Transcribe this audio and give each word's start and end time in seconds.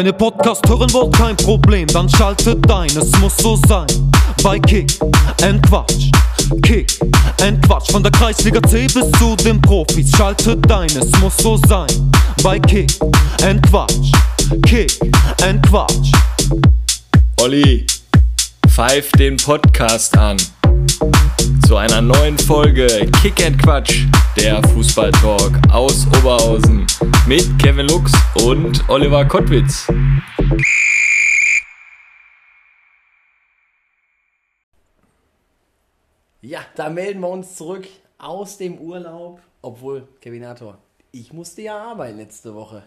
Wenn 0.00 0.06
ihr 0.06 0.12
Podcast 0.14 0.66
hören 0.66 0.90
wollt, 0.94 1.14
kein 1.14 1.36
Problem, 1.36 1.86
dann 1.88 2.08
schaltet 2.08 2.70
ein, 2.70 2.88
es 2.88 3.10
muss 3.18 3.36
so 3.36 3.54
sein. 3.68 3.86
Bei 4.42 4.58
Kick 4.58 4.98
and 5.42 5.62
Quatsch, 5.68 6.10
Kick 6.62 6.98
and 7.42 7.60
Quatsch, 7.66 7.92
von 7.92 8.02
der 8.02 8.10
Kreisliga 8.10 8.62
C 8.62 8.86
bis 8.86 9.12
zu 9.18 9.36
den 9.44 9.60
Profis, 9.60 10.10
schaltet 10.16 10.72
ein, 10.72 10.88
es 10.88 11.12
muss 11.20 11.36
so 11.36 11.58
sein. 11.68 11.86
Bei 12.42 12.58
Kick 12.58 12.90
and 13.44 13.62
Quatsch, 13.68 14.10
Kick 14.62 14.98
and 15.42 15.62
Quatsch. 15.68 16.10
Olli, 17.42 17.86
pfeif 18.70 19.12
den 19.18 19.36
Podcast 19.36 20.16
an. 20.16 20.38
Zu 21.66 21.76
einer 21.76 22.00
neuen 22.00 22.38
Folge 22.38 22.86
Kick 23.20 23.44
and 23.44 23.62
Quatsch, 23.62 24.06
der 24.36 24.62
Fußballtalk 24.68 25.58
aus 25.72 26.06
Oberhausen 26.06 26.86
mit 27.26 27.58
Kevin 27.58 27.86
Lux 27.88 28.12
und 28.44 28.88
Oliver 28.88 29.24
Kottwitz. 29.24 29.88
Ja, 36.42 36.60
da 36.76 36.88
melden 36.90 37.20
wir 37.20 37.28
uns 37.28 37.56
zurück 37.56 37.88
aus 38.18 38.56
dem 38.58 38.78
Urlaub. 38.78 39.40
Obwohl, 39.62 40.08
Kevinator, 40.20 40.78
ich 41.12 41.32
musste 41.32 41.62
ja 41.62 41.76
arbeiten 41.76 42.18
letzte 42.18 42.54
Woche. 42.54 42.84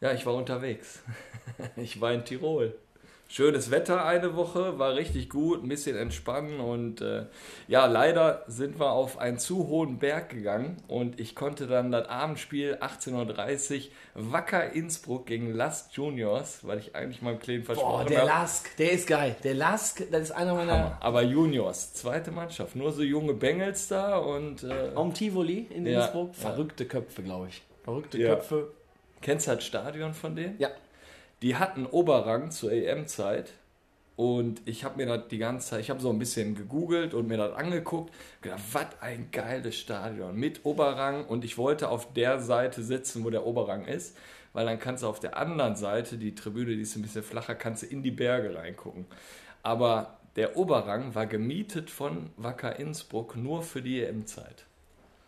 Ja, 0.00 0.12
ich 0.12 0.24
war 0.26 0.34
unterwegs. 0.34 1.02
Ich 1.76 2.00
war 2.02 2.12
in 2.12 2.22
Tirol. 2.22 2.76
Schönes 3.28 3.72
Wetter 3.72 4.04
eine 4.04 4.36
Woche, 4.36 4.78
war 4.78 4.94
richtig 4.94 5.28
gut, 5.28 5.62
ein 5.64 5.68
bisschen 5.68 5.96
entspannen 5.96 6.60
und 6.60 7.00
äh, 7.00 7.24
ja, 7.66 7.86
leider 7.86 8.44
sind 8.46 8.78
wir 8.78 8.92
auf 8.92 9.18
einen 9.18 9.38
zu 9.38 9.66
hohen 9.66 9.98
Berg 9.98 10.30
gegangen 10.30 10.76
und 10.86 11.18
ich 11.18 11.34
konnte 11.34 11.66
dann 11.66 11.90
das 11.90 12.08
Abendspiel 12.08 12.78
18.30 12.80 13.88
Uhr 14.14 14.32
Wacker 14.32 14.72
Innsbruck 14.72 15.26
gegen 15.26 15.52
Last 15.52 15.92
Juniors, 15.94 16.60
weil 16.62 16.78
ich 16.78 16.94
eigentlich 16.94 17.20
meinem 17.20 17.40
Kleinen 17.40 17.64
versprochen 17.64 18.04
Boah, 18.04 18.08
der 18.08 18.18
habe. 18.20 18.28
Lask, 18.28 18.76
der 18.76 18.92
ist 18.92 19.08
geil. 19.08 19.34
Der 19.42 19.54
Lask, 19.54 20.04
das 20.12 20.22
ist 20.22 20.30
einer 20.30 20.54
meiner. 20.54 20.72
Hammer. 20.72 20.98
Aber 21.00 21.22
Juniors, 21.22 21.94
zweite 21.94 22.30
Mannschaft, 22.30 22.76
nur 22.76 22.92
so 22.92 23.02
junge 23.02 23.34
Bengels 23.34 23.88
da 23.88 24.18
und 24.18 24.62
äh, 24.62 24.92
Am 24.94 25.12
Tivoli 25.12 25.66
in 25.70 25.84
Ja, 25.84 26.02
Innsbruck. 26.02 26.28
ja. 26.28 26.48
Verrückte 26.50 26.86
Köpfe, 26.86 27.22
glaube 27.24 27.48
ich. 27.48 27.62
Verrückte 27.82 28.18
Ja. 28.18 28.36
Köpfe. 28.36 28.68
kennst 29.20 29.48
du 29.48 29.54
das 29.56 29.64
Stadion 29.64 30.14
von 30.14 30.36
denen? 30.36 30.54
Ja. 30.58 30.68
Die 31.42 31.56
hatten 31.56 31.86
Oberrang 31.86 32.50
zur 32.50 32.72
EM-Zeit 32.72 33.52
und 34.16 34.62
ich 34.64 34.84
habe 34.84 34.96
mir 34.96 35.06
das 35.06 35.28
die 35.28 35.36
ganze 35.36 35.68
Zeit, 35.68 35.80
ich 35.80 35.90
habe 35.90 36.00
so 36.00 36.08
ein 36.08 36.18
bisschen 36.18 36.54
gegoogelt 36.54 37.12
und 37.12 37.28
mir 37.28 37.36
das 37.36 37.54
angeguckt, 37.54 38.14
gedacht, 38.40 38.62
was 38.72 38.86
ein 39.00 39.28
geiles 39.30 39.76
Stadion 39.76 40.36
mit 40.36 40.64
Oberrang 40.64 41.26
und 41.26 41.44
ich 41.44 41.58
wollte 41.58 41.90
auf 41.90 42.12
der 42.14 42.40
Seite 42.40 42.82
sitzen, 42.82 43.24
wo 43.24 43.30
der 43.30 43.44
Oberrang 43.44 43.84
ist, 43.84 44.16
weil 44.54 44.64
dann 44.64 44.78
kannst 44.78 45.02
du 45.02 45.08
auf 45.08 45.20
der 45.20 45.36
anderen 45.36 45.76
Seite, 45.76 46.16
die 46.16 46.34
Tribüne, 46.34 46.74
die 46.74 46.80
ist 46.80 46.96
ein 46.96 47.02
bisschen 47.02 47.22
flacher, 47.22 47.54
kannst 47.54 47.82
du 47.82 47.86
in 47.86 48.02
die 48.02 48.10
Berge 48.10 48.56
reingucken. 48.56 49.04
Aber 49.62 50.16
der 50.36 50.56
Oberrang 50.56 51.14
war 51.14 51.26
gemietet 51.26 51.90
von 51.90 52.30
Wacker 52.38 52.78
Innsbruck 52.78 53.36
nur 53.36 53.62
für 53.62 53.82
die 53.82 54.02
EM-Zeit. 54.02 54.64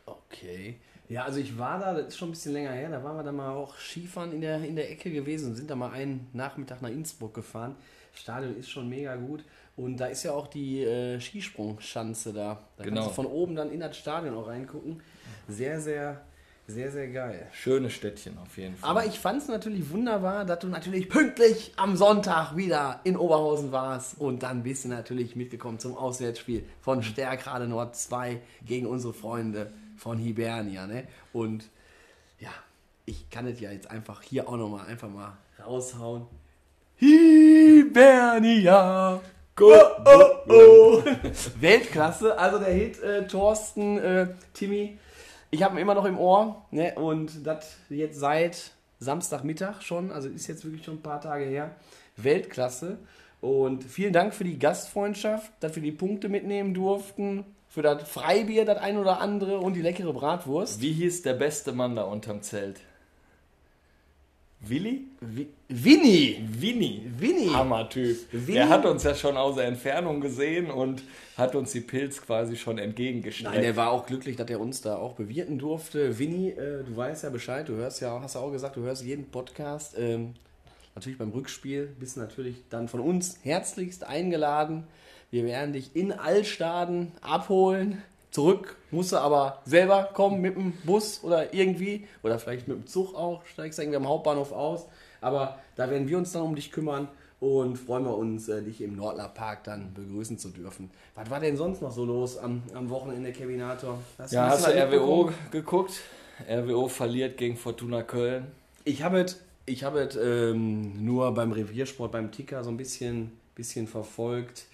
Okay. 0.06 0.78
Ja, 1.08 1.24
also 1.24 1.38
ich 1.40 1.56
war 1.58 1.78
da, 1.78 1.94
das 1.94 2.08
ist 2.08 2.18
schon 2.18 2.28
ein 2.28 2.32
bisschen 2.32 2.52
länger 2.52 2.72
her, 2.72 2.90
da 2.90 3.02
waren 3.02 3.16
wir 3.16 3.22
dann 3.22 3.36
mal 3.36 3.50
auch 3.50 3.74
Skifahren 3.78 4.32
in 4.32 4.40
der, 4.42 4.62
in 4.62 4.76
der 4.76 4.90
Ecke 4.90 5.10
gewesen 5.10 5.50
und 5.50 5.56
sind 5.56 5.70
da 5.70 5.74
mal 5.76 5.90
einen 5.92 6.28
Nachmittag 6.34 6.82
nach 6.82 6.90
Innsbruck 6.90 7.32
gefahren. 7.34 7.76
Das 8.12 8.20
Stadion 8.20 8.56
ist 8.58 8.68
schon 8.68 8.88
mega 8.88 9.16
gut 9.16 9.42
und 9.76 9.96
da 9.96 10.06
ist 10.06 10.22
ja 10.24 10.32
auch 10.32 10.48
die 10.48 10.82
äh, 10.82 11.18
Skisprungschanze 11.20 12.32
da. 12.32 12.58
Da 12.76 12.84
Genau. 12.84 12.96
kannst 13.02 13.10
du 13.10 13.14
von 13.22 13.26
oben 13.26 13.56
dann 13.56 13.70
in 13.70 13.80
das 13.80 13.96
Stadion 13.96 14.34
auch 14.34 14.48
reingucken. 14.48 15.00
Sehr, 15.48 15.80
sehr, 15.80 16.20
sehr, 16.66 16.90
sehr 16.90 17.08
geil. 17.08 17.46
Schönes 17.52 17.94
Städtchen 17.94 18.36
auf 18.38 18.58
jeden 18.58 18.76
Fall. 18.76 18.90
Aber 18.90 19.06
ich 19.06 19.18
fand 19.18 19.40
es 19.40 19.48
natürlich 19.48 19.88
wunderbar, 19.90 20.44
dass 20.44 20.58
du 20.58 20.66
natürlich 20.66 21.08
pünktlich 21.08 21.72
am 21.76 21.96
Sonntag 21.96 22.54
wieder 22.56 23.00
in 23.04 23.16
Oberhausen 23.16 23.72
warst 23.72 24.20
und 24.20 24.42
dann 24.42 24.62
bist 24.62 24.84
du 24.84 24.88
natürlich 24.88 25.36
mitgekommen 25.36 25.78
zum 25.78 25.96
Auswärtsspiel 25.96 26.64
von 26.82 27.02
Stärkrade 27.02 27.66
Nord 27.66 27.96
2 27.96 28.40
gegen 28.66 28.86
unsere 28.86 29.14
Freunde 29.14 29.72
von 29.98 30.18
Hibernia. 30.18 30.86
Ne? 30.86 31.08
Und 31.32 31.68
ja, 32.38 32.50
ich 33.04 33.28
kann 33.30 33.46
es 33.46 33.60
ja 33.60 33.70
jetzt 33.70 33.90
einfach 33.90 34.22
hier 34.22 34.48
auch 34.48 34.56
nochmal 34.56 34.86
einfach 34.86 35.08
mal 35.08 35.36
raushauen. 35.64 36.26
Hibernia! 36.96 38.40
Go, 39.54 39.72
oh, 39.72 40.22
oh. 40.48 41.02
Weltklasse, 41.60 42.38
also 42.38 42.58
der 42.60 42.72
Hit 42.72 43.02
äh, 43.02 43.26
Thorsten, 43.26 43.98
äh, 43.98 44.28
Timmy, 44.54 44.96
ich 45.50 45.62
habe 45.64 45.74
ihn 45.74 45.82
immer 45.82 45.94
noch 45.94 46.04
im 46.04 46.16
Ohr 46.16 46.64
ne? 46.70 46.94
und 46.94 47.44
das 47.44 47.76
jetzt 47.88 48.20
seit 48.20 48.72
Samstagmittag 49.00 49.82
schon, 49.82 50.12
also 50.12 50.28
ist 50.28 50.46
jetzt 50.46 50.64
wirklich 50.64 50.84
schon 50.84 50.96
ein 50.96 51.02
paar 51.02 51.20
Tage 51.20 51.44
her. 51.44 51.74
Weltklasse 52.16 52.98
und 53.40 53.82
vielen 53.84 54.12
Dank 54.12 54.34
für 54.34 54.44
die 54.44 54.58
Gastfreundschaft, 54.58 55.52
dass 55.60 55.74
wir 55.74 55.82
die 55.82 55.92
Punkte 55.92 56.28
mitnehmen 56.28 56.74
durften, 56.74 57.44
für 57.68 57.82
das 57.82 58.08
Freibier, 58.08 58.64
das 58.64 58.78
ein 58.78 58.96
oder 58.96 59.20
andere 59.20 59.58
und 59.58 59.74
die 59.74 59.82
leckere 59.82 60.12
Bratwurst. 60.12 60.80
Wie 60.80 60.92
hieß 60.92 61.22
der 61.22 61.34
beste 61.34 61.72
Mann 61.72 61.96
da 61.96 62.02
unterm 62.02 62.42
Zelt? 62.42 62.80
Willi? 64.60 65.04
Wi- 65.20 65.46
Winnie! 65.68 66.44
Winnie. 66.48 67.02
Winnie! 67.16 67.50
Hammer-Typ. 67.50 68.16
Der 68.48 68.68
hat 68.68 68.84
uns 68.86 69.04
ja 69.04 69.14
schon 69.14 69.36
aus 69.36 69.54
der 69.54 69.66
Entfernung 69.66 70.20
gesehen 70.20 70.68
und 70.68 71.04
hat 71.36 71.54
uns 71.54 71.70
die 71.70 71.80
Pilz 71.80 72.20
quasi 72.20 72.56
schon 72.56 72.76
entgegengestreckt. 72.78 73.52
Nein, 73.54 73.62
der 73.62 73.76
war 73.76 73.92
auch 73.92 74.04
glücklich, 74.06 74.34
dass 74.34 74.50
er 74.50 74.58
uns 74.58 74.80
da 74.80 74.96
auch 74.96 75.12
bewirten 75.12 75.58
durfte. 75.60 76.18
Winnie, 76.18 76.50
äh, 76.50 76.82
du 76.82 76.96
weißt 76.96 77.22
ja 77.22 77.30
Bescheid, 77.30 77.68
du 77.68 77.74
hörst 77.74 78.00
ja, 78.00 78.20
hast 78.20 78.34
ja 78.34 78.40
auch 78.40 78.50
gesagt, 78.50 78.74
du 78.74 78.80
hörst 78.80 79.04
jeden 79.04 79.26
Podcast. 79.30 79.94
Ähm, 79.96 80.34
natürlich 80.96 81.18
beim 81.18 81.30
Rückspiel 81.30 81.94
bist 82.00 82.16
du 82.16 82.20
natürlich 82.20 82.56
dann 82.68 82.88
von 82.88 82.98
uns 82.98 83.38
herzlichst 83.44 84.02
eingeladen. 84.02 84.88
Wir 85.30 85.44
werden 85.44 85.72
dich 85.72 85.94
in 85.94 86.12
Altstaden 86.12 87.12
abholen. 87.20 88.02
Zurück 88.30 88.76
musst 88.90 89.12
du 89.12 89.16
aber 89.16 89.60
selber 89.64 90.10
kommen 90.14 90.40
mit 90.40 90.56
dem 90.56 90.72
Bus 90.84 91.22
oder 91.22 91.52
irgendwie. 91.52 92.06
Oder 92.22 92.38
vielleicht 92.38 92.68
mit 92.68 92.78
dem 92.78 92.86
Zug 92.86 93.14
auch. 93.14 93.44
Steigst 93.46 93.78
irgendwie 93.78 93.96
am 93.96 94.08
Hauptbahnhof 94.08 94.52
aus. 94.52 94.86
Aber 95.20 95.58
da 95.76 95.90
werden 95.90 96.08
wir 96.08 96.16
uns 96.18 96.32
dann 96.32 96.42
um 96.42 96.54
dich 96.54 96.70
kümmern 96.72 97.08
und 97.40 97.76
freuen 97.76 98.04
wir 98.04 98.16
uns, 98.16 98.48
äh, 98.48 98.62
dich 98.62 98.80
im 98.80 98.96
Nordler 98.96 99.28
Park 99.28 99.64
dann 99.64 99.92
begrüßen 99.94 100.38
zu 100.38 100.48
dürfen. 100.48 100.90
Was 101.14 101.30
war 101.30 101.40
denn 101.40 101.56
sonst 101.56 101.82
noch 101.82 101.92
so 101.92 102.04
los 102.04 102.38
am, 102.38 102.62
am 102.74 102.90
Wochenende, 102.90 103.32
Kevinator? 103.32 103.98
Hast 104.18 104.32
ja, 104.32 104.48
hast 104.48 104.66
du 104.66 104.70
RWO 104.70 105.30
geguckt? 105.50 106.00
RWO 106.48 106.88
verliert 106.88 107.36
gegen 107.36 107.56
Fortuna 107.56 108.02
Köln. 108.02 108.46
Ich 108.84 109.02
habe 109.02 109.20
es 109.20 109.40
ich 109.66 109.84
hab 109.84 109.94
ähm, 110.16 111.04
nur 111.04 111.32
beim 111.34 111.52
Reviersport, 111.52 112.10
beim 112.10 112.32
Ticker 112.32 112.64
so 112.64 112.70
ein 112.70 112.78
bisschen, 112.78 113.32
bisschen 113.54 113.86
verfolgt. 113.86 114.64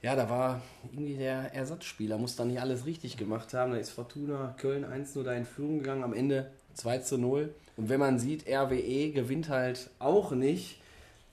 Ja, 0.00 0.14
da 0.14 0.30
war 0.30 0.62
irgendwie 0.92 1.16
der 1.16 1.52
Ersatzspieler, 1.54 2.18
muss 2.18 2.36
da 2.36 2.44
nicht 2.44 2.60
alles 2.60 2.86
richtig 2.86 3.16
gemacht 3.16 3.52
haben. 3.52 3.72
Da 3.72 3.78
ist 3.78 3.90
Fortuna 3.90 4.54
Köln 4.58 4.84
1-0 4.84 5.24
da 5.24 5.32
in 5.32 5.44
Führung 5.44 5.78
gegangen, 5.78 6.04
am 6.04 6.12
Ende 6.12 6.50
2-0. 6.76 7.48
Und 7.76 7.88
wenn 7.88 7.98
man 7.98 8.18
sieht, 8.18 8.48
RWE 8.48 9.10
gewinnt 9.10 9.48
halt 9.48 9.90
auch 9.98 10.30
nicht, 10.30 10.80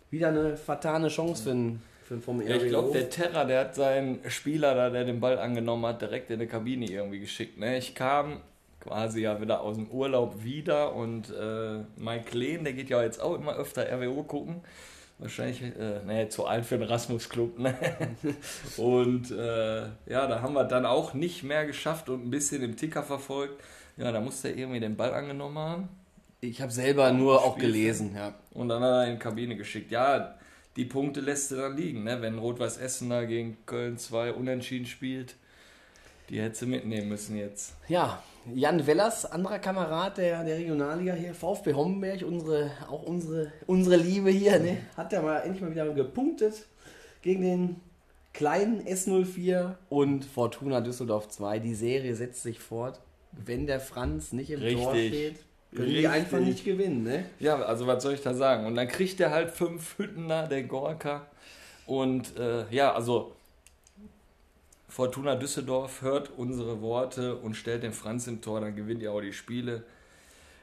wieder 0.10 0.30
eine 0.30 0.58
fatale 0.58 1.10
Chance 1.10 1.44
für 2.08 2.16
RWO. 2.16 2.42
Ja, 2.42 2.56
ich 2.56 2.68
glaube, 2.68 2.92
der 2.92 3.10
Terra, 3.10 3.46
der 3.46 3.62
hat 3.62 3.76
seinen 3.76 4.20
Spieler 4.30 4.74
da, 4.74 4.90
der 4.90 5.06
den 5.06 5.20
Ball 5.20 5.38
angenommen 5.38 5.86
hat, 5.86 6.02
direkt 6.02 6.30
in 6.32 6.40
die 6.40 6.48
Kabine 6.48 6.90
irgendwie 6.90 7.20
geschickt. 7.20 7.60
Ne? 7.60 7.78
Ich 7.78 7.94
kam 7.96 8.42
quasi 8.80 9.22
ja 9.22 9.42
wieder 9.42 9.62
aus 9.62 9.76
dem 9.76 9.90
Urlaub 9.90 10.44
wieder 10.44 10.94
und 10.94 11.32
äh, 11.32 11.80
mein 11.98 12.24
Kleen, 12.26 12.64
der 12.64 12.74
geht 12.74 12.90
ja 12.90 13.02
jetzt 13.02 13.20
auch 13.20 13.36
immer 13.36 13.56
öfter 13.56 13.86
RWO 13.92 14.24
gucken. 14.24 14.62
Wahrscheinlich, 15.18 15.62
äh, 15.62 16.02
nee, 16.06 16.28
zu 16.28 16.46
alt 16.46 16.66
für 16.66 16.78
den 16.78 16.88
Rasmus-Club. 16.88 17.60
Ne? 17.60 17.74
Und 18.78 19.32
äh, 19.32 19.84
ja, 20.08 20.28
da 20.28 20.42
haben 20.42 20.54
wir 20.54 20.66
dann 20.66 20.86
auch 20.86 21.14
nicht 21.14 21.44
mehr 21.44 21.66
geschafft 21.66 22.10
und 22.10 22.26
ein 22.26 22.30
bisschen 22.30 22.62
im 22.62 22.76
Ticker 22.76 23.02
verfolgt. 23.02 23.64
Ja, 23.96 24.12
da 24.12 24.20
musste 24.20 24.50
er 24.50 24.58
irgendwie 24.58 24.82
den 24.82 24.98
Ball 24.98 25.14
angenommen 25.14 25.58
haben. 25.58 25.90
ich 26.42 26.62
habe 26.62 26.72
selber 26.72 27.12
nur 27.14 27.46
auch 27.46 27.58
gelesen, 27.58 28.14
ja. 28.14 28.34
Und 28.52 28.68
dann 28.68 28.84
hat 28.84 28.90
er 28.90 29.08
in 29.08 29.14
die 29.14 29.20
Kabine 29.20 29.56
geschickt. 29.56 29.90
Ja, 29.90 30.36
die 30.76 30.84
Punkte 30.84 31.22
lässt 31.22 31.52
du 31.52 31.56
dann 31.56 31.78
liegen, 31.78 32.04
ne? 32.04 32.22
wenn 32.22 32.38
Rot-Weiß 32.38 32.78
Essen 32.78 33.10
da 33.10 33.24
gegen 33.24 33.58
Köln 33.66 33.98
2 33.98 34.34
unentschieden 34.34 34.86
spielt. 34.86 35.36
Die 36.30 36.42
hättest 36.42 36.64
du 36.64 36.68
mitnehmen 36.68 37.08
müssen 37.08 37.38
jetzt. 37.38 37.76
Ja, 37.88 38.22
Jan 38.54 38.86
Wellers, 38.86 39.26
anderer 39.26 39.60
Kamerad 39.60 40.18
der, 40.18 40.44
der 40.44 40.58
Regionalliga 40.58 41.14
hier, 41.14 41.34
VfB 41.34 41.74
Hommenberg, 41.74 42.22
unsere, 42.24 42.72
auch 42.90 43.04
unsere, 43.04 43.52
unsere 43.66 43.98
Liebe 43.98 44.30
hier, 44.30 44.60
ne, 44.60 44.78
hat 44.96 45.12
ja 45.14 45.22
mal 45.22 45.40
endlich 45.40 45.62
mal 45.62 45.72
wieder 45.72 45.90
gepunktet 45.90 46.66
gegen 47.22 47.42
den 47.42 47.76
kleinen 48.34 48.82
S04 48.86 49.76
und 49.90 50.26
Fortuna 50.26 50.82
Düsseldorf 50.82 51.30
2. 51.30 51.60
Die 51.60 51.74
Serie 51.74 52.16
setzt 52.16 52.44
sich 52.44 52.60
fort. 52.60 53.00
Wenn 53.32 53.66
der 53.66 53.80
Franz 53.80 54.32
nicht 54.32 54.52
im 54.52 54.60
Tor 54.60 54.94
Richtig. 54.94 55.08
steht, 55.08 55.36
können 55.76 55.90
die 55.90 55.96
Richtig. 55.96 56.10
einfach 56.10 56.40
nicht 56.40 56.64
gewinnen, 56.64 57.04
ne? 57.04 57.26
Ja, 57.40 57.62
also 57.62 57.88
was 57.88 58.04
soll 58.04 58.14
ich 58.14 58.22
da 58.22 58.34
sagen? 58.34 58.66
Und 58.66 58.76
dann 58.76 58.88
kriegt 58.88 59.20
er 59.20 59.32
halt 59.32 59.52
fünf 59.52 59.98
Hüttener, 59.98 60.48
der 60.48 60.64
Gorka. 60.64 61.26
Und 61.86 62.38
äh, 62.38 62.66
ja, 62.72 62.94
also 62.94 63.34
Fortuna 64.96 65.36
Düsseldorf 65.36 66.04
hört 66.04 66.32
unsere 66.38 66.80
Worte 66.80 67.36
und 67.36 67.56
stellt 67.56 67.84
den 67.84 67.92
Franz 67.92 68.28
im 68.28 68.42
Tor, 68.42 68.62
dann 68.62 68.78
gewinnt 68.78 69.04
ihr 69.04 69.12
auch 69.12 69.20
die 69.20 69.34
Spiele. 69.34 69.84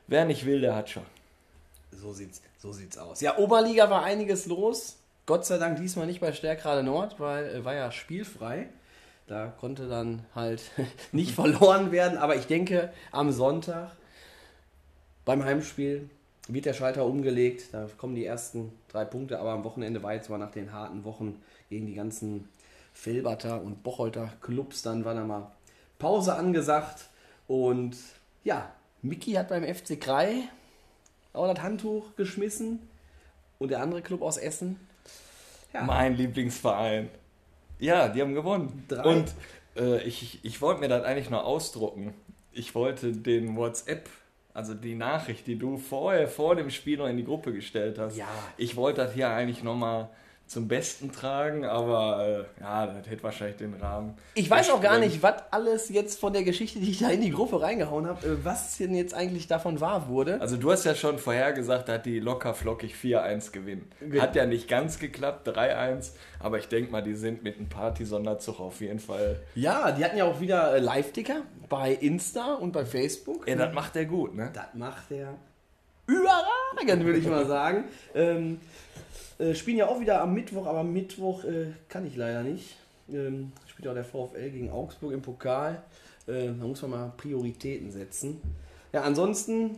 Wer 0.06 0.25
nicht 0.25 0.46
will, 0.46 0.62
der 0.62 0.75
hat 0.75 0.88
schon. 0.88 1.02
So 1.90 2.14
sieht's, 2.14 2.40
so 2.56 2.73
sieht's 2.73 2.96
aus. 2.96 3.20
Ja, 3.20 3.37
Oberliga 3.37 3.90
war 3.90 4.05
einiges 4.05 4.46
los. 4.46 4.96
Gott 5.26 5.44
sei 5.44 5.58
Dank 5.58 5.76
diesmal 5.76 6.06
nicht 6.06 6.23
bei 6.23 6.32
Stärkrade 6.32 6.82
Nord, 6.82 7.20
weil 7.20 7.56
äh, 7.56 7.64
war 7.67 7.75
ja 7.75 7.93
spielfrei. 7.93 8.70
Da 9.26 9.49
konnte 9.49 9.87
dann 9.87 10.25
halt 10.34 10.62
nicht 11.12 11.34
verloren 11.34 11.93
werden. 11.93 12.17
Aber 12.17 12.34
ich 12.34 12.46
denke, 12.46 12.90
am 13.11 13.32
Sonntag 13.32 13.94
beim 15.26 15.44
Heimspiel 15.44 16.08
wird 16.49 16.64
der 16.64 16.73
Schalter 16.73 17.05
umgelegt. 17.05 17.64
Da 17.73 17.87
kommen 17.99 18.14
die 18.14 18.25
ersten 18.25 18.73
drei 18.88 19.05
Punkte. 19.05 19.38
Aber 19.38 19.50
am 19.50 19.64
Wochenende 19.64 20.02
war 20.02 20.14
jetzt 20.14 20.31
mal 20.31 20.38
nach 20.38 20.52
den 20.52 20.73
harten 20.73 21.05
Wochen 21.05 21.38
gegen 21.69 21.84
die 21.84 21.94
ganzen 21.94 22.49
Felberter 22.92 23.62
und 23.62 23.82
Bocholter 23.82 24.32
Clubs. 24.40 24.82
Dann 24.82 25.04
war 25.04 25.14
da 25.14 25.24
mal 25.24 25.50
Pause 25.98 26.34
angesagt. 26.34 27.08
Und 27.46 27.96
ja, 28.44 28.72
Mickey 29.02 29.32
hat 29.32 29.48
beim 29.48 29.64
FC 29.64 30.00
Krei 30.00 30.48
auch 31.32 31.52
das 31.52 31.62
Handtuch 31.62 32.16
geschmissen. 32.16 32.80
Und 33.58 33.70
der 33.70 33.80
andere 33.80 34.02
Club 34.02 34.22
aus 34.22 34.38
Essen. 34.38 34.80
Ja. 35.72 35.82
Mein 35.84 36.16
Lieblingsverein. 36.16 37.08
Ja, 37.78 38.08
die 38.08 38.20
haben 38.20 38.34
gewonnen. 38.34 38.84
Drei. 38.88 39.02
Und 39.02 39.32
äh, 39.76 40.02
ich, 40.02 40.40
ich 40.44 40.60
wollte 40.60 40.80
mir 40.80 40.88
das 40.88 41.04
eigentlich 41.04 41.30
nur 41.30 41.44
ausdrucken. 41.44 42.14
Ich 42.52 42.74
wollte 42.74 43.12
den 43.12 43.56
WhatsApp, 43.56 44.08
also 44.52 44.74
die 44.74 44.94
Nachricht, 44.94 45.46
die 45.46 45.56
du 45.56 45.78
vorher 45.78 46.28
vor 46.28 46.56
dem 46.56 46.70
Spiel 46.70 46.98
noch 46.98 47.06
in 47.06 47.16
die 47.16 47.24
Gruppe 47.24 47.52
gestellt 47.52 47.98
hast. 47.98 48.16
Ja. 48.16 48.28
Ich 48.56 48.76
wollte 48.76 49.02
das 49.02 49.14
hier 49.14 49.30
eigentlich 49.30 49.62
nochmal 49.62 50.10
zum 50.52 50.69
Besten 50.69 51.10
tragen, 51.12 51.64
aber 51.64 52.46
äh, 52.58 52.62
ja, 52.62 52.87
das 52.87 53.08
hätte 53.08 53.22
wahrscheinlich 53.22 53.56
den 53.56 53.75
Rahmen. 53.75 54.14
Ich 54.34 54.49
weiß 54.50 54.70
auch 54.70 54.81
gar 54.81 54.99
nicht, 54.99 55.22
was 55.22 55.34
alles 55.50 55.88
jetzt 55.88 56.20
von 56.20 56.32
der 56.32 56.44
Geschichte, 56.44 56.78
die 56.78 56.90
ich 56.90 56.99
da 57.00 57.08
in 57.10 57.20
die 57.22 57.31
Gruppe 57.31 57.60
reingehauen 57.60 58.06
habe, 58.06 58.26
äh, 58.26 58.44
was 58.44 58.76
denn 58.76 58.94
jetzt 58.94 59.14
eigentlich 59.14 59.46
davon 59.49 59.81
wahr 59.81 60.08
wurde. 60.08 60.40
Also 60.40 60.56
du 60.56 60.70
hast 60.70 60.84
ja 60.84 60.94
schon 60.94 61.19
vorhergesagt, 61.19 61.88
dass 61.88 62.02
die 62.02 62.20
locker 62.20 62.54
flockig 62.54 62.94
4-1 62.94 63.50
gewinnen. 63.52 63.90
Ge- 64.00 64.20
Hat 64.20 64.37
ja 64.37 64.46
nicht 64.46 64.69
ganz 64.69 64.99
geklappt, 64.99 65.49
3-1, 65.49 66.12
aber 66.38 66.58
ich 66.58 66.69
denke 66.69 66.93
mal, 66.93 67.02
die 67.02 67.14
sind 67.14 67.43
mit 67.43 67.56
einem 67.56 67.69
Party-Sonderzug 67.69 68.60
auf 68.60 68.81
jeden 68.81 69.00
Fall. 69.00 69.40
Ja, 69.55 69.90
die 69.93 70.05
hatten 70.05 70.16
ja 70.19 70.25
auch 70.25 70.40
wieder 70.40 70.75
äh, 70.75 70.78
Live-Ticker 70.81 71.43
bei 71.69 71.93
Insta 71.93 72.55
und 72.55 72.72
bei 72.72 72.84
Facebook. 72.84 73.48
Ja, 73.48 73.55
das 73.56 73.72
macht 73.75 73.96
er 73.96 74.05
gut, 74.05 74.34
ne? 74.34 74.50
Das 74.52 74.66
macht 74.75 75.10
er 75.10 75.34
überragend, 76.06 77.05
würde 77.05 77.19
ich 77.19 77.26
mal 77.26 77.46
sagen. 77.46 77.84
Ähm, 78.14 78.60
äh, 79.38 79.55
spielen 79.55 79.79
ja 79.79 79.88
auch 79.88 80.00
wieder 80.00 80.20
am 80.20 80.34
Mittwoch, 80.34 80.67
aber 80.67 80.84
Mittwoch 80.84 81.44
äh, 81.44 81.73
kann 81.88 82.06
ich 82.06 82.17
leider 82.17 82.43
nicht. 82.43 82.76
Ähm, 83.11 83.52
spielt 83.67 83.88
auch 83.88 83.94
der 83.94 84.05
VfL 84.05 84.50
gegen 84.50 84.70
Augsburg 84.70 85.12
im 85.12 85.23
Pokal. 85.23 85.82
Äh, 86.26 86.46
da 86.46 86.67
muss 86.67 86.82
man 86.82 86.90
mal 86.90 87.12
Prioritäten 87.17 87.90
setzen. 87.90 88.40
Ja, 88.93 89.02
ansonsten 89.02 89.76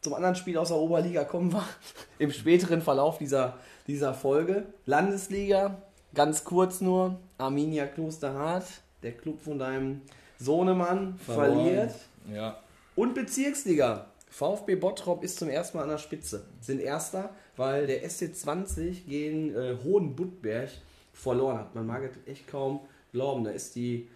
zum 0.00 0.14
anderen 0.14 0.34
Spiel 0.36 0.58
aus 0.58 0.68
der 0.68 0.76
Oberliga 0.76 1.24
kommen 1.24 1.52
wir 1.52 1.64
im 2.18 2.30
späteren 2.30 2.82
Verlauf 2.82 3.18
dieser, 3.18 3.58
dieser 3.86 4.14
Folge. 4.14 4.66
Landesliga, 4.86 5.78
ganz 6.14 6.44
kurz 6.44 6.80
nur, 6.80 7.18
Arminia 7.38 7.86
Klosterhardt, 7.86 8.66
der 9.02 9.12
Club 9.12 9.40
von 9.40 9.58
deinem 9.58 10.02
Sohnemann, 10.38 11.18
verliert. 11.18 11.94
Ja. 12.32 12.58
Und 12.94 13.14
Bezirksliga. 13.14 14.06
VfB 14.28 14.74
Bottrop 14.74 15.22
ist 15.22 15.38
zum 15.38 15.48
ersten 15.48 15.76
Mal 15.76 15.84
an 15.84 15.90
der 15.90 15.98
Spitze. 15.98 16.44
Sind 16.60 16.80
Erster, 16.80 17.30
weil 17.56 17.86
der 17.86 18.04
SC20 18.08 19.06
gegen 19.06 19.54
äh, 19.54 19.76
Hohenbuttberg 19.82 20.70
verloren 21.12 21.58
hat. 21.58 21.74
Man 21.74 21.86
mag 21.86 22.02
es 22.02 22.30
echt 22.30 22.48
kaum 22.48 22.80
glauben. 23.12 23.44
Da 23.44 23.50
ist 23.50 23.76
die, 23.76 24.08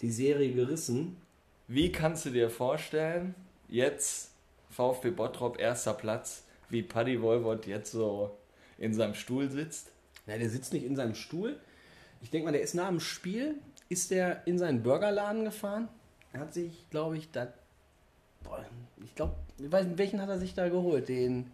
die 0.00 0.10
Serie 0.10 0.52
gerissen. 0.52 1.16
Wie 1.68 1.92
kannst 1.92 2.26
du 2.26 2.30
dir 2.30 2.50
vorstellen, 2.50 3.34
jetzt 3.68 4.30
VfB 4.70 5.10
Bottrop 5.10 5.58
erster 5.58 5.94
Platz, 5.94 6.44
wie 6.68 6.82
Paddy 6.82 7.22
Wolwort 7.22 7.66
jetzt 7.66 7.92
so 7.92 8.36
in 8.78 8.92
seinem 8.92 9.14
Stuhl 9.14 9.50
sitzt? 9.50 9.88
Ja, 10.26 10.36
der 10.36 10.50
sitzt 10.50 10.72
nicht 10.72 10.84
in 10.84 10.96
seinem 10.96 11.14
Stuhl. 11.14 11.56
Ich 12.22 12.30
denke 12.30 12.46
mal, 12.46 12.52
der 12.52 12.62
ist 12.62 12.74
nach 12.74 12.88
dem 12.88 13.00
Spiel, 13.00 13.56
ist 13.88 14.10
der 14.10 14.46
in 14.46 14.58
seinen 14.58 14.82
Burgerladen 14.82 15.44
gefahren. 15.44 15.88
Er 16.32 16.40
hat 16.40 16.54
sich, 16.54 16.88
glaube 16.90 17.16
ich, 17.16 17.30
da. 17.30 17.52
Boah, 18.44 18.64
ich 19.02 19.14
glaube, 19.14 19.34
welchen 19.58 20.20
hat 20.20 20.28
er 20.28 20.38
sich 20.38 20.54
da 20.54 20.68
geholt? 20.68 21.08
Den. 21.08 21.50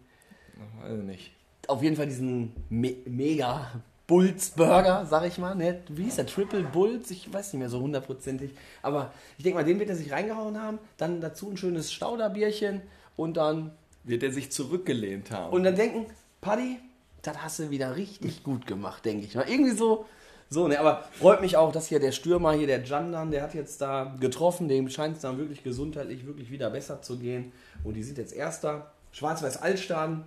Weiß 0.81 0.99
ich 0.99 1.05
nicht. 1.05 1.31
auf 1.67 1.83
jeden 1.83 1.95
Fall 1.95 2.07
diesen 2.07 2.53
Me 2.69 2.95
mega 3.05 3.71
Bulls 4.07 4.51
Burger, 4.51 5.05
sag 5.05 5.25
ich 5.25 5.37
mal. 5.37 5.53
Ne? 5.53 5.81
Wie 5.89 6.03
hieß 6.05 6.15
der? 6.15 6.25
Triple 6.27 6.63
Bulls? 6.63 7.11
Ich 7.11 7.31
weiß 7.31 7.51
nicht 7.51 7.59
mehr 7.59 7.69
so 7.69 7.81
hundertprozentig. 7.81 8.51
Aber 8.81 9.11
ich 9.37 9.43
denke 9.43 9.59
mal, 9.59 9.65
den 9.65 9.79
wird 9.79 9.89
er 9.89 9.97
sich 9.97 10.11
reingehauen 10.11 10.61
haben. 10.61 10.79
Dann 10.95 11.19
dazu 11.19 11.49
ein 11.49 11.57
schönes 11.57 11.91
Stauderbierchen 11.91 12.81
und 13.17 13.35
dann. 13.35 13.71
Wird 14.05 14.23
er 14.23 14.31
sich 14.31 14.49
zurückgelehnt 14.51 15.31
haben? 15.31 15.51
Und 15.51 15.65
dann 15.65 15.75
denken, 15.75 16.05
Paddy, 16.39 16.79
das 17.21 17.43
hast 17.43 17.59
du 17.59 17.69
wieder 17.69 17.97
richtig 17.97 18.43
gut 18.43 18.65
gemacht, 18.65 19.03
denke 19.03 19.25
ich 19.25 19.35
mal. 19.35 19.47
Irgendwie 19.49 19.75
so. 19.75 20.05
So, 20.49 20.69
ne, 20.69 20.79
aber 20.79 21.03
freut 21.11 21.41
mich 21.41 21.57
auch, 21.57 21.73
dass 21.73 21.87
hier 21.87 21.99
der 21.99 22.13
Stürmer, 22.13 22.53
hier 22.53 22.67
der 22.67 22.81
Jandan, 22.81 23.31
der 23.31 23.43
hat 23.43 23.53
jetzt 23.53 23.81
da 23.81 24.15
getroffen, 24.17 24.69
dem 24.69 24.87
scheint 24.87 25.17
es 25.17 25.21
dann 25.23 25.37
wirklich 25.37 25.61
gesundheitlich 25.61 26.25
wirklich 26.25 26.49
wieder 26.49 26.69
besser 26.69 27.01
zu 27.01 27.17
gehen. 27.19 27.51
Und 27.83 27.95
die 27.95 28.03
sind 28.03 28.17
jetzt 28.17 28.33
Erster. 28.33 28.93
Schwarz-Weiß 29.11 29.57
Altstaden, 29.57 30.23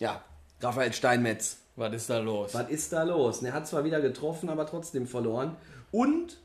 ja, 0.00 0.24
Raphael 0.60 0.92
Steinmetz, 0.92 1.58
Was 1.76 1.94
ist 1.94 2.10
da 2.10 2.18
los? 2.18 2.54
was 2.54 2.68
ist 2.68 2.92
da 2.92 3.04
los? 3.04 3.42
Er 3.42 3.52
hat 3.52 3.66
zwar 3.68 3.84
wieder 3.84 4.00
getroffen, 4.00 4.48
aber 4.48 4.66
trotzdem 4.66 5.06
verloren. 5.06 5.56
Und 5.92 6.38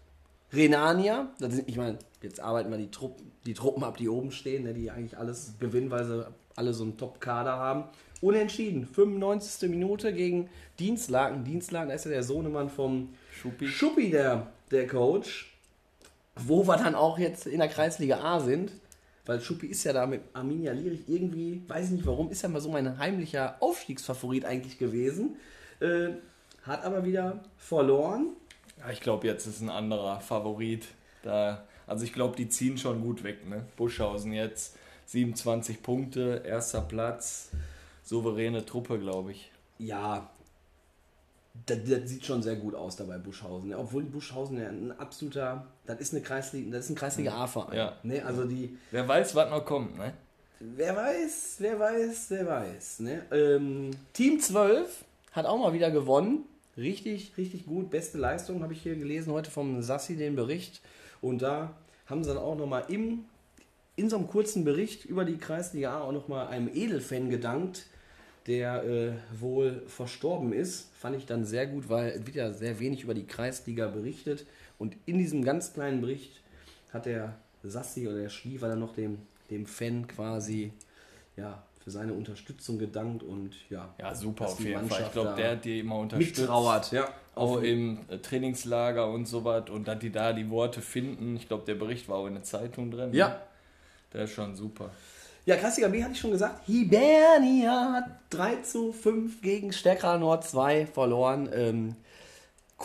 Renania, 0.54 1.30
sind, 1.40 1.68
ich 1.68 1.78
meine, 1.78 1.98
jetzt 2.22 2.40
arbeiten 2.40 2.70
wir 2.70 2.78
die 2.78 2.92
Truppen, 2.92 3.32
die 3.46 3.54
Truppen 3.54 3.84
ab, 3.84 3.98
die 3.98 4.08
oben 4.10 4.32
stehen, 4.32 4.64
ne, 4.64 4.74
die 4.74 4.92
eigentlich 4.92 5.18
alles 5.18 5.56
gewinnen, 5.60 5.92
weil 5.92 6.06
sie 6.06 6.28
alle 6.56 6.74
so 6.74 6.84
einen 6.84 6.98
Top-Kader 6.98 7.58
haben. 7.58 7.86
Unentschieden, 8.22 8.88
95. 8.88 9.70
Minute 9.70 10.14
gegen 10.14 10.50
Dienstlaken. 10.80 11.44
Dienstlaken, 11.44 11.90
da 11.90 11.96
ist 11.96 12.06
ja 12.06 12.12
der 12.12 12.24
Sohnemann 12.24 12.70
vom 12.70 13.14
Schuppi. 13.32 13.68
Schuppi, 13.68 14.10
der, 14.10 14.48
der 14.72 14.88
Coach. 14.88 15.52
Wo 16.38 16.68
wir 16.68 16.78
dann 16.78 16.96
auch 16.96 17.18
jetzt 17.18 17.46
in 17.48 17.60
der 17.60 17.68
Kreisliga 17.68 18.20
A 18.20 18.40
sind. 18.40 18.72
Weil 19.26 19.42
Schuppi 19.42 19.68
ist 19.68 19.84
ja 19.84 19.94
da 19.94 20.06
mit 20.06 20.22
Arminia 20.34 20.72
Lierich 20.72 21.08
irgendwie, 21.08 21.64
weiß 21.68 21.88
ich 21.88 21.92
nicht 21.92 22.06
warum, 22.06 22.30
ist 22.30 22.44
ja 22.44 22.50
mal 22.50 22.62
so 22.62 22.70
mein 22.70 22.98
heimlicher 22.98 23.58
Aufstiegsfavorit 23.60 24.46
eigentlich 24.46 24.78
gewesen. 24.78 25.38
Äh, 25.80 26.10
hat 26.64 26.84
aber 26.84 27.06
wieder 27.06 27.44
verloren. 27.58 28.36
Ja, 28.80 28.92
ich 28.92 29.02
glaube, 29.02 29.28
jetzt 29.28 29.46
ist 29.48 29.62
ein 29.62 29.70
anderer 29.70 30.20
Favorit. 30.20 30.88
Da, 31.24 31.64
also 31.88 32.04
ich 32.06 32.14
glaube, 32.14 32.36
die 32.36 32.50
ziehen 32.50 32.78
schon 32.78 33.02
gut 33.02 33.24
weg. 33.24 33.48
Ne? 33.48 33.66
Buschhausen 33.78 34.34
jetzt 34.34 34.78
27 35.08 35.82
Punkte, 35.82 36.44
erster 36.46 36.82
Platz, 36.82 37.50
souveräne 38.04 38.66
Truppe, 38.66 39.00
glaube 39.00 39.32
ich. 39.32 39.52
Ja, 39.78 40.30
das, 41.66 41.80
das 41.86 42.10
sieht 42.10 42.26
schon 42.26 42.44
sehr 42.44 42.56
gut 42.56 42.76
aus 42.76 42.96
dabei 42.96 43.18
Buschhausen. 43.18 43.74
Obwohl 43.74 44.04
Buschhausen 44.04 44.60
ja 44.60 44.70
ein 44.70 44.92
absoluter, 44.98 45.68
das 45.86 46.00
ist 46.00 46.14
eine 46.14 46.22
Kreisliga, 46.22 46.72
das 46.72 46.86
ist 46.86 46.92
ein 46.92 46.96
Kreisliga 46.96 47.34
A-Verein. 47.34 47.78
Ja. 47.78 47.94
Ne, 48.04 48.22
also 48.24 48.46
die, 48.46 48.78
Wer 48.92 49.08
weiß, 49.08 49.36
was 49.36 49.50
noch 49.50 49.66
kommt. 49.66 49.98
Ne? 49.98 50.14
Wer 50.60 50.96
weiß, 50.96 51.56
wer 51.60 51.80
weiß, 51.80 52.26
wer 52.30 52.46
weiß. 52.46 53.00
Ne? 53.00 53.26
Ähm, 53.32 53.92
Team 54.14 54.40
12 54.40 55.06
hat 55.32 55.46
auch 55.46 55.58
mal 55.58 55.74
wieder 55.74 55.92
gewonnen. 55.92 56.46
Richtig, 56.78 57.38
richtig 57.38 57.66
gut. 57.66 57.90
Beste 57.90 58.18
Leistung 58.18 58.62
habe 58.62 58.74
ich 58.74 58.82
hier 58.82 58.96
gelesen 58.96 59.32
heute 59.32 59.52
vom 59.52 59.82
Sassi, 59.82 60.16
den 60.16 60.36
Bericht. 60.36 60.82
Und 61.22 61.42
da 61.42 61.74
haben 62.06 62.24
sie 62.24 62.30
dann 62.30 62.38
auch 62.38 62.56
nochmal 62.56 62.86
im, 62.90 63.26
in 63.96 64.10
so 64.10 64.18
einem 64.18 64.28
kurzen 64.28 64.64
Bericht 64.64 65.06
über 65.06 65.26
die 65.26 65.38
Kreisliga 65.38 65.98
A 65.98 66.02
auch 66.02 66.12
nochmal 66.12 66.48
einem 66.48 66.70
Edelfan 66.74 67.30
gedankt, 67.30 67.86
der 68.48 68.84
äh, 68.84 69.12
wohl 69.40 69.84
verstorben 69.88 70.54
ist. 70.54 70.90
Fand 71.00 71.16
ich 71.18 71.26
dann 71.26 71.46
sehr 71.46 71.68
gut, 71.68 71.90
weil 71.90 72.22
ja 72.34 72.52
sehr 72.52 72.80
wenig 72.80 73.04
über 73.04 73.14
die 73.14 73.26
Kreisliga 73.26 73.88
berichtet. 73.88 74.46
Und 74.78 74.96
in 75.06 75.18
diesem 75.18 75.44
ganz 75.44 75.74
kleinen 75.74 76.02
Bericht 76.02 76.42
hat 76.92 77.06
der 77.06 77.36
Sassi 77.64 78.08
oder 78.08 78.18
der 78.18 78.30
Schliefer 78.30 78.68
dann 78.70 78.80
noch 78.80 78.94
dem, 78.94 79.18
dem 79.50 79.66
Fan 79.66 80.08
quasi 80.08 80.72
ja, 81.38 81.64
für 81.84 81.92
seine 81.92 82.14
Unterstützung 82.14 82.78
gedankt 82.78 83.24
und 83.24 83.56
ja, 83.70 83.94
Ja, 84.00 84.14
super 84.14 84.46
auf 84.48 84.60
jeden 84.60 84.74
Fall. 84.74 84.84
Ich 84.86 84.90
Mannschaft 84.90 85.12
glaube, 85.14 85.34
der 85.36 85.52
hat 85.52 85.66
die 85.66 85.80
immer 85.80 86.00
unterstützt. 86.00 86.40
mittrauert. 86.42 86.92
Ja, 86.92 87.10
Auch 87.34 87.62
im 87.62 88.00
äh, 88.10 88.18
Trainingslager 88.20 89.10
und 89.10 89.28
so 89.28 89.44
was. 89.44 89.70
Und 89.70 89.88
dass 89.88 90.00
die 90.00 90.12
da 90.12 90.34
die 90.34 90.50
Worte 90.50 90.82
finden. 90.82 91.36
Ich 91.36 91.48
glaube, 91.48 91.66
der 91.66 91.76
Bericht 91.76 92.08
war 92.10 92.18
auch 92.18 92.28
in 92.28 92.36
der 92.36 92.44
Zeitung 92.44 92.92
drin. 92.92 93.12
ne? 93.12 93.18
Ja. 93.18 93.42
Der 94.14 94.24
ist 94.26 94.32
schon 94.32 94.56
super. 94.56 94.92
Ja, 95.46 95.56
Kreisliga 95.58 95.90
B 95.90 96.04
hatte 96.04 96.14
ich 96.14 96.20
schon 96.20 96.32
gesagt. 96.32 96.66
Hibernia 96.66 97.94
hat 97.94 98.06
3 98.32 98.56
zu 98.64 98.92
5 98.92 99.42
gegen 99.44 99.74
Stärkrade 99.74 100.20
Nord 100.20 100.44
2 100.44 100.88
verloren. 100.88 101.48
Ähm, 101.54 101.96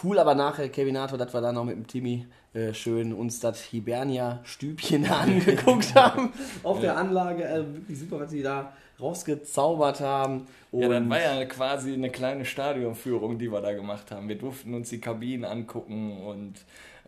cool, 0.05 0.19
aber 0.19 0.35
nachher, 0.35 0.69
Kevinator, 0.69 1.17
dass 1.17 1.33
wir 1.33 1.41
da 1.41 1.53
noch 1.53 1.65
mit 1.65 1.77
dem 1.77 1.87
Timmy 1.87 2.27
äh, 2.53 2.75
schön 2.75 3.15
uns 3.15 3.41
das 3.41 3.63
Hibernia-Stübchen 3.63 5.07
angeguckt 5.11 5.95
haben. 5.95 6.35
Auf 6.63 6.81
der 6.81 6.99
Anlage. 6.99 7.45
Äh, 7.45 7.65
wirklich 7.73 7.99
super, 7.99 8.21
was 8.21 8.31
sie 8.31 8.43
da 8.43 8.75
rausgezaubert 9.01 10.01
haben. 10.01 10.47
Und 10.71 10.83
Ja, 10.83 10.89
das 11.01 11.09
war 11.09 11.19
ja 11.19 11.45
quasi 11.47 11.95
eine 11.95 12.11
kleine 12.11 12.45
Stadionführung, 12.45 13.39
die 13.39 13.51
wir 13.51 13.63
da 13.63 13.73
gemacht 13.73 14.11
haben. 14.11 14.29
Wir 14.29 14.37
durften 14.37 14.75
uns 14.75 14.91
die 14.91 15.01
Kabinen 15.01 15.47
angucken 15.47 16.21
und 16.21 16.57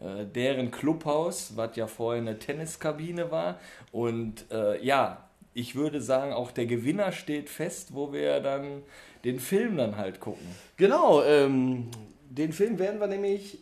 äh, 0.00 0.24
deren 0.24 0.70
Clubhaus, 0.70 1.52
was 1.56 1.76
ja 1.76 1.86
vorher 1.86 2.22
eine 2.22 2.38
Tenniskabine 2.38 3.30
war. 3.30 3.58
Und 3.90 4.50
äh, 4.50 4.82
ja, 4.82 5.28
ich 5.54 5.74
würde 5.74 6.00
sagen, 6.00 6.32
auch 6.32 6.50
der 6.50 6.66
Gewinner 6.66 7.12
steht 7.12 7.50
fest, 7.50 7.94
wo 7.94 8.12
wir 8.12 8.40
dann 8.40 8.82
den 9.24 9.38
Film 9.38 9.76
dann 9.76 9.96
halt 9.96 10.20
gucken. 10.20 10.46
Genau, 10.76 11.22
ähm, 11.22 11.88
den 12.30 12.52
Film 12.52 12.78
werden 12.78 13.00
wir 13.00 13.06
nämlich, 13.06 13.58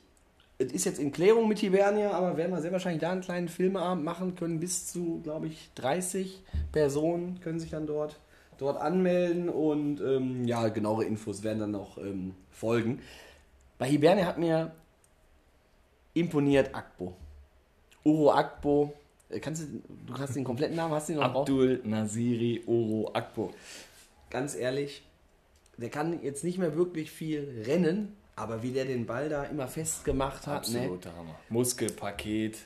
es 0.59 0.73
ist 0.73 0.85
jetzt 0.85 0.99
in 0.99 1.13
Klärung 1.13 1.49
mit 1.49 1.59
Hibernia, 1.59 2.13
aber 2.13 2.37
werden 2.37 2.53
wir 2.53 2.61
sehr 2.61 2.73
wahrscheinlich 2.73 3.01
da 3.01 3.11
einen 3.11 3.23
kleinen 3.23 3.49
Filmeabend 3.49 4.05
machen 4.05 4.37
können. 4.37 4.61
Bis 4.61 4.87
zu, 4.87 5.21
glaube 5.23 5.49
ich, 5.49 5.71
30 5.75 6.43
Personen 6.73 7.41
können 7.41 7.59
sich 7.59 7.71
dann 7.71 7.87
dort, 7.87 8.21
dort 8.59 8.81
anmelden 8.81 9.49
und 9.49 10.01
ähm, 10.01 10.45
ja, 10.45 10.69
genauere 10.69 11.05
Infos 11.05 11.43
werden 11.43 11.59
dann 11.59 11.71
noch 11.73 11.99
ähm, 11.99 12.35
folgen. 12.51 13.01
Bei 13.79 13.87
Hibernia 13.87 14.27
hat 14.27 14.39
mir 14.39 14.73
imponiert 16.15 16.75
Akbo. 16.75 17.17
Uro 18.05 18.33
Akbo. 18.33 18.95
Äh, 19.31 19.41
kannst 19.41 19.63
du, 19.63 19.67
du 20.07 20.19
hast 20.19 20.37
den 20.37 20.45
kompletten 20.45 20.77
Namen, 20.77 20.95
hast 20.95 21.09
du 21.09 21.15
den 21.15 21.21
noch 21.21 21.33
drauf? 21.33 21.43
Abdul 21.43 21.81
Nasiri 21.85 22.63
Oro 22.67 23.11
Akbo. 23.15 23.53
Ganz 24.31 24.55
ehrlich, 24.55 25.03
der 25.77 25.91
kann 25.91 26.23
jetzt 26.23 26.45
nicht 26.45 26.59
mehr 26.59 26.77
wirklich 26.77 27.11
viel 27.11 27.65
rennen, 27.67 28.17
aber 28.37 28.63
wie 28.63 28.71
der 28.71 28.85
den 28.85 29.07
Ball 29.07 29.29
da 29.29 29.45
immer 29.45 29.69
festgemacht 29.69 30.47
hat, 30.47 30.69
ne? 30.71 30.81
Absoluter 30.81 31.17
Hammer. 31.17 31.35
Muskelpaket 31.49 32.59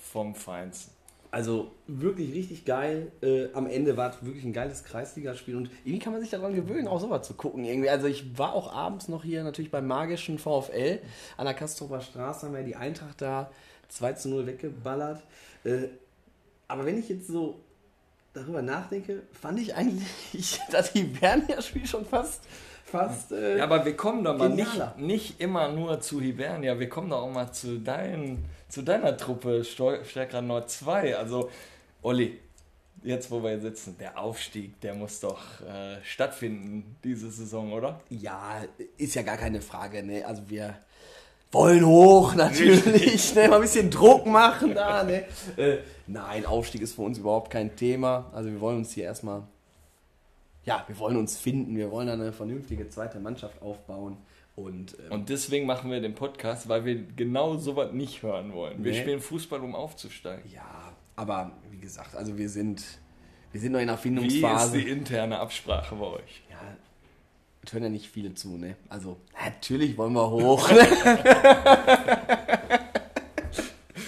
vom 0.00 0.34
Feinsten. 0.34 0.92
Also 1.30 1.72
wirklich 1.86 2.32
richtig 2.32 2.64
geil. 2.64 3.12
Äh, 3.20 3.52
am 3.52 3.66
Ende 3.66 3.98
war 3.98 4.10
es 4.10 4.24
wirklich 4.24 4.44
ein 4.44 4.54
geiles 4.54 4.82
Kreisligaspiel 4.84 5.56
und 5.56 5.70
irgendwie 5.84 5.98
kann 5.98 6.12
man 6.14 6.22
sich 6.22 6.30
daran 6.30 6.54
gewöhnen, 6.54 6.88
auch 6.88 7.00
sowas 7.00 7.26
zu 7.26 7.34
gucken. 7.34 7.64
Irgendwie. 7.64 7.90
Also 7.90 8.06
ich 8.06 8.38
war 8.38 8.54
auch 8.54 8.72
abends 8.72 9.08
noch 9.08 9.24
hier 9.24 9.44
natürlich 9.44 9.70
beim 9.70 9.86
magischen 9.86 10.38
VfL 10.38 11.00
an 11.36 11.44
der 11.44 11.54
Kastrober 11.54 12.00
Straße, 12.00 12.46
haben 12.46 12.54
wir 12.54 12.62
die 12.62 12.76
Eintracht 12.76 13.20
da 13.20 13.50
2 13.88 14.12
zu 14.14 14.28
0 14.30 14.46
weggeballert. 14.46 15.22
Äh, 15.64 15.88
aber 16.66 16.84
wenn 16.84 16.98
ich 16.98 17.08
jetzt 17.08 17.28
so 17.28 17.60
darüber 18.32 18.62
nachdenke, 18.62 19.22
fand 19.32 19.58
ich 19.60 19.74
eigentlich 19.74 20.60
das 20.70 20.90
Hibernia-Spiel 20.92 21.86
schon 21.86 22.04
fast, 22.04 22.42
fast 22.84 23.32
äh, 23.32 23.58
Ja, 23.58 23.64
aber 23.64 23.84
wir 23.84 23.96
kommen 23.96 24.24
doch 24.24 24.36
mal 24.36 24.50
Genialer. 24.50 24.94
nicht, 24.96 25.06
nicht 25.06 25.40
immer 25.40 25.68
nur 25.68 26.00
zu 26.00 26.20
Hibernia, 26.20 26.78
wir 26.78 26.88
kommen 26.88 27.10
doch 27.10 27.22
auch 27.22 27.30
mal 27.30 27.52
zu, 27.52 27.78
dein, 27.78 28.44
zu 28.68 28.82
deiner 28.82 29.16
Truppe 29.16 29.64
Stärkrad 29.64 30.44
Nord 30.44 30.70
2. 30.70 31.16
Also, 31.16 31.50
Olli, 32.02 32.38
jetzt 33.02 33.30
wo 33.30 33.42
wir 33.42 33.50
hier 33.50 33.60
sitzen, 33.60 33.96
der 33.98 34.18
Aufstieg, 34.18 34.80
der 34.80 34.94
muss 34.94 35.20
doch 35.20 35.60
äh, 35.62 36.02
stattfinden 36.02 36.96
diese 37.04 37.30
Saison, 37.30 37.72
oder? 37.72 38.00
Ja, 38.10 38.62
ist 38.96 39.14
ja 39.14 39.22
gar 39.22 39.36
keine 39.36 39.60
Frage. 39.60 40.02
Ne? 40.02 40.24
Also 40.24 40.42
wir 40.48 40.76
wollen 41.52 41.84
hoch 41.86 42.34
natürlich, 42.34 43.34
ne? 43.34 43.48
mal 43.48 43.56
ein 43.56 43.62
bisschen 43.62 43.90
Druck 43.90 44.26
machen 44.26 44.74
da. 44.74 45.02
Ne? 45.04 45.24
Äh, 45.56 45.78
nein, 46.06 46.44
Aufstieg 46.46 46.82
ist 46.82 46.94
für 46.94 47.02
uns 47.02 47.18
überhaupt 47.18 47.50
kein 47.50 47.74
Thema. 47.76 48.30
Also 48.34 48.50
wir 48.50 48.60
wollen 48.60 48.78
uns 48.78 48.92
hier 48.92 49.04
erstmal, 49.04 49.42
ja, 50.64 50.84
wir 50.86 50.98
wollen 50.98 51.16
uns 51.16 51.36
finden. 51.38 51.76
Wir 51.76 51.90
wollen 51.90 52.08
eine 52.08 52.32
vernünftige 52.32 52.88
zweite 52.88 53.18
Mannschaft 53.20 53.62
aufbauen. 53.62 54.18
Und, 54.56 54.96
ähm, 55.06 55.12
Und 55.12 55.28
deswegen 55.28 55.66
machen 55.66 55.90
wir 55.90 56.00
den 56.00 56.14
Podcast, 56.14 56.68
weil 56.68 56.84
wir 56.84 57.02
genau 57.16 57.56
sowas 57.56 57.92
nicht 57.92 58.22
hören 58.22 58.52
wollen. 58.52 58.82
Wir 58.84 58.92
Nee. 58.92 59.00
spielen 59.00 59.20
Fußball, 59.20 59.60
um 59.60 59.74
aufzusteigen. 59.74 60.50
ja, 60.52 60.92
aber 61.16 61.52
wie 61.70 61.78
gesagt, 61.78 62.14
also 62.16 62.36
wir 62.36 62.48
sind, 62.48 62.82
wir 63.52 63.60
sind 63.60 63.72
noch 63.72 63.78
in 63.80 63.86
der 63.86 63.94
Wie 63.96 63.98
ist 63.98 64.02
Findungsphase. 64.02 64.78
die 64.78 64.88
interne 64.88 65.38
Absprache 65.38 65.94
bei 65.94 66.06
euch? 66.06 66.42
Ja, 66.50 66.56
hören 67.72 67.82
ja 67.82 67.88
nicht 67.88 68.08
viele 68.08 68.34
zu, 68.34 68.56
ne? 68.56 68.76
Also, 68.88 69.18
natürlich 69.44 69.96
wollen 69.98 70.14
wir 70.14 70.30
hoch. 70.30 70.68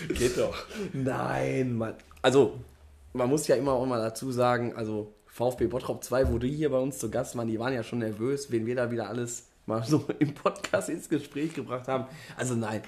Geht 0.08 0.38
doch. 0.38 0.64
Nein, 0.92 1.76
Mann. 1.76 1.94
Also, 2.22 2.60
man 3.12 3.28
muss 3.28 3.46
ja 3.48 3.56
immer 3.56 3.72
auch 3.72 3.86
mal 3.86 4.00
dazu 4.00 4.30
sagen, 4.32 4.74
also 4.76 5.12
VfB 5.26 5.66
Bottrop 5.66 6.02
2, 6.04 6.32
wo 6.32 6.38
die 6.38 6.50
hier 6.50 6.70
bei 6.70 6.78
uns 6.78 6.98
zu 6.98 7.10
Gast 7.10 7.36
waren, 7.36 7.48
die 7.48 7.58
waren 7.58 7.72
ja 7.72 7.82
schon 7.82 8.00
nervös, 8.00 8.50
wen 8.50 8.66
wir 8.66 8.76
da 8.76 8.90
wieder 8.90 9.08
alles 9.08 9.46
mal 9.66 9.82
so 9.84 10.04
im 10.18 10.34
Podcast 10.34 10.88
ins 10.88 11.08
Gespräch 11.08 11.54
gebracht 11.54 11.88
haben. 11.88 12.06
Also 12.36 12.54
nein, 12.54 12.82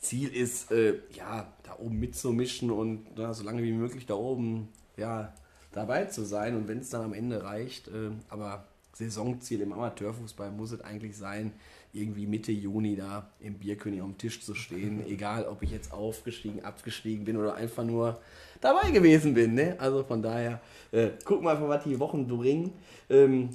Ziel 0.00 0.28
ist, 0.28 0.70
äh, 0.70 1.00
ja, 1.14 1.52
da 1.64 1.76
oben 1.78 1.98
mitzumischen 1.98 2.70
und 2.70 3.06
ja, 3.16 3.34
so 3.34 3.44
lange 3.44 3.62
wie 3.62 3.72
möglich 3.72 4.06
da 4.06 4.14
oben, 4.14 4.68
ja, 4.96 5.32
dabei 5.72 6.04
zu 6.04 6.24
sein. 6.24 6.56
Und 6.56 6.68
wenn 6.68 6.78
es 6.78 6.90
dann 6.90 7.02
am 7.02 7.12
Ende 7.12 7.42
reicht, 7.42 7.88
äh, 7.88 8.10
aber 8.28 8.64
Saisonziel 8.98 9.60
im 9.60 9.72
Amateurfußball 9.72 10.50
muss 10.50 10.72
es 10.72 10.80
eigentlich 10.80 11.16
sein, 11.16 11.52
irgendwie 11.92 12.26
Mitte 12.26 12.50
Juni 12.50 12.96
da 12.96 13.30
im 13.38 13.54
Bierkönig 13.54 14.02
am 14.02 14.18
Tisch 14.18 14.42
zu 14.42 14.54
stehen. 14.54 15.06
Egal, 15.08 15.46
ob 15.46 15.62
ich 15.62 15.70
jetzt 15.70 15.92
aufgestiegen, 15.92 16.64
abgestiegen 16.64 17.24
bin 17.24 17.36
oder 17.36 17.54
einfach 17.54 17.84
nur 17.84 18.20
dabei 18.60 18.90
gewesen 18.90 19.34
bin. 19.34 19.54
Ne? 19.54 19.76
Also 19.78 20.02
von 20.02 20.20
daher, 20.20 20.60
äh, 20.90 21.10
gucken 21.24 21.44
wir 21.44 21.52
einfach, 21.52 21.68
was 21.68 21.84
die 21.84 22.00
Wochen 22.00 22.26
bringen. 22.26 22.72
Ähm, 23.08 23.50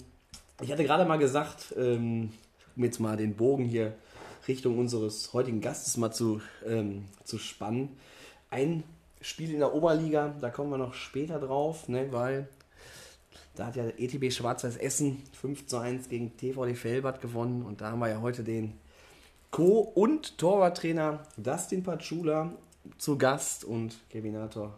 ich 0.62 0.72
hatte 0.72 0.86
gerade 0.86 1.04
mal 1.04 1.18
gesagt, 1.18 1.74
ähm, 1.78 2.32
um 2.78 2.84
jetzt 2.84 3.02
mal 3.02 3.18
den 3.18 3.36
Bogen 3.36 3.66
hier 3.66 3.94
Richtung 4.48 4.80
unseres 4.80 5.34
heutigen 5.34 5.60
Gastes 5.60 5.98
mal 5.98 6.12
zu, 6.12 6.42
ähm, 6.66 7.04
zu 7.26 7.38
spannen. 7.38 7.90
Ein 8.50 8.84
Spiel 9.20 9.52
in 9.52 9.60
der 9.60 9.74
Oberliga, 9.74 10.34
da 10.40 10.50
kommen 10.50 10.70
wir 10.70 10.78
noch 10.78 10.94
später 10.94 11.40
drauf, 11.40 11.90
ne, 11.90 12.08
weil 12.12 12.48
da 13.56 13.68
hat 13.68 13.75
ja 13.75 13.86
ETB 13.86 14.32
Schwarz-Weiß 14.32 14.78
Essen 14.78 15.24
5 15.34 15.68
zu 15.68 15.78
1 15.78 16.10
gegen 16.10 16.36
TVD 16.38 16.75
Felbert 16.75 17.22
gewonnen 17.22 17.63
und 17.63 17.82
da 17.82 17.92
haben 17.92 18.00
wir 18.00 18.10
ja 18.10 18.22
heute 18.22 18.44
den 18.44 18.74
Co- 19.52 19.82
und 19.82 20.38
Torwarttrainer 20.38 21.20
Dustin 21.38 21.84
Patschula 21.84 22.54
zu 22.98 23.18
Gast 23.18 23.63
und 23.63 23.96
Kevinator, 24.10 24.78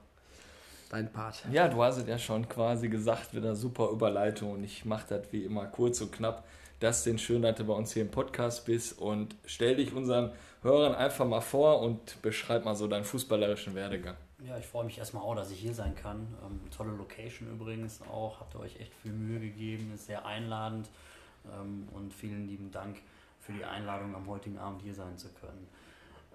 dein 0.90 1.12
Part. 1.12 1.44
Ja, 1.52 1.68
du 1.68 1.82
hast 1.82 1.98
es 1.98 2.08
ja 2.08 2.20
schon 2.20 2.48
quasi 2.50 2.90
gesagt, 2.90 3.34
wieder 3.34 3.56
super 3.56 3.90
Überleitung 3.90 4.52
und 4.52 4.64
ich 4.64 4.86
mache 4.86 5.06
das 5.08 5.32
wie 5.32 5.46
immer 5.46 5.66
kurz 5.66 6.02
und 6.02 6.12
knapp. 6.12 6.44
Das 6.82 7.04
den 7.04 7.18
schön, 7.18 7.42
dass 7.42 7.56
du 7.56 7.64
bei 7.64 7.74
uns 7.74 7.94
hier 7.94 8.02
im 8.02 8.12
Podcast 8.12 8.66
bist 8.66 9.00
und 9.00 9.36
stell 9.46 9.78
dich 9.78 9.94
unseren 9.94 10.34
Hörern 10.62 10.94
einfach 10.94 11.26
mal 11.26 11.42
vor 11.42 11.82
und 11.82 12.22
beschreib 12.22 12.66
mal 12.66 12.76
so 12.76 12.88
deinen 12.88 13.06
fußballerischen 13.06 13.76
Werdegang. 13.76 14.18
Ja, 14.48 14.60
ich 14.60 14.66
freue 14.68 14.86
mich 14.86 15.00
erstmal 15.00 15.24
auch, 15.24 15.36
dass 15.36 15.50
ich 15.50 15.60
hier 15.60 15.74
sein 15.74 15.96
kann. 15.96 16.28
Ähm, 16.46 16.60
tolle 16.70 16.92
Location 16.92 17.50
übrigens 17.50 18.02
auch. 18.04 18.40
Habt 18.40 18.54
ihr 18.54 18.60
euch 18.60 18.80
echt 18.80 18.94
viel 18.94 19.12
Mühe 19.12 19.40
gegeben, 19.40 19.92
ist 19.96 20.06
sehr 20.06 20.24
einladend. 20.24 20.88
Ähm, 21.52 21.88
und 21.94 22.14
vielen 22.14 22.48
lieben 22.48 22.70
Dank 22.70 22.98
für 23.40 23.54
die 23.54 23.66
Einladung, 23.66 24.14
am 24.14 24.28
heutigen 24.28 24.60
Abend 24.60 24.84
hier 24.84 24.94
sein 24.94 25.18
zu 25.18 25.30
können. 25.30 25.68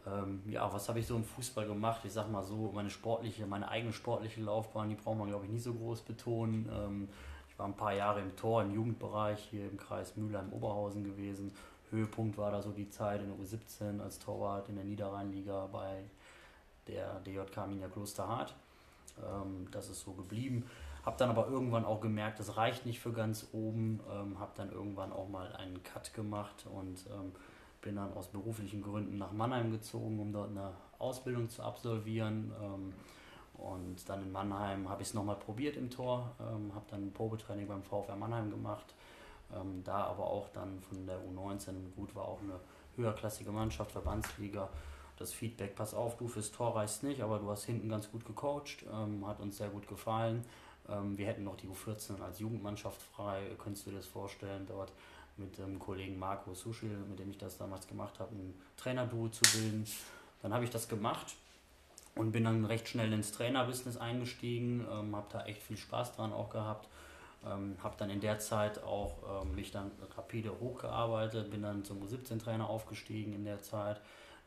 Ähm, 0.07 0.43
ja, 0.47 0.73
was 0.73 0.89
habe 0.89 0.99
ich 0.99 1.07
so 1.07 1.15
im 1.15 1.23
Fußball 1.23 1.69
gemacht? 1.69 2.01
Ich 2.05 2.13
sag 2.13 2.29
mal 2.29 2.43
so, 2.43 2.73
meine 2.75 2.91
sportliche, 2.91 3.47
meine 3.47 3.69
eigene 3.69 3.93
sportliche 3.93 4.41
Laufbahn, 4.41 4.89
die 4.89 4.97
braucht 4.97 5.19
man 5.19 5.29
glaube 5.29 5.45
ich 5.45 5.53
nicht 5.53 5.63
so 5.63 5.75
groß 5.75 6.03
betonen. 6.03 6.69
Ähm, 6.73 7.09
ich 7.49 7.57
war 7.61 7.67
ein 7.67 7.77
paar 7.77 7.95
Jahre 7.95 8.21
im 8.21 8.35
Tor, 8.35 8.63
im 8.63 8.75
Jugendbereich 8.75 9.39
hier 9.51 9.71
im 9.71 9.77
Kreis 9.77 10.17
Mülheim-Oberhausen 10.17 11.05
gewesen. 11.05 11.53
Höhepunkt 11.91 12.39
war 12.39 12.51
da 12.51 12.61
so 12.61 12.73
die 12.73 12.89
Zeit 12.89 13.21
in 13.21 13.29
der 13.29 13.37
U17 13.37 14.01
als 14.01 14.19
Torwart 14.19 14.69
in 14.69 14.77
der 14.77 14.85
Niederrheinliga 14.85 15.69
bei 15.71 16.05
der 16.89 17.21
DJK 17.21 17.59
Arminia 17.59 17.89
Klosterhardt. 17.89 18.55
Ähm, 19.19 19.69
das 19.71 19.89
ist 19.89 20.03
so 20.03 20.13
geblieben. 20.13 20.65
Habe 21.05 21.17
dann 21.19 21.31
aber 21.31 21.49
irgendwann 21.49 21.85
auch 21.85 22.01
gemerkt, 22.01 22.41
das 22.41 22.57
reicht 22.57 22.85
nicht 22.85 23.01
für 23.01 23.13
ganz 23.13 23.49
oben. 23.53 24.01
Ähm, 24.11 24.39
habe 24.39 24.53
dann 24.57 24.71
irgendwann 24.71 25.13
auch 25.13 25.29
mal 25.29 25.53
einen 25.57 25.83
Cut 25.83 26.13
gemacht 26.15 26.67
und 26.71 27.07
ähm, 27.07 27.33
bin 27.81 27.97
dann 27.97 28.13
aus 28.13 28.29
beruflichen 28.29 28.83
Gründen 28.83 29.17
nach 29.17 29.33
Mannheim 29.33 29.71
gezogen, 29.71 30.21
um 30.21 30.33
dort 30.33 30.51
eine 30.51 30.73
Ausbildung 30.99 31.49
zu 31.49 31.63
absolvieren. 31.63 32.53
Ähm, 32.63 32.93
und 33.55 34.09
dann 34.09 34.23
in 34.23 34.33
Mannheim 34.33 34.89
habe 34.89 35.03
ich 35.03 35.09
es 35.09 35.15
nochmal 35.15 35.37
probiert 35.37 35.77
im 35.77 35.91
Tor, 35.91 36.31
ähm, 36.41 36.75
habe 36.75 36.85
dann 36.91 37.07
ein 37.07 37.13
Probetraining 37.13 37.67
beim 37.67 37.83
VfR 37.83 38.17
Mannheim 38.17 38.51
gemacht. 38.51 38.95
Ähm, 39.55 39.83
da 39.85 40.05
aber 40.05 40.27
auch 40.27 40.49
dann 40.51 40.81
von 40.81 41.07
der 41.07 41.19
U19, 41.19 41.73
gut, 41.97 42.15
war 42.15 42.27
auch 42.27 42.41
eine 42.41 42.59
höherklassige 42.97 43.51
Mannschaft, 43.51 43.93
Verbandsliga. 43.93 44.69
Das 45.21 45.35
Feedback, 45.35 45.77
pass 45.77 45.93
auf, 45.93 46.17
du 46.17 46.29
fürs 46.29 46.51
Tor 46.51 46.75
reichst 46.75 47.03
nicht, 47.03 47.21
aber 47.21 47.39
du 47.39 47.51
hast 47.51 47.65
hinten 47.65 47.91
ganz 47.91 48.11
gut 48.11 48.25
gecoacht, 48.25 48.87
ähm, 48.91 49.27
hat 49.27 49.39
uns 49.39 49.59
sehr 49.59 49.69
gut 49.69 49.87
gefallen. 49.87 50.43
Ähm, 50.89 51.19
wir 51.19 51.27
hätten 51.27 51.45
noch 51.45 51.59
die 51.59 51.69
U14 51.69 52.23
als 52.23 52.39
Jugendmannschaft 52.39 53.03
frei, 53.03 53.43
könntest 53.63 53.85
du 53.85 53.91
dir 53.91 53.99
das 53.99 54.07
vorstellen, 54.07 54.65
dort 54.67 54.91
mit 55.37 55.59
dem 55.59 55.79
Kollegen 55.79 56.19
Marco 56.19 56.55
Suschil, 56.55 56.97
mit 57.07 57.19
dem 57.19 57.29
ich 57.31 57.37
das 57.37 57.59
damals 57.59 57.87
gemacht 57.87 58.19
habe, 58.19 58.35
ein 58.35 58.55
Trainerduo 58.79 59.29
zu 59.29 59.43
bilden. 59.53 59.85
Dann 60.41 60.55
habe 60.55 60.65
ich 60.65 60.71
das 60.71 60.89
gemacht 60.89 61.35
und 62.15 62.33
bin 62.33 62.45
dann 62.45 62.65
recht 62.65 62.89
schnell 62.89 63.13
ins 63.13 63.31
Trainerbusiness 63.33 63.99
eingestiegen, 63.99 64.87
ähm, 64.91 65.15
habe 65.15 65.27
da 65.31 65.45
echt 65.45 65.63
viel 65.63 65.77
Spaß 65.77 66.17
dran 66.17 66.33
auch 66.33 66.49
gehabt. 66.49 66.89
Ähm, 67.47 67.77
habe 67.83 67.95
dann 67.99 68.09
in 68.09 68.23
der 68.23 68.39
Zeit 68.39 68.83
auch 68.83 69.43
ähm, 69.43 69.55
mich 69.55 69.71
dann 69.71 69.91
rapide 70.17 70.59
hochgearbeitet, 70.61 71.51
bin 71.51 71.61
dann 71.61 71.85
zum 71.85 72.03
U17-Trainer 72.03 72.69
aufgestiegen 72.69 73.35
in 73.35 73.45
der 73.45 73.61
Zeit 73.61 74.01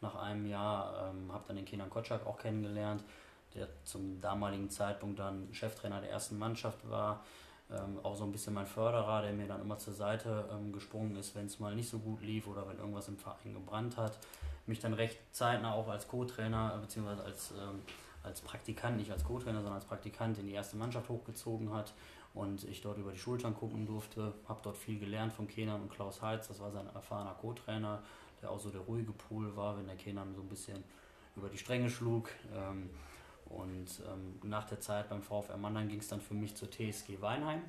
nach 0.04 0.16
einem 0.16 0.46
Jahr, 0.46 1.10
ähm, 1.10 1.34
habe 1.34 1.44
dann 1.48 1.56
den 1.56 1.66
Kenan 1.66 1.90
Kotschak 1.90 2.26
auch 2.28 2.38
kennengelernt, 2.38 3.04
der 3.56 3.68
zum 3.84 4.22
damaligen 4.22 4.70
Zeitpunkt 4.70 5.20
dann 5.20 5.48
Cheftrainer 5.52 6.02
der 6.02 6.12
ersten 6.12 6.38
Mannschaft 6.38 6.88
war, 6.90 7.24
ähm, 7.72 8.00
auch 8.04 8.16
so 8.16 8.24
ein 8.24 8.32
bisschen 8.32 8.54
mein 8.54 8.68
Förderer, 8.68 9.22
der 9.24 9.34
mir 9.34 9.48
dann 9.48 9.62
immer 9.62 9.78
zur 9.78 9.94
Seite 9.94 10.50
ähm, 10.52 10.72
gesprungen 10.72 11.16
ist, 11.16 11.36
wenn 11.36 11.48
es 11.48 11.60
mal 11.60 11.76
nicht 11.76 11.90
so 11.90 12.00
gut 12.00 12.22
lief 12.22 12.48
oder 12.48 12.68
wenn 12.68 12.78
irgendwas 12.78 13.08
im 13.08 13.18
Verein 13.18 13.54
gebrannt 13.54 13.98
hat. 13.98 14.20
Mich 14.66 14.80
dann 14.80 14.94
recht 14.94 15.18
zeitnah 15.32 15.74
auch 15.74 15.88
als 15.88 16.08
Co-Trainer 16.08 16.78
bzw. 16.82 17.22
als 17.24 17.52
ähm, 17.52 17.82
als 18.24 18.42
Praktikant, 18.42 18.98
nicht 18.98 19.12
als 19.12 19.24
Co-Trainer, 19.24 19.60
sondern 19.60 19.76
als 19.76 19.86
Praktikant 19.86 20.38
in 20.38 20.48
die 20.48 20.54
erste 20.54 20.78
Mannschaft 20.78 21.10
hochgezogen 21.10 21.74
hat 21.74 21.94
und 22.34 22.64
ich 22.64 22.82
dort 22.82 22.98
über 22.98 23.12
die 23.12 23.20
Schultern 23.20 23.54
gucken 23.54 23.86
durfte. 23.86 24.34
Habe 24.48 24.62
dort 24.64 24.78
viel 24.78 24.98
gelernt 24.98 25.34
von 25.34 25.48
Kenan 25.48 25.82
und 25.82 25.92
Klaus 25.92 26.22
Heitz, 26.22 26.48
das 26.48 26.60
war 26.60 26.72
sein 26.72 26.88
erfahrener 26.94 27.36
Co-Trainer, 27.36 28.02
der 28.44 28.52
auch 28.52 28.60
so 28.60 28.70
der 28.70 28.82
ruhige 28.82 29.12
Pool 29.12 29.56
war, 29.56 29.78
wenn 29.78 29.88
der 29.88 29.96
Kenan 29.96 30.36
so 30.36 30.42
ein 30.42 30.50
bisschen 30.50 30.84
über 31.36 31.50
die 31.50 31.58
Stränge 31.58 31.90
schlug. 31.90 32.30
Ähm, 32.54 32.90
und 33.46 34.02
ähm, 34.12 34.40
nach 34.44 34.66
der 34.66 34.80
Zeit 34.80 35.10
beim 35.10 35.22
VfR 35.22 35.58
Mannheim 35.58 35.88
ging 35.88 36.00
es 36.00 36.08
dann 36.08 36.22
für 36.22 36.34
mich 36.34 36.56
zur 36.56 36.70
TSG 36.70 37.22
Weinheim. 37.22 37.62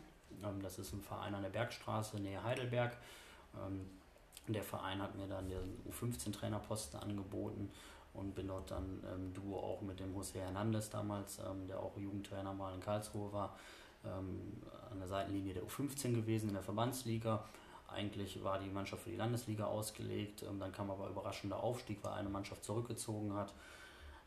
Ähm, 0.42 0.62
das 0.62 0.78
ist 0.78 0.92
ein 0.92 1.00
Verein 1.00 1.34
an 1.34 1.42
der 1.42 1.50
Bergstraße, 1.50 2.20
nähe 2.20 2.42
Heidelberg. 2.42 2.96
Ähm, 3.54 3.86
der 4.48 4.62
Verein 4.62 5.00
hat 5.00 5.14
mir 5.14 5.26
dann 5.26 5.48
den 5.48 5.78
U15-Trainerposten 5.90 7.00
angeboten 7.00 7.70
und 8.12 8.34
bin 8.34 8.48
dort 8.48 8.70
dann 8.70 9.02
ähm, 9.12 9.32
Duo 9.32 9.58
auch 9.58 9.80
mit 9.80 10.00
dem 10.00 10.14
José 10.14 10.40
Hernandez 10.40 10.90
damals, 10.90 11.38
ähm, 11.38 11.66
der 11.66 11.80
auch 11.80 11.96
Jugendtrainer 11.96 12.52
mal 12.52 12.74
in 12.74 12.80
Karlsruhe 12.80 13.32
war, 13.32 13.56
ähm, 14.04 14.62
an 14.90 14.98
der 14.98 15.08
Seitenlinie 15.08 15.54
der 15.54 15.64
U15 15.64 16.14
gewesen 16.14 16.48
in 16.48 16.54
der 16.54 16.62
Verbandsliga. 16.62 17.44
Eigentlich 17.94 18.42
war 18.42 18.58
die 18.58 18.70
Mannschaft 18.70 19.04
für 19.04 19.10
die 19.10 19.16
Landesliga 19.16 19.66
ausgelegt, 19.66 20.42
ähm, 20.42 20.58
dann 20.58 20.72
kam 20.72 20.90
aber 20.90 21.08
überraschender 21.08 21.62
Aufstieg, 21.62 21.98
weil 22.02 22.12
eine 22.14 22.28
Mannschaft 22.28 22.64
zurückgezogen 22.64 23.34
hat. 23.34 23.52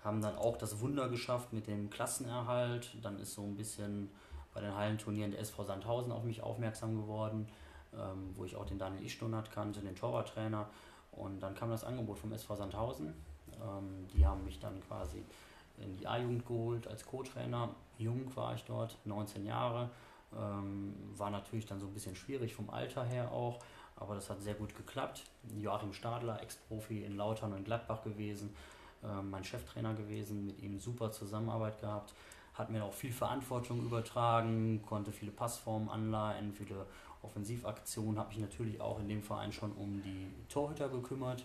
Haben 0.03 0.21
dann 0.21 0.37
auch 0.37 0.57
das 0.57 0.79
Wunder 0.79 1.09
geschafft 1.09 1.53
mit 1.53 1.67
dem 1.67 1.89
Klassenerhalt. 1.89 2.95
Dann 3.01 3.19
ist 3.19 3.33
so 3.33 3.43
ein 3.43 3.55
bisschen 3.55 4.09
bei 4.53 4.61
den 4.61 4.75
Hallenturnieren 4.75 5.31
der 5.31 5.41
SV 5.41 5.63
Sandhausen 5.63 6.11
auf 6.11 6.23
mich 6.23 6.41
aufmerksam 6.41 6.95
geworden 6.95 7.47
ähm, 7.93 8.33
wo 8.35 8.45
ich 8.45 8.55
auch 8.55 8.65
den 8.65 8.77
Daniel 8.77 9.05
Ischtonat 9.05 9.51
kannte, 9.51 9.81
den 9.81 9.95
Torwarttrainer. 9.95 10.67
Und 11.11 11.39
dann 11.39 11.55
kam 11.55 11.69
das 11.69 11.83
Angebot 11.83 12.19
vom 12.19 12.31
SV 12.31 12.55
Sandhausen. 12.55 13.13
Ähm, 13.53 14.07
die 14.13 14.25
haben 14.25 14.43
mich 14.43 14.59
dann 14.59 14.79
quasi 14.87 15.23
in 15.77 15.97
die 15.97 16.07
A-Jugend 16.07 16.45
geholt 16.45 16.87
als 16.87 17.05
Co-Trainer. 17.05 17.69
Jung 17.97 18.35
war 18.35 18.55
ich 18.55 18.63
dort, 18.65 18.97
19 19.05 19.45
Jahre. 19.45 19.89
Ähm, 20.35 20.93
war 21.15 21.29
natürlich 21.29 21.65
dann 21.65 21.79
so 21.79 21.87
ein 21.87 21.93
bisschen 21.93 22.15
schwierig 22.15 22.53
vom 22.53 22.69
Alter 22.69 23.03
her 23.03 23.31
auch, 23.31 23.59
aber 23.95 24.15
das 24.15 24.29
hat 24.29 24.41
sehr 24.41 24.55
gut 24.55 24.75
geklappt. 24.75 25.23
Joachim 25.57 25.93
Stadler, 25.93 26.41
Ex-Profi 26.41 27.03
in 27.03 27.15
Lautern 27.15 27.53
und 27.53 27.63
Gladbach 27.65 28.03
gewesen, 28.03 28.53
ähm, 29.03 29.29
mein 29.29 29.43
Cheftrainer 29.43 29.93
gewesen, 29.93 30.45
mit 30.45 30.61
ihm 30.61 30.79
super 30.79 31.11
Zusammenarbeit 31.11 31.79
gehabt, 31.79 32.13
hat 32.53 32.69
mir 32.69 32.83
auch 32.83 32.93
viel 32.93 33.13
Verantwortung 33.13 33.81
übertragen, 33.81 34.81
konnte 34.85 35.11
viele 35.11 35.31
Passformen 35.31 35.89
anleihen, 35.89 36.53
viele 36.53 36.85
Offensivaktion 37.21 38.17
habe 38.19 38.31
ich 38.33 38.39
natürlich 38.39 38.79
auch 38.81 38.99
in 38.99 39.07
dem 39.07 39.23
Verein 39.23 39.51
schon 39.51 39.71
um 39.73 40.01
die 40.01 40.31
Torhüter 40.49 40.89
gekümmert 40.89 41.43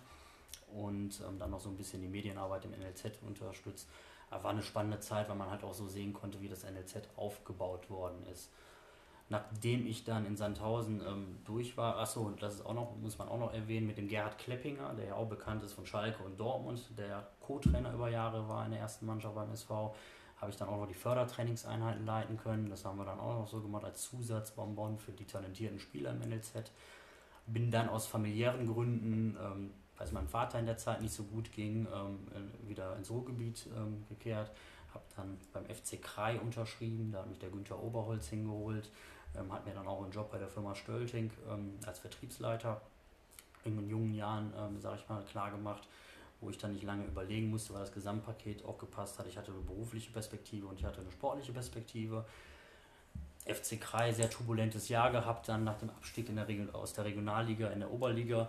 und 0.75 1.21
ähm, 1.21 1.39
dann 1.39 1.51
noch 1.51 1.61
so 1.61 1.69
ein 1.69 1.77
bisschen 1.77 2.01
die 2.03 2.09
Medienarbeit 2.09 2.65
im 2.65 2.73
NLZ 2.73 3.23
unterstützt. 3.27 3.89
War 4.31 4.51
eine 4.51 4.63
spannende 4.63 4.99
Zeit, 4.99 5.29
weil 5.29 5.37
man 5.37 5.51
halt 5.51 5.63
auch 5.63 5.75
so 5.75 5.87
sehen 5.87 6.15
konnte, 6.15 6.41
wie 6.41 6.49
das 6.49 6.65
NLZ 6.65 7.03
aufgebaut 7.17 7.91
worden 7.91 8.25
ist. 8.33 8.49
Nachdem 9.33 9.87
ich 9.87 10.05
dann 10.05 10.27
in 10.27 10.37
Sandhausen 10.37 11.01
ähm, 11.01 11.39
durch 11.47 11.79
war, 11.79 11.97
achso, 11.97 12.21
und 12.21 12.43
das 12.43 12.57
ist 12.57 12.67
auch 12.67 12.75
noch, 12.75 12.95
muss 13.01 13.17
man 13.17 13.29
auch 13.29 13.39
noch 13.39 13.55
erwähnen, 13.55 13.87
mit 13.87 13.97
dem 13.97 14.07
Gerhard 14.07 14.37
Kleppinger, 14.37 14.93
der 14.93 15.07
ja 15.07 15.15
auch 15.15 15.27
bekannt 15.27 15.63
ist 15.63 15.73
von 15.73 15.87
Schalke 15.87 16.23
und 16.23 16.39
Dortmund, 16.39 16.83
der 16.99 17.27
Co-Trainer 17.41 17.95
über 17.95 18.11
Jahre 18.11 18.47
war 18.47 18.67
in 18.67 18.73
der 18.73 18.81
ersten 18.81 19.07
Mannschaft 19.07 19.35
beim 19.35 19.51
SV, 19.51 19.95
habe 20.37 20.51
ich 20.51 20.59
dann 20.59 20.69
auch 20.69 20.77
noch 20.77 20.87
die 20.87 20.93
Fördertrainingseinheiten 20.93 22.05
leiten 22.05 22.37
können. 22.37 22.69
Das 22.69 22.85
haben 22.85 22.99
wir 22.99 23.07
dann 23.07 23.19
auch 23.19 23.39
noch 23.39 23.49
so 23.49 23.63
gemacht 23.63 23.85
als 23.85 24.03
Zusatzbonbon 24.03 24.99
für 24.99 25.13
die 25.13 25.25
talentierten 25.25 25.79
Spieler 25.79 26.11
im 26.11 26.19
NLZ. 26.29 26.71
Bin 27.47 27.71
dann 27.71 27.89
aus 27.89 28.07
familiären 28.07 28.67
Gründen, 28.67 29.39
ähm, 29.43 29.71
weil 29.97 30.07
es 30.07 30.13
meinem 30.13 30.29
Vater 30.29 30.59
in 30.59 30.67
der 30.67 30.77
Zeit 30.77 31.01
nicht 31.01 31.15
so 31.15 31.25
gut 31.25 31.51
ging, 31.53 31.87
ähm, 31.95 32.19
wieder 32.69 32.97
ins 32.99 33.11
Ruhrgebiet 33.11 33.67
ähm, 33.75 34.05
gekehrt. 34.11 34.53
Habe 34.93 35.05
dann 35.17 35.39
beim 35.55 35.65
FC 35.65 36.03
Krai 36.03 36.39
unterschrieben, 36.39 37.13
da 37.13 37.21
hat 37.21 37.31
mich 37.31 37.39
der 37.39 37.49
Günther 37.49 37.83
Oberholz 37.83 38.29
hingeholt, 38.29 38.91
ähm, 39.37 39.53
hat 39.53 39.67
mir 39.67 39.75
dann 39.75 39.87
auch 39.87 40.03
einen 40.03 40.13
Job 40.13 40.31
bei 40.31 40.39
der 40.39 40.49
Firma 40.49 40.75
Stölting 40.75 41.31
ähm, 41.51 41.79
als 41.87 41.99
Vertriebsleiter 41.99 42.81
in 43.65 43.89
jungen 43.89 44.15
Jahren, 44.15 44.53
ähm, 44.59 44.81
sage 44.81 44.99
ich 45.01 45.09
mal, 45.09 45.23
klar 45.25 45.51
gemacht 45.51 45.87
wo 46.43 46.51
ich 46.51 46.59
dann 46.59 46.73
nicht 46.73 46.83
lange 46.83 47.05
überlegen 47.05 47.49
musste, 47.49 47.73
weil 47.73 47.81
das 47.81 47.93
Gesamtpaket 47.93 48.65
auch 48.65 48.77
gepasst 48.77 49.19
hat. 49.19 49.27
Ich 49.29 49.39
hatte 49.39 49.53
eine 49.53 49.61
berufliche 49.61 50.11
Perspektive 50.11 50.67
und 50.67 50.79
ich 50.79 50.85
hatte 50.85 51.01
eine 51.01 51.11
sportliche 51.11 51.53
Perspektive. 51.53 52.25
FC 53.47 53.81
Krei, 53.81 54.13
sehr 54.13 54.29
turbulentes 54.29 54.89
Jahr 54.89 55.11
gehabt, 55.11 55.49
dann 55.49 55.65
nach 55.65 55.79
dem 55.79 55.91
Abstieg 55.91 56.29
in 56.29 56.37
der 56.37 56.47
aus 56.75 56.93
der 56.93 57.05
Regionalliga 57.05 57.69
in 57.69 57.81
der 57.81 57.91
Oberliga. 57.91 58.49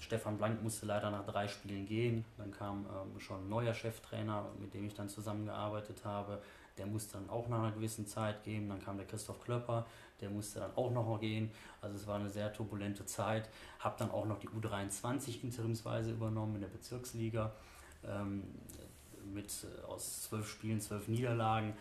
Stefan 0.00 0.38
Blank 0.38 0.62
musste 0.62 0.86
leider 0.86 1.10
nach 1.10 1.26
drei 1.26 1.46
Spielen 1.46 1.86
gehen. 1.86 2.24
Dann 2.38 2.50
kam 2.52 2.86
ähm, 2.86 3.20
schon 3.20 3.44
ein 3.44 3.48
neuer 3.48 3.74
Cheftrainer, 3.74 4.46
mit 4.58 4.72
dem 4.72 4.86
ich 4.86 4.94
dann 4.94 5.08
zusammengearbeitet 5.08 6.04
habe. 6.04 6.40
Der 6.78 6.86
musste 6.86 7.14
dann 7.14 7.30
auch 7.30 7.48
nach 7.48 7.58
einer 7.58 7.72
gewissen 7.72 8.06
Zeit 8.06 8.42
gehen. 8.42 8.68
Dann 8.68 8.82
kam 8.82 8.96
der 8.96 9.06
Christoph 9.06 9.40
Klöpper, 9.40 9.86
der 10.20 10.30
musste 10.30 10.60
dann 10.60 10.74
auch 10.76 10.90
noch 10.90 11.20
gehen. 11.20 11.50
Also 11.80 11.96
es 11.96 12.06
war 12.06 12.16
eine 12.16 12.28
sehr 12.28 12.52
turbulente 12.52 13.06
Zeit. 13.06 13.48
Habe 13.78 13.96
dann 13.98 14.10
auch 14.10 14.26
noch 14.26 14.38
die 14.38 14.48
U23 14.48 15.42
interimsweise 15.42 16.10
übernommen 16.10 16.56
in 16.56 16.60
der 16.62 16.68
Bezirksliga 16.68 17.52
ähm, 18.06 18.42
mit 19.32 19.48
äh, 19.64 19.86
aus 19.86 20.24
zwölf 20.24 20.48
Spielen, 20.48 20.80
zwölf 20.80 21.08
Niederlagen. 21.08 21.74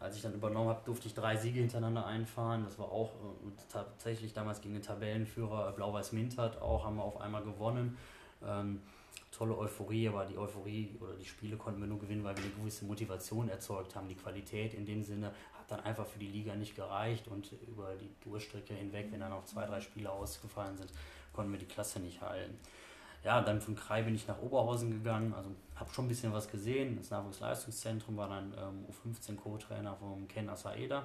Als 0.00 0.16
ich 0.16 0.22
dann 0.22 0.34
übernommen 0.34 0.68
habe, 0.68 0.80
durfte 0.84 1.06
ich 1.06 1.14
drei 1.14 1.36
Siege 1.36 1.60
hintereinander 1.60 2.04
einfahren. 2.04 2.64
Das 2.64 2.78
war 2.78 2.90
auch 2.90 3.10
äh, 3.10 3.50
tatsächlich 3.68 4.32
damals 4.32 4.60
gegen 4.60 4.74
den 4.74 4.82
Tabellenführer 4.82 5.68
äh, 5.68 5.72
Blau-Weiß 5.72 6.12
Mintert 6.12 6.60
auch, 6.60 6.84
haben 6.84 6.96
wir 6.96 7.04
auf 7.04 7.20
einmal 7.20 7.44
gewonnen. 7.44 7.96
Ähm, 8.44 8.80
tolle 9.30 9.56
Euphorie, 9.56 10.08
aber 10.08 10.24
die 10.24 10.38
Euphorie 10.38 10.96
oder 11.00 11.14
die 11.14 11.24
Spiele 11.24 11.56
konnten 11.56 11.80
wir 11.80 11.88
nur 11.88 11.98
gewinnen, 11.98 12.22
weil 12.22 12.36
wir 12.36 12.44
eine 12.44 12.52
gewisse 12.52 12.84
Motivation 12.84 13.48
erzeugt 13.48 13.96
haben. 13.96 14.08
Die 14.08 14.14
Qualität 14.14 14.74
in 14.74 14.84
dem 14.84 15.02
Sinne 15.02 15.32
hat 15.58 15.70
dann 15.70 15.80
einfach 15.80 16.06
für 16.06 16.18
die 16.18 16.28
Liga 16.28 16.54
nicht 16.54 16.76
gereicht 16.76 17.28
und 17.28 17.50
über 17.66 17.94
die 17.94 18.10
Durchstrecke 18.22 18.74
hinweg, 18.74 19.08
wenn 19.10 19.20
dann 19.20 19.30
noch 19.30 19.44
zwei, 19.44 19.66
drei 19.66 19.80
Spiele 19.80 20.10
ausgefallen 20.10 20.76
sind, 20.76 20.90
konnten 21.32 21.50
wir 21.52 21.58
die 21.58 21.66
Klasse 21.66 21.98
nicht 22.00 22.20
halten. 22.20 22.58
Ja, 23.24 23.40
dann 23.40 23.60
von 23.60 23.76
Krai 23.76 24.02
bin 24.02 24.14
ich 24.14 24.26
nach 24.26 24.40
Oberhausen 24.40 24.90
gegangen, 24.90 25.32
also 25.32 25.50
habe 25.76 25.92
schon 25.92 26.06
ein 26.06 26.08
bisschen 26.08 26.32
was 26.32 26.50
gesehen. 26.50 26.96
Das 26.96 27.10
Nachwuchsleistungszentrum 27.10 28.16
war 28.16 28.28
dann 28.28 28.52
ähm, 28.58 28.84
U15 28.90 29.36
Co-Trainer 29.36 29.94
von 29.94 30.26
Ken 30.26 30.48
Asaeda, 30.48 31.04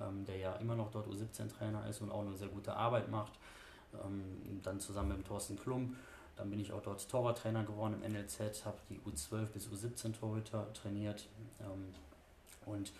ähm, 0.00 0.24
der 0.24 0.36
ja 0.36 0.54
immer 0.56 0.76
noch 0.76 0.90
dort 0.92 1.08
U17-Trainer 1.08 1.88
ist 1.88 2.00
und 2.00 2.10
auch 2.10 2.20
eine 2.20 2.36
sehr 2.36 2.48
gute 2.48 2.74
Arbeit 2.74 3.10
macht. 3.10 3.32
Ähm, 4.04 4.60
dann 4.62 4.78
zusammen 4.78 5.16
mit 5.16 5.26
Thorsten 5.26 5.58
Klump 5.58 5.94
dann 6.36 6.50
bin 6.50 6.60
ich 6.60 6.72
auch 6.72 6.82
dort 6.82 7.08
Torwarttrainer 7.08 7.64
geworden 7.64 8.02
im 8.02 8.12
NLZ, 8.12 8.64
habe 8.64 8.78
die 8.88 8.98
U12 9.00 9.46
bis 9.46 9.68
U17 9.68 10.18
Torhüter 10.18 10.72
trainiert 10.72 11.28
ähm, 11.60 11.94
und 12.66 12.92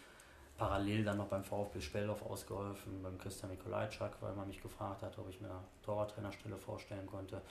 parallel 0.57 1.05
dann 1.05 1.17
noch 1.17 1.27
beim 1.27 1.43
VfB 1.43 1.81
Speldorf 1.81 2.23
ausgeholfen, 2.23 3.03
beim 3.03 3.19
Christian 3.19 3.51
Mikolajczak, 3.51 4.17
weil 4.21 4.35
man 4.35 4.47
mich 4.47 4.63
gefragt 4.63 5.03
hat, 5.03 5.19
ob 5.19 5.29
ich 5.29 5.41
mir 5.41 5.51
eine 5.51 5.61
Torwarttrainerstelle 5.83 6.57
vorstellen 6.57 7.07
konnte. 7.07 7.43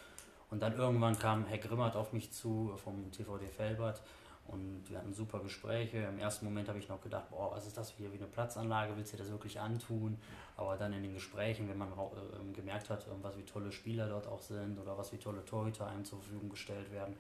Und 0.50 0.62
dann 0.62 0.78
irgendwann 0.78 1.18
kam 1.18 1.46
Herr 1.46 1.58
Grimmert 1.58 1.96
auf 1.96 2.14
mich 2.14 2.32
zu 2.32 2.74
vom 2.78 3.12
TVD 3.12 3.48
Felbert 3.48 4.02
und 4.48 4.84
wir 4.90 4.98
hatten 4.98 5.14
super 5.14 5.40
Gespräche. 5.40 5.98
Im 5.98 6.20
ersten 6.20 6.46
Moment 6.46 6.68
habe 6.68 6.80
ich 6.80 6.90
noch 6.90 7.02
gedacht, 7.02 7.30
boah, 7.30 7.52
was 7.52 7.66
ist 7.66 7.78
das 7.78 7.92
hier 7.92 8.12
wie 8.12 8.18
eine 8.18 8.28
Platzanlage, 8.28 8.96
willst 8.96 9.14
du 9.14 9.18
dir 9.18 9.24
das 9.24 9.32
wirklich 9.32 9.60
antun? 9.60 10.18
Aber 10.58 10.76
dann 10.78 10.94
in 10.94 11.04
den 11.04 11.14
Gesprächen, 11.14 11.70
wenn 11.70 11.78
man 11.78 11.90
äh, 11.90 12.54
gemerkt 12.54 12.90
hat, 12.90 13.08
ähm, 13.08 13.20
was 13.22 13.38
wie 13.38 13.44
tolle 13.44 13.72
Spieler 13.72 14.08
dort 14.08 14.28
auch 14.28 14.42
sind 14.42 14.80
oder 14.80 14.98
was 14.98 15.12
wie 15.14 15.18
tolle 15.18 15.44
Torhüter 15.46 15.88
einem 15.88 16.06
zur 16.06 16.20
Verfügung 16.20 16.50
gestellt 16.50 16.92
werden, 16.92 17.16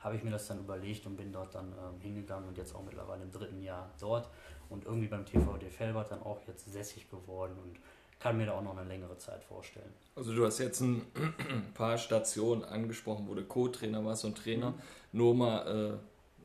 habe 0.00 0.16
ich 0.16 0.22
mir 0.22 0.30
das 0.30 0.46
dann 0.46 0.60
überlegt 0.60 1.06
und 1.06 1.16
bin 1.16 1.32
dort 1.32 1.54
dann 1.54 1.72
ähm, 1.72 2.00
hingegangen 2.00 2.48
und 2.48 2.58
jetzt 2.58 2.74
auch 2.74 2.82
mittlerweile 2.84 3.22
im 3.22 3.32
dritten 3.32 3.62
Jahr 3.62 3.90
dort 3.98 4.28
und 4.68 4.84
irgendwie 4.84 5.08
beim 5.08 5.24
TVD 5.24 5.70
Felbert 5.70 6.10
dann 6.10 6.22
auch 6.22 6.40
jetzt 6.46 6.70
sässig 6.70 7.10
geworden 7.10 7.54
und 7.62 7.78
kann 8.18 8.36
mir 8.36 8.46
da 8.46 8.52
auch 8.52 8.62
noch 8.62 8.76
eine 8.76 8.88
längere 8.88 9.16
Zeit 9.18 9.44
vorstellen. 9.44 9.92
Also 10.14 10.34
du 10.34 10.44
hast 10.44 10.58
jetzt 10.58 10.80
ein 10.80 11.02
paar 11.74 11.98
Stationen 11.98 12.64
angesprochen, 12.64 13.26
wo 13.28 13.34
du 13.34 13.44
Co-Trainer 13.44 14.04
warst 14.04 14.24
und 14.24 14.38
Trainer. 14.38 14.70
Mhm. 14.70 14.80
Nur 15.12 15.34
mal 15.34 15.66
äh, 15.94 15.98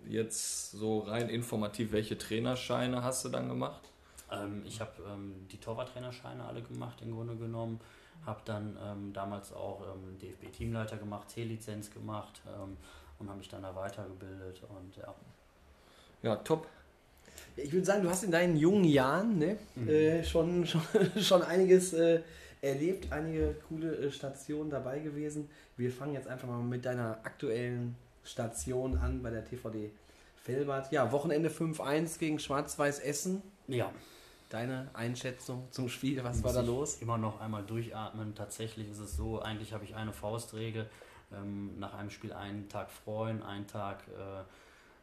jetzt 0.07 0.71
so 0.71 0.99
rein 0.99 1.29
informativ, 1.29 1.91
welche 1.91 2.17
Trainerscheine 2.17 3.03
hast 3.03 3.25
du 3.25 3.29
dann 3.29 3.47
gemacht? 3.47 3.81
Ähm, 4.31 4.63
ich 4.65 4.79
habe 4.79 4.91
ähm, 5.07 5.47
die 5.51 5.57
Torwarttrainerscheine 5.57 6.43
alle 6.43 6.61
gemacht, 6.61 7.01
im 7.01 7.11
Grunde 7.11 7.35
genommen. 7.35 7.79
Habe 8.25 8.41
dann 8.45 8.77
ähm, 8.83 9.13
damals 9.13 9.51
auch 9.51 9.81
ähm, 9.81 10.17
DFB-Teamleiter 10.19 10.97
gemacht, 10.97 11.29
C-Lizenz 11.31 11.91
gemacht 11.91 12.41
ähm, 12.45 12.77
und 13.19 13.27
habe 13.27 13.39
mich 13.39 13.49
dann 13.49 13.63
da 13.63 13.75
weitergebildet. 13.75 14.61
Und 14.69 14.95
ja. 14.95 15.13
Ja, 16.21 16.35
top. 16.37 16.67
Ich 17.55 17.71
würde 17.71 17.85
sagen, 17.85 18.03
du 18.03 18.09
hast 18.09 18.23
in 18.23 18.31
deinen 18.31 18.57
jungen 18.57 18.83
Jahren 18.83 19.39
ne, 19.39 19.57
mhm. 19.75 19.89
äh, 19.89 20.23
schon, 20.23 20.65
schon, 20.67 20.81
schon 21.19 21.41
einiges 21.41 21.93
äh, 21.93 22.21
erlebt, 22.61 23.11
einige 23.11 23.55
coole 23.67 23.95
äh, 23.95 24.11
Stationen 24.11 24.69
dabei 24.69 24.99
gewesen. 24.99 25.49
Wir 25.77 25.91
fangen 25.91 26.13
jetzt 26.13 26.27
einfach 26.27 26.47
mal 26.47 26.61
mit 26.61 26.85
deiner 26.85 27.19
aktuellen 27.23 27.95
Station 28.23 28.97
an 28.97 29.21
bei 29.21 29.29
der 29.29 29.45
TVD 29.45 29.91
Felbert. 30.35 30.91
Ja, 30.91 31.11
Wochenende 31.11 31.49
5-1 31.49 32.17
gegen 32.19 32.39
Schwarz-Weiß 32.39 32.99
Essen. 32.99 33.41
Ja. 33.67 33.91
Deine 34.49 34.89
Einschätzung 34.93 35.67
zum 35.71 35.87
Spiel, 35.87 36.23
was 36.23 36.43
war 36.43 36.51
da 36.51 36.61
los? 36.61 36.95
Immer 37.01 37.17
noch 37.17 37.39
einmal 37.39 37.63
durchatmen. 37.63 38.35
Tatsächlich 38.35 38.89
ist 38.89 38.99
es 38.99 39.15
so, 39.15 39.41
eigentlich 39.41 39.71
habe 39.71 39.85
ich 39.85 39.95
eine 39.95 40.11
Faustregel. 40.11 40.89
Ähm, 41.33 41.79
nach 41.79 41.93
einem 41.93 42.09
Spiel 42.09 42.33
einen 42.33 42.67
Tag 42.67 42.91
freuen, 42.91 43.41
einen 43.43 43.65
Tag 43.65 44.03
äh, 44.09 44.41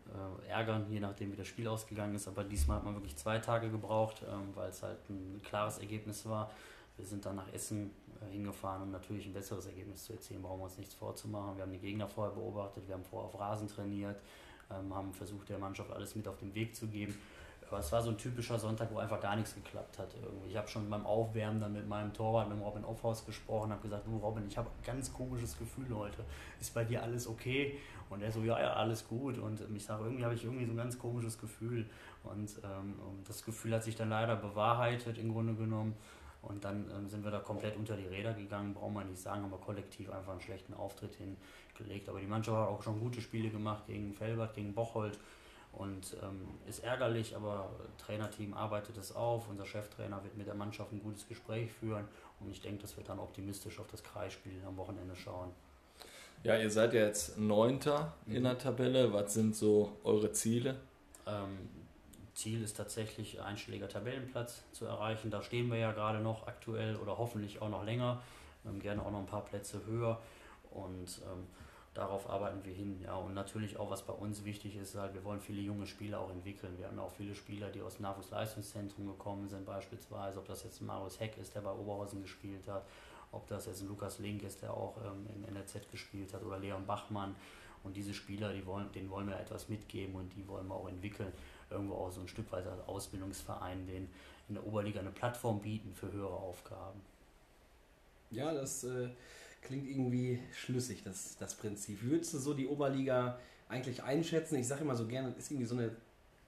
äh, 0.09 0.49
ärgern, 0.51 0.87
je 0.91 1.01
nachdem 1.01 1.33
wie 1.33 1.37
das 1.37 1.47
Spiel 1.47 1.69
ausgegangen 1.69 2.15
ist. 2.15 2.29
Aber 2.29 2.45
diesmal 2.45 2.79
hat 2.79 2.85
man 2.85 2.95
wirklich 2.95 3.17
zwei 3.17 3.39
Tage 3.39 3.71
gebraucht, 3.71 4.23
ähm, 4.29 4.51
weil 4.55 4.69
es 4.69 4.83
halt 4.83 4.99
ein 5.09 5.41
klares 5.45 5.79
Ergebnis 5.79 6.27
war. 6.27 6.51
Wir 6.97 7.07
sind 7.07 7.25
dann 7.25 7.37
nach 7.37 7.51
Essen 7.53 7.91
hingefahren, 8.27 8.83
um 8.83 8.91
natürlich 8.91 9.27
ein 9.27 9.33
besseres 9.33 9.67
Ergebnis 9.67 10.05
zu 10.05 10.13
erzielen. 10.13 10.43
Brauchen 10.43 10.61
wir 10.61 10.65
uns 10.65 10.79
nichts 10.79 10.95
vorzumachen. 10.95 11.57
Wir 11.57 11.63
haben 11.63 11.73
die 11.73 11.79
Gegner 11.79 12.09
vorher 12.09 12.35
beobachtet, 12.35 12.87
wir 12.87 12.95
haben 12.95 13.05
vorher 13.05 13.29
auf 13.29 13.39
Rasen 13.39 13.69
trainiert, 13.69 14.21
ähm, 14.71 14.95
haben 14.95 15.13
versucht, 15.13 15.49
der 15.49 15.59
Mannschaft 15.59 15.91
alles 15.93 16.15
mit 16.15 16.27
auf 16.29 16.37
den 16.39 16.55
Weg 16.55 16.75
zu 16.75 16.87
geben. 16.87 17.19
Aber 17.71 17.81
es 17.81 17.93
war 17.93 18.03
so 18.03 18.11
ein 18.11 18.17
typischer 18.17 18.59
Sonntag, 18.59 18.89
wo 18.93 18.99
einfach 18.99 19.21
gar 19.21 19.37
nichts 19.37 19.55
geklappt 19.55 19.99
hat. 19.99 20.15
Irgendwie. 20.23 20.51
Ich 20.51 20.57
habe 20.57 20.67
schon 20.69 20.89
beim 20.89 21.05
Aufwärmen 21.05 21.61
dann 21.61 21.73
mit 21.75 21.87
meinem 21.87 22.13
Torwart, 22.15 22.49
mit 22.49 22.59
Robin 22.61 22.85
Offhaus 22.85 23.27
gesprochen, 23.27 23.71
habe 23.71 23.83
gesagt, 23.83 24.07
du 24.07 24.17
Robin, 24.17 24.47
ich 24.49 24.57
habe 24.57 24.69
ein 24.69 24.85
ganz 24.85 25.13
komisches 25.13 25.59
Gefühl 25.59 25.95
heute. 25.95 26.25
Ist 26.61 26.73
bei 26.73 26.85
dir 26.85 27.03
alles 27.03 27.27
okay? 27.27 27.79
Und 28.09 28.23
er 28.23 28.33
so, 28.33 28.41
ja, 28.43 28.59
ja, 28.59 28.73
alles 28.73 29.07
gut. 29.07 29.39
Und 29.39 29.61
ich 29.75 29.85
sage, 29.85 30.05
irgendwie 30.05 30.25
habe 30.25 30.35
ich 30.35 30.45
irgendwie 30.45 30.65
so 30.65 30.73
ein 30.73 30.79
ganz 30.79 30.99
komisches 30.99 31.39
Gefühl. 31.39 31.85
Und 32.25 32.51
ähm, 32.65 32.95
das 33.27 33.45
Gefühl 33.45 33.75
hat 33.75 33.85
sich 33.85 33.97
dann 33.97 34.09
leider 34.09 34.37
bewahrheitet 34.37 35.19
im 35.19 35.33
Grunde 35.33 35.55
genommen. 35.55 35.95
Und 36.43 36.65
dann 36.65 36.91
ähm, 36.97 37.09
sind 37.09 37.25
wir 37.25 37.31
da 37.31 37.41
komplett 37.41 37.77
unter 37.77 37.97
die 37.97 38.07
Räder 38.07 38.33
gegangen, 38.33 38.75
brauchen 38.75 38.95
wir 38.95 39.05
nicht 39.05 39.21
sagen, 39.21 39.43
haben 39.43 39.51
wir 39.51 39.59
kollektiv 39.59 40.11
einfach 40.11 40.33
einen 40.33 40.41
schlechten 40.41 40.73
Auftritt 40.75 41.17
hingelegt. 41.17 42.09
Aber 42.09 42.21
die 42.21 42.27
Mannschaft 42.27 42.57
hat 42.57 42.69
auch 42.69 42.83
schon 42.83 43.01
gute 43.01 43.21
Spiele 43.21 43.51
gemacht 43.51 43.87
gegen 43.87 44.13
Felbert, 44.13 44.55
gegen 44.55 44.73
Bocholt. 44.73 45.19
Und 45.73 46.17
ähm, 46.23 46.49
ist 46.67 46.83
ärgerlich, 46.83 47.37
aber 47.37 47.71
Trainerteam 47.99 48.55
arbeitet 48.55 48.97
es 48.97 49.15
auf. 49.15 49.49
Unser 49.49 49.67
Cheftrainer 49.67 50.23
wird 50.25 50.37
mit 50.37 50.47
der 50.47 50.55
Mannschaft 50.55 50.93
ein 50.93 51.03
gutes 51.03 51.29
Gespräch 51.29 51.71
führen. 51.73 52.07
Und 52.41 52.51
ich 52.51 52.61
denke, 52.61 52.83
dass 52.83 52.97
wir 52.97 53.05
dann 53.05 53.19
optimistisch 53.19 53.79
auf 53.79 53.87
das 53.89 54.03
Kreisspiel 54.03 54.63
am 54.67 54.77
Wochenende 54.77 55.15
schauen. 55.15 55.51
Ja, 56.45 56.57
ihr 56.57 56.71
seid 56.71 56.95
ja 56.95 57.01
jetzt 57.01 57.37
Neunter 57.39 58.15
mhm. 58.27 58.37
in 58.37 58.45
der 58.45 58.59
Tabelle. 58.59 59.13
Was 59.13 59.35
sind 59.35 59.57
so 59.57 59.93
eure 60.05 60.33
Ziele? 60.33 60.77
Ähm, 61.27 61.69
Ziel 62.39 62.63
ist 62.63 62.77
tatsächlich, 62.77 63.43
einstelliger 63.43 63.89
Tabellenplatz 63.89 64.63
zu 64.71 64.87
erreichen. 64.87 65.29
Da 65.29 65.43
stehen 65.43 65.69
wir 65.71 65.79
ja 65.79 65.91
gerade 65.91 66.21
noch 66.21 66.47
aktuell 66.47 66.95
oder 66.97 67.19
hoffentlich 67.19 67.61
auch 67.61 67.69
noch 67.69 67.85
länger. 67.85 68.23
Ähm, 68.65 68.79
gerne 68.79 69.03
auch 69.05 69.11
noch 69.11 69.19
ein 69.19 69.27
paar 69.27 69.45
Plätze 69.45 69.85
höher. 69.87 70.21
Und 70.71 71.21
ähm, 71.25 71.49
darauf 71.95 72.31
arbeiten 72.31 72.65
wir 72.65 72.73
hin. 72.73 73.01
Ja, 73.03 73.17
und 73.17 73.35
natürlich 73.35 73.77
auch, 73.77 73.91
was 73.91 74.03
bei 74.03 74.13
uns 74.13 74.45
wichtig 74.45 74.77
ist, 74.77 74.95
halt, 74.95 75.15
wir 75.15 75.25
wollen 75.25 75.41
viele 75.41 75.61
junge 75.63 75.85
Spieler 75.89 76.21
auch 76.21 76.31
entwickeln. 76.31 76.79
Wir 76.79 76.87
haben 76.87 77.01
auch 77.01 77.11
viele 77.11 77.35
Spieler, 77.35 77.71
die 77.71 77.83
aus 77.83 77.97
dem 77.97 78.05
Nachwuchsleistungszentrum 78.05 79.09
gekommen 79.09 79.49
sind, 79.49 79.67
beispielsweise, 79.67 80.39
ob 80.39 80.47
das 80.47 80.63
jetzt 80.63 80.81
Marius 80.81 81.19
Heck 81.19 81.37
ist, 81.39 81.57
der 81.57 81.63
bei 81.63 81.73
Oberhausen 81.73 82.23
gespielt 82.23 82.69
hat, 82.69 82.85
ob 83.33 83.49
das 83.49 83.67
jetzt 83.67 83.83
ein 83.83 83.89
Lukas 83.89 84.21
Link 84.21 84.45
ist, 84.45 84.63
der 84.63 84.73
auch 84.73 84.97
ähm, 84.99 85.27
im 85.35 85.57
NRZ 85.57 85.91
gespielt 85.91 86.33
hat, 86.33 86.45
oder 86.45 86.61
Leon 86.61 86.87
Bachmann. 86.87 87.35
Und 87.83 87.97
diese 87.97 88.15
Spieler, 88.15 88.53
die 88.53 88.65
wollen, 88.65 88.93
denen 88.93 89.11
wollen 89.11 89.27
wir 89.27 89.39
etwas 89.41 89.69
mitgeben 89.69 90.15
und 90.15 90.31
die 90.37 90.47
wollen 90.47 90.69
wir 90.69 90.75
auch 90.75 90.89
entwickeln. 90.89 91.33
Irgendwo 91.71 91.95
auch 91.95 92.11
so 92.11 92.21
ein 92.21 92.29
Stück 92.29 92.51
weit 92.53 92.67
als 92.67 92.87
Ausbildungsverein, 92.89 93.87
den 93.87 94.09
in 94.49 94.55
der 94.55 94.67
Oberliga 94.67 95.01
eine 95.01 95.11
Plattform 95.11 95.61
bieten 95.61 95.93
für 95.95 96.11
höhere 96.11 96.35
Aufgaben. 96.35 97.01
Ja, 98.31 98.53
das 98.53 98.85
äh, 98.85 99.09
klingt 99.63 99.89
irgendwie 99.89 100.41
schlüssig, 100.55 101.03
das, 101.05 101.37
das 101.39 101.55
Prinzip. 101.55 102.03
Wie 102.03 102.11
würdest 102.11 102.35
du 102.35 102.39
so 102.39 102.55
die 102.55 102.67
Oberliga 102.67 103.39
eigentlich 103.69 104.03
einschätzen? 104.03 104.57
Ich 104.57 104.67
sage 104.67 104.83
immer 104.83 104.97
so 104.97 105.07
gerne, 105.07 105.31
das 105.31 105.45
ist 105.45 105.51
irgendwie 105.51 105.67
so 105.67 105.77
eine 105.77 105.91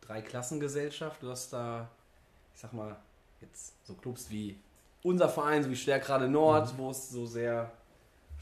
Dreiklassengesellschaft. 0.00 1.22
Du 1.22 1.30
hast 1.30 1.52
da, 1.52 1.90
ich 2.54 2.60
sag 2.60 2.72
mal, 2.72 2.96
jetzt 3.40 3.74
so 3.86 3.94
Clubs 3.94 4.30
wie 4.30 4.56
unser 5.02 5.28
Verein, 5.28 5.62
so 5.62 5.70
wie 5.70 5.76
Stärkrade 5.76 6.28
Nord, 6.28 6.74
mhm. 6.74 6.78
wo 6.78 6.90
es 6.90 7.10
so 7.10 7.26
sehr 7.26 7.70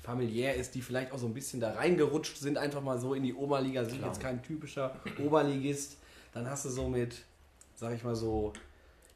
familiär 0.03 0.55
ist, 0.55 0.75
die 0.75 0.83
vielleicht 0.83 1.13
auch 1.13 1.19
so 1.19 1.27
ein 1.27 1.35
bisschen 1.35 1.61
da 1.61 1.73
reingerutscht 1.73 2.39
sind, 2.39 2.57
einfach 2.57 2.81
mal 2.81 2.99
so 2.99 3.15
in 3.15 3.23
die 3.23 3.35
Oberliga, 3.35 3.85
sind 3.85 3.99
Klar. 3.99 4.11
jetzt 4.11 4.21
kein 4.21 4.43
typischer 4.43 4.97
Oberligist. 5.25 5.99
Dann 6.33 6.49
hast 6.49 6.65
du 6.65 6.69
so 6.69 6.89
mit, 6.89 7.25
sag 7.75 7.95
ich 7.95 8.05
mal 8.05 8.17
so, 8.17 8.53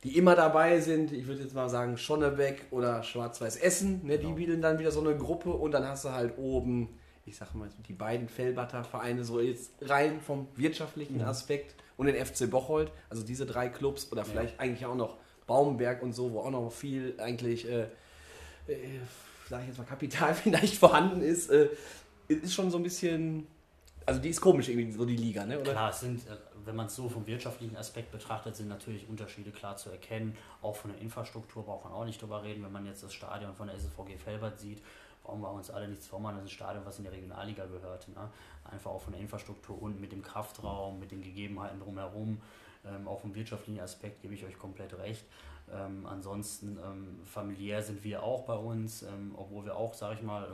die 0.05 0.17
immer 0.17 0.35
dabei 0.35 0.81
sind. 0.81 1.13
Ich 1.13 1.27
würde 1.27 1.43
jetzt 1.43 1.55
mal 1.55 1.69
sagen 1.69 1.97
Schonnebeck 1.97 2.67
oder 2.71 3.03
Schwarz-Weiß 3.03 3.57
Essen. 3.57 4.05
Ne, 4.05 4.19
genau. 4.19 4.31
Die 4.31 4.35
bieten 4.35 4.61
dann 4.61 4.79
wieder 4.79 4.91
so 4.91 5.01
eine 5.01 5.17
Gruppe 5.17 5.51
und 5.51 5.73
dann 5.73 5.87
hast 5.87 6.05
du 6.05 6.11
halt 6.11 6.37
oben, 6.39 6.89
ich 7.25 7.37
sag 7.37 7.55
mal, 7.55 7.69
die 7.87 7.93
beiden 7.93 8.29
Fellbatter 8.29 8.85
Vereine 8.85 9.25
so 9.25 9.41
jetzt 9.41 9.71
rein 9.83 10.21
vom 10.21 10.49
wirtschaftlichen 10.57 11.19
mhm. 11.19 11.25
Aspekt 11.25 11.77
und 11.97 12.07
den 12.07 12.25
FC 12.25 12.51
Bocholt. 12.51 12.91
Also 13.11 13.23
diese 13.23 13.47
drei 13.47 13.69
Clubs 13.69 14.11
oder 14.11 14.25
vielleicht 14.25 14.57
ja. 14.57 14.61
eigentlich 14.61 14.87
auch 14.87 14.97
noch 14.97 15.19
Baumberg 15.47 16.03
und 16.03 16.13
so, 16.13 16.33
wo 16.33 16.41
auch 16.41 16.51
noch 16.51 16.71
viel 16.73 17.15
eigentlich, 17.19 17.69
äh, 17.69 17.83
äh, 18.67 18.77
sag 19.49 19.63
ich 19.63 19.69
jetzt 19.69 19.79
mal, 19.79 19.85
Kapital 19.85 20.35
vielleicht 20.43 20.77
vorhanden 20.77 21.23
ist. 21.23 21.51
Äh, 21.51 21.69
ist 22.29 22.55
schon 22.55 22.71
so 22.71 22.79
ein 22.79 22.83
bisschen 22.83 23.47
also 24.07 24.21
die 24.21 24.31
ist 24.31 24.41
komisch 24.41 24.69
irgendwie, 24.69 24.93
so 24.93 25.05
die 25.05 25.17
Liga, 25.17 25.45
ne? 25.45 25.61
Oder? 25.61 25.73
Klar, 25.73 25.91
es 25.91 26.01
sind, 26.01 26.27
äh, 26.27 26.37
wenn 26.65 26.77
man 26.77 26.87
es 26.87 26.95
so 26.95 27.09
vom 27.09 27.27
wirtschaftlichen 27.27 27.77
Aspekt 27.77 28.13
betrachtet, 28.13 28.57
sind 28.57 28.69
natürlich 28.69 29.09
Unterschiede 29.09 29.51
klar 29.51 29.77
zu 29.77 29.91
erkennen. 29.91 30.37
Auch 30.61 30.77
von 30.77 30.93
der 30.93 31.01
Infrastruktur 31.01 31.65
braucht 31.65 31.85
man 31.85 31.93
auch 31.93 32.05
nicht 32.05 32.21
drüber 32.21 32.43
reden. 32.43 32.63
Wenn 32.65 32.73
man 32.73 32.87
jetzt 32.87 33.03
das 33.03 33.13
Stadion 33.13 33.55
von 33.55 33.69
der 33.69 33.77
SSVG 33.77 34.19
Felbert 34.19 34.61
sieht, 34.61 34.83
brauchen 35.23 35.41
wir 35.41 35.51
uns 35.51 35.71
alle 35.71 35.89
nichts 35.89 36.07
vormachen. 36.07 36.37
Das 36.37 36.45
ist 36.45 36.51
ein 36.51 36.55
Stadion, 36.55 36.85
was 36.85 36.99
in 36.99 37.05
die 37.05 37.11
Regionalliga 37.11 37.67
gehört. 37.67 38.09
Ne? 38.09 38.29
Einfach 38.65 38.91
auch 38.91 39.01
von 39.01 39.13
der 39.13 39.23
Infrastruktur 39.23 39.81
und 39.81 40.01
mit 40.01 40.13
dem 40.13 40.23
Kraftraum, 40.23 40.99
mit 40.99 41.11
den 41.11 41.23
Gegebenheiten 41.23 41.81
drumherum. 41.81 42.41
Ähm, 42.85 43.07
auch 43.07 43.21
vom 43.21 43.35
wirtschaftlichen 43.35 43.81
Aspekt 43.81 44.23
gebe 44.23 44.35
ich 44.35 44.45
euch 44.45 44.59
komplett 44.59 44.97
recht. 44.99 45.25
Ähm, 45.75 46.07
ansonsten 46.07 46.79
ähm, 46.85 47.21
familiär 47.25 47.83
sind 47.83 48.05
wir 48.05 48.23
auch 48.23 48.45
bei 48.45 48.55
uns, 48.55 49.03
ähm, 49.03 49.33
obwohl 49.37 49.65
wir 49.65 49.77
auch, 49.77 49.95
sage 49.95 50.17
ich 50.17 50.23
mal, 50.23 50.47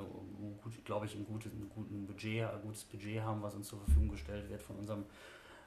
gut, 0.63 0.85
glaube 0.85 1.07
ich, 1.07 1.17
ein 1.17 1.27
gutes, 1.27 1.53
ein 1.53 1.69
guten 1.75 2.07
Budget, 2.07 2.45
ein 2.45 2.63
gutes 2.63 2.85
Budget 2.85 3.23
haben, 3.23 3.43
was 3.43 3.55
uns 3.55 3.69
zur 3.69 3.81
Verfügung 3.81 4.11
gestellt 4.11 4.49
wird 4.49 4.63
von 4.63 4.77
unserem 4.77 5.05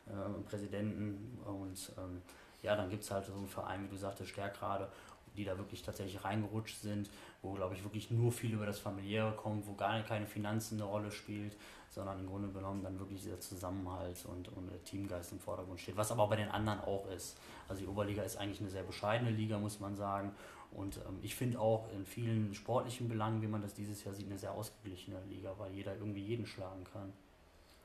äh, 0.07 0.41
Präsidenten. 0.49 1.37
Und 1.45 1.91
ähm, 1.97 2.21
ja, 2.61 2.75
dann 2.75 2.89
gibt 2.89 3.03
es 3.03 3.11
halt 3.11 3.25
so 3.25 3.33
einen 3.33 3.47
Verein, 3.47 3.83
wie 3.83 3.89
du 3.89 3.97
sagtest, 3.97 4.29
Stärkrade, 4.29 4.87
die 5.35 5.43
da 5.43 5.57
wirklich 5.57 5.81
tatsächlich 5.81 6.23
reingerutscht 6.23 6.79
sind, 6.81 7.09
wo, 7.41 7.53
glaube 7.53 7.75
ich, 7.75 7.83
wirklich 7.83 8.11
nur 8.11 8.31
viel 8.31 8.53
über 8.53 8.65
das 8.65 8.79
Familiäre 8.79 9.31
kommt, 9.33 9.67
wo 9.67 9.73
gar 9.73 10.01
keine 10.03 10.27
Finanzen 10.27 10.75
eine 10.75 10.89
Rolle 10.89 11.11
spielt, 11.11 11.57
sondern 11.89 12.19
im 12.19 12.27
Grunde 12.27 12.49
genommen 12.49 12.83
dann 12.83 12.99
wirklich 12.99 13.21
dieser 13.21 13.39
Zusammenhalt 13.39 14.23
und, 14.25 14.47
und 14.49 14.69
Teamgeist 14.85 15.31
im 15.31 15.39
Vordergrund 15.39 15.79
steht, 15.79 15.97
was 15.97 16.11
aber 16.11 16.27
bei 16.27 16.35
den 16.35 16.49
anderen 16.49 16.79
auch 16.81 17.07
ist. 17.09 17.37
Also 17.67 17.81
die 17.81 17.87
Oberliga 17.87 18.23
ist 18.23 18.37
eigentlich 18.37 18.61
eine 18.61 18.69
sehr 18.69 18.83
bescheidene 18.83 19.31
Liga, 19.31 19.57
muss 19.57 19.79
man 19.79 19.95
sagen. 19.95 20.33
Und 20.71 20.97
ähm, 20.97 21.19
ich 21.21 21.35
finde 21.35 21.59
auch 21.59 21.91
in 21.93 22.05
vielen 22.05 22.53
sportlichen 22.53 23.09
Belangen, 23.09 23.41
wie 23.41 23.47
man 23.47 23.61
das 23.61 23.73
dieses 23.73 24.03
Jahr 24.03 24.13
sieht, 24.13 24.27
eine 24.27 24.37
sehr 24.37 24.53
ausgeglichene 24.53 25.19
Liga, 25.29 25.53
weil 25.57 25.73
jeder 25.73 25.95
irgendwie 25.95 26.23
jeden 26.23 26.45
schlagen 26.45 26.83
kann. 26.93 27.11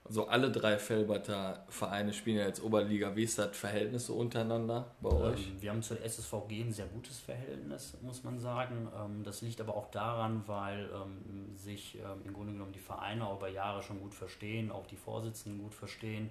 Also 0.07 0.29
alle 0.29 0.53
drei 0.53 0.79
Felberter 0.79 1.64
Vereine 1.69 2.12
spielen 2.12 2.38
ja 2.38 2.47
jetzt 2.47 2.62
Oberliga. 2.62 3.16
Wie 3.16 3.25
ist 3.25 3.38
das 3.38 3.57
Verhältnis 3.57 4.07
so 4.07 4.14
untereinander 4.14 4.92
bei 5.01 5.11
ähm, 5.11 5.16
euch? 5.16 5.53
Wir 5.61 5.71
haben 5.71 5.83
zur 5.83 6.01
SSVG 6.01 6.62
ein 6.62 6.73
sehr 6.73 6.87
gutes 6.87 7.19
Verhältnis, 7.19 7.97
muss 8.03 8.23
man 8.23 8.38
sagen. 8.38 8.88
Ähm, 8.97 9.25
das 9.25 9.42
liegt 9.42 9.61
aber 9.61 9.75
auch 9.75 9.90
daran, 9.90 10.42
weil 10.47 10.88
ähm, 10.95 11.57
sich 11.57 11.97
ähm, 11.97 12.23
im 12.25 12.33
Grunde 12.33 12.53
genommen 12.53 12.73
die 12.73 12.79
Vereine 12.79 13.27
auch 13.27 13.38
über 13.38 13.49
Jahre 13.49 13.83
schon 13.83 14.01
gut 14.01 14.14
verstehen, 14.14 14.71
auch 14.71 14.87
die 14.87 14.97
Vorsitzenden 14.97 15.61
gut 15.61 15.75
verstehen 15.75 16.31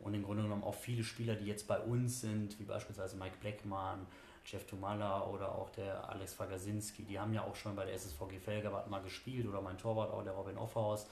und 0.00 0.12
im 0.12 0.22
Grunde 0.22 0.42
genommen 0.42 0.64
auch 0.64 0.74
viele 0.74 1.02
Spieler, 1.02 1.34
die 1.34 1.46
jetzt 1.46 1.66
bei 1.66 1.78
uns 1.78 2.20
sind, 2.20 2.58
wie 2.58 2.64
beispielsweise 2.64 3.16
Mike 3.16 3.36
Blackman, 3.40 4.06
Jeff 4.44 4.66
Tumala 4.66 5.26
oder 5.26 5.54
auch 5.54 5.70
der 5.70 6.06
Alex 6.10 6.34
Fagasinski, 6.34 7.04
die 7.04 7.18
haben 7.18 7.32
ja 7.32 7.42
auch 7.42 7.56
schon 7.56 7.74
bei 7.74 7.86
der 7.86 7.94
SSVG 7.94 8.38
Felgerbad 8.38 8.90
mal 8.90 9.00
gespielt 9.00 9.46
oder 9.46 9.62
mein 9.62 9.78
Torwart 9.78 10.12
auch 10.12 10.22
der 10.22 10.34
Robin 10.34 10.58
Offhaus. 10.58 11.06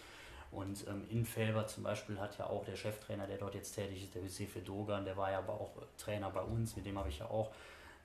Und 0.52 0.86
ähm, 0.86 1.04
in 1.08 1.24
Felber 1.24 1.66
zum 1.66 1.82
Beispiel 1.82 2.20
hat 2.20 2.38
ja 2.38 2.46
auch 2.46 2.64
der 2.64 2.76
Cheftrainer, 2.76 3.26
der 3.26 3.38
dort 3.38 3.54
jetzt 3.54 3.74
tätig 3.74 4.04
ist, 4.04 4.14
der 4.14 4.22
Josefe 4.22 4.60
Dogan, 4.60 5.04
der 5.04 5.16
war 5.16 5.30
ja 5.30 5.38
aber 5.38 5.54
auch 5.54 5.70
Trainer 5.96 6.30
bei 6.30 6.42
uns, 6.42 6.76
mit 6.76 6.84
dem 6.84 6.98
habe 6.98 7.08
ich 7.08 7.18
ja 7.18 7.26
auch 7.26 7.50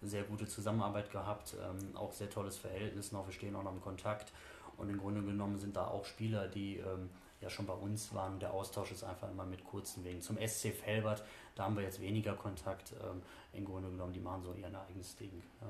sehr 0.01 0.23
gute 0.23 0.47
Zusammenarbeit 0.47 1.11
gehabt, 1.11 1.55
ähm, 1.61 1.95
auch 1.97 2.13
sehr 2.13 2.29
tolles 2.29 2.57
Verhältnis 2.57 3.11
noch, 3.11 3.27
wir 3.27 3.33
stehen 3.33 3.55
auch 3.55 3.63
noch 3.63 3.73
im 3.73 3.81
Kontakt. 3.81 4.31
Und 4.77 4.89
im 4.89 4.97
Grunde 4.97 5.21
genommen 5.23 5.57
sind 5.57 5.75
da 5.75 5.87
auch 5.87 6.05
Spieler, 6.05 6.47
die 6.47 6.77
ähm, 6.77 7.09
ja 7.41 7.49
schon 7.49 7.65
bei 7.65 7.73
uns 7.73 8.13
waren. 8.13 8.39
Der 8.39 8.53
Austausch 8.53 8.91
ist 8.91 9.03
einfach 9.03 9.29
immer 9.29 9.45
mit 9.45 9.63
kurzen 9.65 10.05
Wegen. 10.05 10.21
Zum 10.21 10.37
SC 10.37 10.71
Felbert, 10.71 11.23
da 11.55 11.63
haben 11.63 11.75
wir 11.75 11.83
jetzt 11.83 11.99
weniger 11.99 12.33
Kontakt. 12.33 12.93
Ähm, 13.03 13.21
Im 13.53 13.65
Grunde 13.65 13.89
genommen, 13.89 14.13
die 14.13 14.19
machen 14.19 14.43
so 14.43 14.53
ihren 14.53 14.75
eigenes 14.75 15.15
Ding. 15.15 15.43
Ja. 15.61 15.67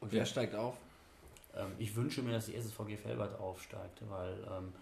Und 0.00 0.12
wer 0.12 0.24
steigt 0.24 0.54
auf? 0.54 0.74
Ähm, 1.54 1.72
ich 1.78 1.94
wünsche 1.94 2.22
mir, 2.22 2.32
dass 2.32 2.46
die 2.46 2.56
SSVG 2.56 2.96
Felbert 2.96 3.38
aufsteigt, 3.38 4.02
weil 4.08 4.32
ähm, 4.50 4.72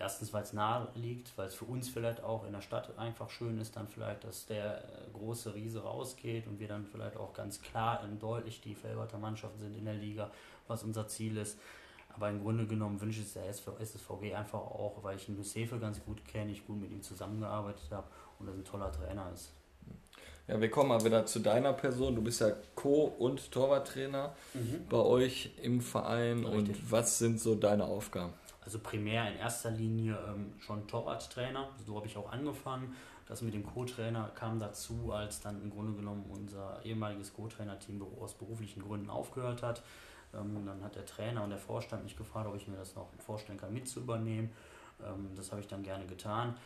erstens, 0.00 0.32
weil 0.32 0.42
es 0.42 0.52
nahe 0.52 0.88
liegt, 0.94 1.36
weil 1.36 1.48
es 1.48 1.54
für 1.54 1.64
uns 1.64 1.88
vielleicht 1.88 2.22
auch 2.22 2.46
in 2.46 2.52
der 2.52 2.60
Stadt 2.60 2.96
einfach 2.98 3.30
schön 3.30 3.58
ist, 3.58 3.76
dann 3.76 3.88
vielleicht, 3.88 4.24
dass 4.24 4.46
der 4.46 4.78
äh, 4.78 5.10
große 5.12 5.54
Riese 5.54 5.82
rausgeht 5.82 6.46
und 6.46 6.58
wir 6.58 6.68
dann 6.68 6.84
vielleicht 6.86 7.16
auch 7.16 7.32
ganz 7.32 7.60
klar 7.60 8.02
und 8.04 8.22
deutlich 8.22 8.60
die 8.60 8.74
Felberter 8.74 9.18
Mannschaften 9.18 9.58
sind 9.58 9.76
in 9.76 9.84
der 9.84 9.94
Liga, 9.94 10.30
was 10.68 10.82
unser 10.82 11.08
Ziel 11.08 11.36
ist. 11.36 11.58
Aber 12.14 12.30
im 12.30 12.42
Grunde 12.42 12.66
genommen 12.66 13.00
wünsche 13.00 13.20
ich 13.20 13.26
es 13.26 13.34
der 13.34 13.46
SSVG 13.48 14.34
einfach 14.34 14.58
auch, 14.58 15.02
weil 15.02 15.16
ich 15.16 15.26
den 15.26 15.36
Josefe 15.36 15.78
ganz 15.78 16.02
gut 16.02 16.24
kenne, 16.24 16.52
ich 16.52 16.66
gut 16.66 16.80
mit 16.80 16.90
ihm 16.90 17.02
zusammengearbeitet 17.02 17.90
habe 17.90 18.06
und 18.38 18.48
er 18.48 18.54
ein 18.54 18.64
toller 18.64 18.90
Trainer 18.90 19.30
ist. 19.34 19.50
Ja, 20.48 20.60
wir 20.60 20.70
kommen 20.70 20.90
mal 20.90 21.04
wieder 21.04 21.26
zu 21.26 21.40
deiner 21.40 21.72
Person. 21.72 22.14
Du 22.14 22.22
bist 22.22 22.40
ja 22.40 22.52
Co- 22.74 23.12
und 23.18 23.50
Torwarttrainer 23.50 24.34
mhm. 24.54 24.86
bei 24.88 24.98
euch 24.98 25.50
im 25.60 25.80
Verein. 25.80 26.44
Richtig. 26.44 26.76
Und 26.76 26.92
was 26.92 27.18
sind 27.18 27.40
so 27.40 27.56
deine 27.56 27.84
Aufgaben? 27.84 28.32
Also 28.66 28.80
primär 28.80 29.30
in 29.30 29.38
erster 29.38 29.70
Linie 29.70 30.18
ähm, 30.28 30.52
schon 30.58 30.88
Torwarttrainer. 30.88 31.68
So 31.86 31.94
habe 31.94 32.08
ich 32.08 32.16
auch 32.16 32.32
angefangen. 32.32 32.96
Das 33.26 33.40
mit 33.40 33.54
dem 33.54 33.64
Co-Trainer 33.64 34.30
kam 34.34 34.58
dazu, 34.58 35.12
als 35.12 35.40
dann 35.40 35.62
im 35.62 35.70
Grunde 35.70 35.92
genommen 35.92 36.24
unser 36.28 36.84
ehemaliges 36.84 37.32
Co-Trainer-Team 37.32 38.04
aus 38.20 38.34
beruflichen 38.34 38.82
Gründen 38.82 39.08
aufgehört 39.08 39.62
hat. 39.62 39.84
Ähm, 40.34 40.66
dann 40.66 40.82
hat 40.82 40.96
der 40.96 41.06
Trainer 41.06 41.44
und 41.44 41.50
der 41.50 41.60
Vorstand 41.60 42.02
mich 42.02 42.16
gefragt, 42.16 42.48
ob 42.48 42.56
ich 42.56 42.66
mir 42.66 42.76
das 42.76 42.96
noch 42.96 43.08
vorstellen 43.24 43.58
kann, 43.58 43.72
mit 43.72 43.88
zu 43.88 44.00
übernehmen. 44.00 44.50
Ähm, 45.00 45.30
das 45.36 45.52
habe 45.52 45.60
ich 45.60 45.68
dann 45.68 45.84
gerne 45.84 46.06
getan. 46.06 46.56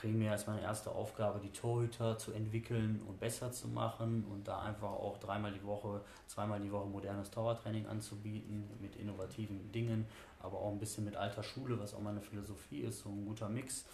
Primär 0.00 0.36
ist 0.36 0.46
meine 0.46 0.62
erste 0.62 0.92
Aufgabe, 0.92 1.40
die 1.40 1.50
Torhüter 1.50 2.16
zu 2.18 2.32
entwickeln 2.32 3.02
und 3.08 3.18
besser 3.18 3.50
zu 3.50 3.66
machen 3.66 4.24
und 4.30 4.46
da 4.46 4.60
einfach 4.62 4.90
auch 4.90 5.18
dreimal 5.18 5.52
die 5.52 5.64
Woche, 5.64 6.02
zweimal 6.28 6.60
die 6.60 6.70
Woche 6.70 6.86
modernes 6.86 7.32
Torwarttraining 7.32 7.86
anzubieten 7.88 8.70
mit 8.80 8.94
innovativen 8.94 9.72
Dingen, 9.72 10.06
aber 10.38 10.58
auch 10.58 10.70
ein 10.70 10.78
bisschen 10.78 11.04
mit 11.04 11.16
alter 11.16 11.42
Schule, 11.42 11.80
was 11.80 11.94
auch 11.94 12.00
meine 12.00 12.20
Philosophie 12.20 12.82
ist, 12.82 13.00
so 13.00 13.08
ein 13.08 13.26
guter 13.26 13.48
Mix 13.48 13.86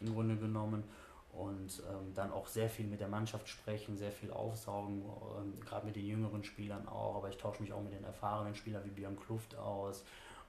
im 0.00 0.12
Grunde 0.12 0.36
genommen. 0.36 0.82
Und 1.30 1.82
ähm, 1.90 2.14
dann 2.14 2.32
auch 2.32 2.46
sehr 2.46 2.68
viel 2.68 2.86
mit 2.86 3.00
der 3.00 3.08
Mannschaft 3.08 3.48
sprechen, 3.48 3.96
sehr 3.96 4.12
viel 4.12 4.30
aufsaugen, 4.30 5.02
ähm, 5.38 5.60
gerade 5.60 5.86
mit 5.86 5.96
den 5.96 6.06
jüngeren 6.06 6.44
Spielern 6.44 6.86
auch, 6.88 7.16
aber 7.16 7.28
ich 7.28 7.36
tausche 7.36 7.60
mich 7.62 7.72
auch 7.72 7.82
mit 7.82 7.92
den 7.92 8.04
erfahrenen 8.04 8.54
Spielern 8.54 8.84
wie 8.84 8.90
Björn 8.90 9.16
Kluft 9.16 9.56
aus 9.56 10.04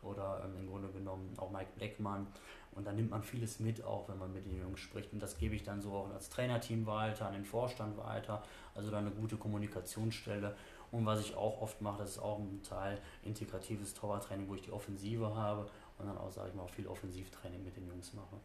oder 0.05 0.41
ähm, 0.45 0.61
im 0.61 0.67
Grunde 0.67 0.89
genommen 0.89 1.33
auch 1.37 1.51
Mike 1.51 1.71
Blackman 1.75 2.27
und 2.75 2.85
dann 2.85 2.97
nimmt 2.97 3.11
man 3.11 3.23
vieles 3.23 3.59
mit, 3.59 3.83
auch 3.83 4.09
wenn 4.09 4.17
man 4.19 4.33
mit 4.33 4.45
den 4.45 4.59
Jungs 4.59 4.81
spricht. 4.81 5.13
Und 5.13 5.21
das 5.21 5.37
gebe 5.37 5.55
ich 5.55 5.63
dann 5.63 5.81
so 5.81 5.93
auch 5.93 6.13
als 6.13 6.29
Trainerteam 6.29 6.85
weiter, 6.85 7.27
an 7.27 7.33
den 7.33 7.45
Vorstand 7.45 7.97
weiter. 7.97 8.43
Also 8.75 8.91
da 8.91 8.97
eine 8.97 9.11
gute 9.11 9.37
Kommunikationsstelle. 9.37 10.55
Und 10.91 11.05
was 11.05 11.21
ich 11.21 11.35
auch 11.35 11.61
oft 11.61 11.81
mache, 11.81 11.99
das 11.99 12.11
ist 12.11 12.19
auch 12.19 12.37
ein 12.37 12.61
Teil 12.63 12.99
integratives 13.23 13.93
Torwarttraining, 13.93 14.49
wo 14.49 14.55
ich 14.55 14.61
die 14.61 14.71
Offensive 14.71 15.35
habe 15.35 15.69
und 15.97 16.07
dann 16.07 16.17
auch, 16.17 16.31
sage 16.31 16.49
ich 16.49 16.55
mal, 16.55 16.63
auch 16.63 16.69
viel 16.69 16.87
Offensivtraining 16.87 17.63
mit 17.63 17.77
den 17.77 17.87
Jungs 17.87 18.13
mache. 18.13 18.35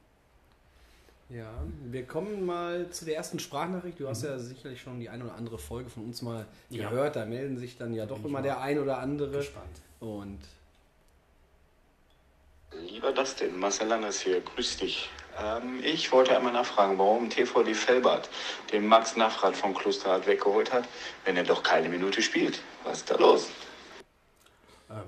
Ja, 1.28 1.62
wir 1.84 2.06
kommen 2.06 2.44
mal 2.44 2.90
zu 2.90 3.04
der 3.04 3.16
ersten 3.16 3.38
Sprachnachricht. 3.38 4.00
Du 4.00 4.08
hast 4.08 4.22
mhm. 4.22 4.30
ja 4.30 4.38
sicherlich 4.38 4.80
schon 4.80 4.98
die 4.98 5.08
eine 5.08 5.24
oder 5.24 5.34
andere 5.34 5.58
Folge 5.58 5.88
von 5.88 6.04
uns 6.04 6.22
mal 6.22 6.46
ja. 6.70 6.88
gehört. 6.88 7.14
Da 7.14 7.24
melden 7.24 7.56
sich 7.56 7.76
dann 7.76 7.94
ja 7.94 8.06
doch 8.06 8.24
immer 8.24 8.42
der 8.42 8.60
ein 8.60 8.78
oder 8.78 8.98
andere. 8.98 9.38
Gespannt. 9.38 9.80
Und 10.00 10.40
Lieber 12.72 13.12
Dustin, 13.12 13.58
Marcel 13.58 13.88
Landers 13.88 14.20
hier, 14.20 14.40
grüß 14.40 14.76
dich. 14.76 15.10
Ähm, 15.38 15.80
ich 15.82 16.12
wollte 16.12 16.36
einmal 16.36 16.52
nachfragen, 16.52 16.98
warum 16.98 17.28
TVD 17.28 17.74
Felbert 17.74 18.30
den 18.72 18.86
Max 18.86 19.16
Nafrat 19.16 19.56
vom 19.56 19.74
Klosterhardt 19.74 20.26
weggeholt 20.26 20.72
hat, 20.72 20.84
wenn 21.24 21.36
er 21.36 21.42
doch 21.42 21.62
keine 21.62 21.88
Minute 21.88 22.22
spielt. 22.22 22.62
Was 22.84 22.98
ist 22.98 23.10
da 23.10 23.16
los? 23.16 23.50
Ähm, 24.88 25.02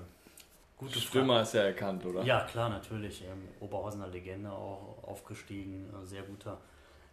gute 0.76 0.98
Stimme 1.00 1.34
hast 1.34 1.54
du 1.54 1.58
ja 1.58 1.64
erkannt, 1.64 2.04
oder? 2.04 2.24
Ja, 2.24 2.40
klar, 2.44 2.68
natürlich. 2.68 3.22
Ähm, 3.22 3.48
Oberhausener 3.60 4.08
Legende 4.08 4.50
auch 4.50 4.98
aufgestiegen, 5.02 5.88
äh, 5.94 6.04
sehr 6.04 6.22
guter 6.22 6.58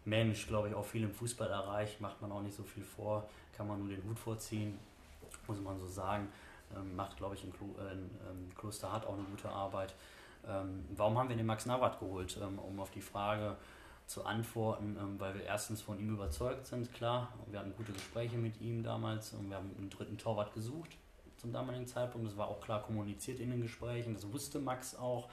Mensch, 0.04 0.48
glaube 0.48 0.68
ich, 0.68 0.74
auch 0.74 0.86
viel 0.86 1.04
im 1.04 1.14
Fußball 1.14 1.48
erreicht, 1.48 2.00
macht 2.00 2.20
man 2.20 2.32
auch 2.32 2.42
nicht 2.42 2.56
so 2.56 2.64
viel 2.64 2.84
vor, 2.84 3.28
kann 3.56 3.68
man 3.68 3.78
nur 3.78 3.88
den 3.88 4.02
Hut 4.02 4.18
vorziehen, 4.18 4.78
muss 5.46 5.60
man 5.60 5.78
so 5.78 5.86
sagen. 5.86 6.32
Ähm, 6.74 6.96
macht, 6.96 7.16
glaube 7.16 7.34
ich, 7.34 7.44
in, 7.44 7.52
Klo 7.52 7.66
äh, 7.78 7.92
in 7.92 8.10
ähm, 8.28 8.48
Klosterhardt 8.56 9.06
auch 9.06 9.14
eine 9.14 9.24
gute 9.24 9.48
Arbeit. 9.48 9.94
Ähm, 10.46 10.84
warum 10.96 11.18
haben 11.18 11.28
wir 11.28 11.36
den 11.36 11.46
Max 11.46 11.66
Navrat 11.66 11.98
geholt? 11.98 12.38
Ähm, 12.42 12.58
um 12.58 12.80
auf 12.80 12.90
die 12.90 13.00
Frage 13.00 13.56
zu 14.06 14.24
antworten, 14.24 14.96
ähm, 15.00 15.20
weil 15.20 15.34
wir 15.34 15.44
erstens 15.44 15.82
von 15.82 15.98
ihm 15.98 16.10
überzeugt 16.10 16.66
sind, 16.66 16.92
klar. 16.92 17.32
Wir 17.46 17.60
hatten 17.60 17.74
gute 17.76 17.92
Gespräche 17.92 18.36
mit 18.36 18.60
ihm 18.60 18.82
damals 18.82 19.32
und 19.32 19.48
wir 19.48 19.56
haben 19.56 19.70
einen 19.78 19.90
dritten 19.90 20.18
Torwart 20.18 20.52
gesucht 20.52 20.96
zum 21.36 21.52
damaligen 21.52 21.86
Zeitpunkt. 21.86 22.26
Das 22.26 22.36
war 22.36 22.48
auch 22.48 22.60
klar 22.60 22.82
kommuniziert 22.82 23.40
in 23.40 23.50
den 23.50 23.62
Gesprächen. 23.62 24.14
Das 24.14 24.30
wusste 24.32 24.58
Max 24.58 24.94
auch, 24.94 25.28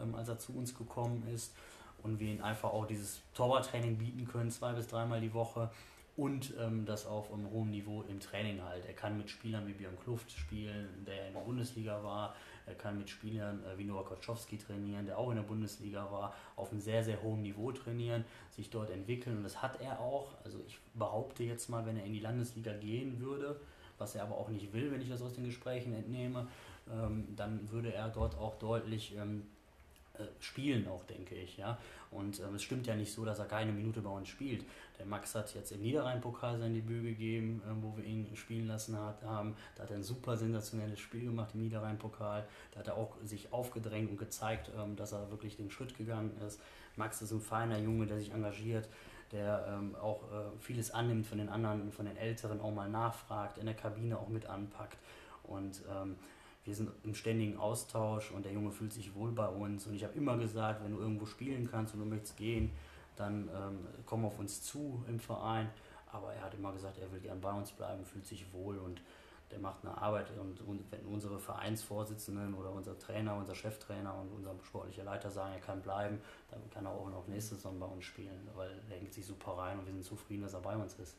ähm, 0.00 0.14
als 0.14 0.28
er 0.28 0.38
zu 0.38 0.56
uns 0.56 0.76
gekommen 0.76 1.26
ist. 1.34 1.54
Und 2.02 2.20
wir 2.20 2.28
ihm 2.28 2.44
einfach 2.44 2.70
auch 2.70 2.86
dieses 2.86 3.22
Torwarttraining 3.34 3.98
bieten 3.98 4.28
können, 4.28 4.52
zwei 4.52 4.72
bis 4.72 4.86
dreimal 4.86 5.20
die 5.20 5.34
Woche 5.34 5.68
und 6.16 6.52
ähm, 6.60 6.84
das 6.84 7.06
auf 7.06 7.32
einem 7.32 7.50
hohen 7.50 7.70
Niveau 7.70 8.02
im 8.02 8.20
Training 8.20 8.62
halt. 8.62 8.84
Er 8.86 8.92
kann 8.92 9.16
mit 9.16 9.30
Spielern 9.30 9.66
wie 9.66 9.72
Björn 9.72 9.98
Kluft 10.02 10.30
spielen, 10.30 11.04
der 11.06 11.28
in 11.28 11.34
der 11.34 11.40
Bundesliga 11.40 12.02
war. 12.04 12.34
Er 12.68 12.74
kann 12.74 12.98
mit 12.98 13.08
Spielern 13.08 13.62
äh, 13.64 13.78
wie 13.78 13.84
Noah 13.84 14.04
Koczowski 14.04 14.58
trainieren, 14.58 15.06
der 15.06 15.18
auch 15.18 15.30
in 15.30 15.36
der 15.36 15.42
Bundesliga 15.42 16.10
war, 16.10 16.34
auf 16.56 16.70
einem 16.70 16.80
sehr, 16.80 17.02
sehr 17.02 17.22
hohen 17.22 17.42
Niveau 17.42 17.72
trainieren, 17.72 18.24
sich 18.50 18.70
dort 18.70 18.90
entwickeln 18.90 19.38
und 19.38 19.42
das 19.42 19.62
hat 19.62 19.80
er 19.80 20.00
auch. 20.00 20.32
Also 20.44 20.60
ich 20.66 20.78
behaupte 20.94 21.44
jetzt 21.44 21.68
mal, 21.68 21.84
wenn 21.86 21.96
er 21.96 22.04
in 22.04 22.12
die 22.12 22.20
Landesliga 22.20 22.72
gehen 22.74 23.20
würde, 23.20 23.60
was 23.98 24.14
er 24.14 24.22
aber 24.22 24.36
auch 24.36 24.48
nicht 24.48 24.72
will, 24.72 24.92
wenn 24.92 25.00
ich 25.00 25.08
das 25.08 25.22
aus 25.22 25.34
den 25.34 25.44
Gesprächen 25.44 25.92
entnehme, 25.94 26.46
ähm, 26.90 27.26
dann 27.36 27.70
würde 27.70 27.92
er 27.92 28.08
dort 28.08 28.36
auch 28.36 28.58
deutlich 28.58 29.16
ähm, 29.16 29.42
äh, 30.14 30.24
spielen 30.40 30.88
auch, 30.88 31.04
denke 31.04 31.34
ich. 31.34 31.62
Und 32.10 32.40
ähm, 32.40 32.54
es 32.54 32.62
stimmt 32.62 32.86
ja 32.86 32.94
nicht 32.94 33.12
so, 33.12 33.24
dass 33.24 33.38
er 33.38 33.46
keine 33.46 33.72
Minute 33.72 34.00
bei 34.00 34.10
uns 34.10 34.28
spielt. 34.28 34.64
Der 34.98 35.06
Max 35.06 35.34
hat 35.34 35.54
jetzt 35.54 35.70
im 35.72 35.80
Niederrhein-Pokal 35.80 36.58
sein 36.58 36.74
Debüt 36.74 37.04
gegeben, 37.04 37.62
äh, 37.64 37.82
wo 37.82 37.96
wir 37.96 38.04
ihn 38.04 38.34
spielen 38.34 38.66
lassen 38.66 38.98
hat, 38.98 39.22
haben. 39.22 39.54
Da 39.76 39.84
hat 39.84 39.90
er 39.90 39.96
ein 39.96 40.02
super 40.02 40.36
sensationelles 40.36 40.98
Spiel 40.98 41.24
gemacht 41.24 41.50
im 41.54 41.62
Niederrhein-Pokal. 41.62 42.46
Da 42.72 42.80
hat 42.80 42.88
er 42.88 42.96
auch 42.96 43.16
sich 43.24 43.52
aufgedrängt 43.52 44.10
und 44.10 44.18
gezeigt, 44.18 44.70
ähm, 44.76 44.96
dass 44.96 45.12
er 45.12 45.30
wirklich 45.30 45.56
den 45.56 45.70
Schritt 45.70 45.96
gegangen 45.96 46.36
ist. 46.46 46.60
Max 46.96 47.22
ist 47.22 47.30
ein 47.30 47.40
feiner 47.40 47.78
Junge, 47.78 48.06
der 48.06 48.18
sich 48.18 48.32
engagiert, 48.32 48.88
der 49.30 49.66
ähm, 49.68 49.94
auch 49.94 50.22
äh, 50.24 50.58
vieles 50.58 50.90
annimmt 50.90 51.26
von 51.26 51.38
den 51.38 51.48
anderen, 51.48 51.92
von 51.92 52.06
den 52.06 52.16
Älteren, 52.16 52.60
auch 52.60 52.72
mal 52.72 52.88
nachfragt, 52.88 53.58
in 53.58 53.66
der 53.66 53.74
Kabine 53.74 54.18
auch 54.18 54.28
mit 54.28 54.46
anpackt. 54.46 54.98
Und 55.44 55.82
ähm, 55.90 56.16
wir 56.64 56.74
sind 56.74 56.90
im 57.04 57.14
ständigen 57.14 57.56
Austausch 57.56 58.30
und 58.30 58.44
der 58.44 58.52
Junge 58.52 58.72
fühlt 58.72 58.92
sich 58.92 59.14
wohl 59.14 59.32
bei 59.32 59.46
uns. 59.46 59.86
Und 59.86 59.94
ich 59.94 60.04
habe 60.04 60.14
immer 60.14 60.36
gesagt, 60.36 60.82
wenn 60.84 60.90
du 60.90 61.00
irgendwo 61.00 61.24
spielen 61.24 61.68
kannst 61.70 61.94
und 61.94 62.00
du 62.00 62.06
möchtest 62.06 62.36
gehen, 62.36 62.70
dann 63.18 63.48
ähm, 63.54 63.86
komm 64.06 64.24
auf 64.24 64.38
uns 64.38 64.62
zu 64.62 65.04
im 65.08 65.20
Verein. 65.20 65.70
Aber 66.10 66.32
er 66.32 66.42
hat 66.42 66.54
immer 66.54 66.72
gesagt, 66.72 66.98
er 66.98 67.12
will 67.12 67.20
gern 67.20 67.40
bei 67.40 67.52
uns 67.52 67.70
bleiben, 67.72 68.04
fühlt 68.04 68.26
sich 68.26 68.52
wohl 68.52 68.78
und 68.78 69.02
der 69.50 69.58
macht 69.58 69.84
eine 69.84 69.96
Arbeit. 69.96 70.26
Und, 70.38 70.60
und 70.62 70.84
wenn 70.90 71.04
unsere 71.06 71.38
Vereinsvorsitzenden 71.38 72.54
oder 72.54 72.70
unser 72.70 72.98
Trainer, 72.98 73.36
unser 73.36 73.54
Cheftrainer 73.54 74.14
und 74.14 74.30
unser 74.32 74.54
sportlicher 74.64 75.04
Leiter 75.04 75.30
sagen, 75.30 75.54
er 75.54 75.60
kann 75.60 75.80
bleiben, 75.82 76.20
dann 76.50 76.60
kann 76.70 76.86
er 76.86 76.92
auch 76.92 77.08
noch 77.08 77.26
nächste 77.28 77.54
Saison 77.54 77.78
bei 77.78 77.86
uns 77.86 78.04
spielen, 78.04 78.48
weil 78.54 78.70
er 78.90 78.96
hängt 78.96 79.12
sich 79.12 79.26
super 79.26 79.52
rein 79.52 79.78
und 79.78 79.86
wir 79.86 79.92
sind 79.92 80.04
zufrieden, 80.04 80.42
dass 80.42 80.54
er 80.54 80.60
bei 80.60 80.76
uns 80.76 80.94
ist. 80.94 81.16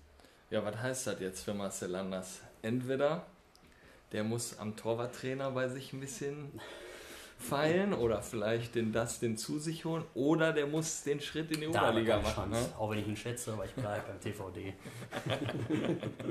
Ja, 0.50 0.64
was 0.64 0.76
heißt 0.78 1.08
das 1.08 1.20
jetzt 1.20 1.44
für 1.44 1.54
Marcel 1.54 1.92
Landers? 1.92 2.42
Entweder 2.62 3.26
der 4.12 4.24
muss 4.24 4.58
am 4.58 4.76
Torwarttrainer 4.76 5.52
bei 5.52 5.68
sich 5.68 5.94
ein 5.94 6.00
bisschen 6.00 6.60
feilen 7.40 7.94
oder 7.94 8.22
vielleicht 8.22 8.76
den 8.76 8.92
Dustin 8.92 9.38
zu 9.38 9.60
sich 9.60 9.86
holen 9.86 10.04
oder 10.14 10.52
der 10.52 10.68
muss 10.68 11.04
den 11.04 11.22
Schritt 11.22 11.50
in 11.52 11.62
die 11.62 11.72
da 11.72 11.90
Oberliga 11.90 12.20
machen. 12.20 12.52
Ne? 12.52 12.58
Auch 12.78 12.92
wenn 12.92 13.00
ich 13.00 13.08
ihn 13.08 13.16
schätze, 13.16 13.54
aber 13.54 13.64
ich 13.64 13.74
bleibe 13.74 14.04
beim 14.08 14.20
TVD. 14.20 14.74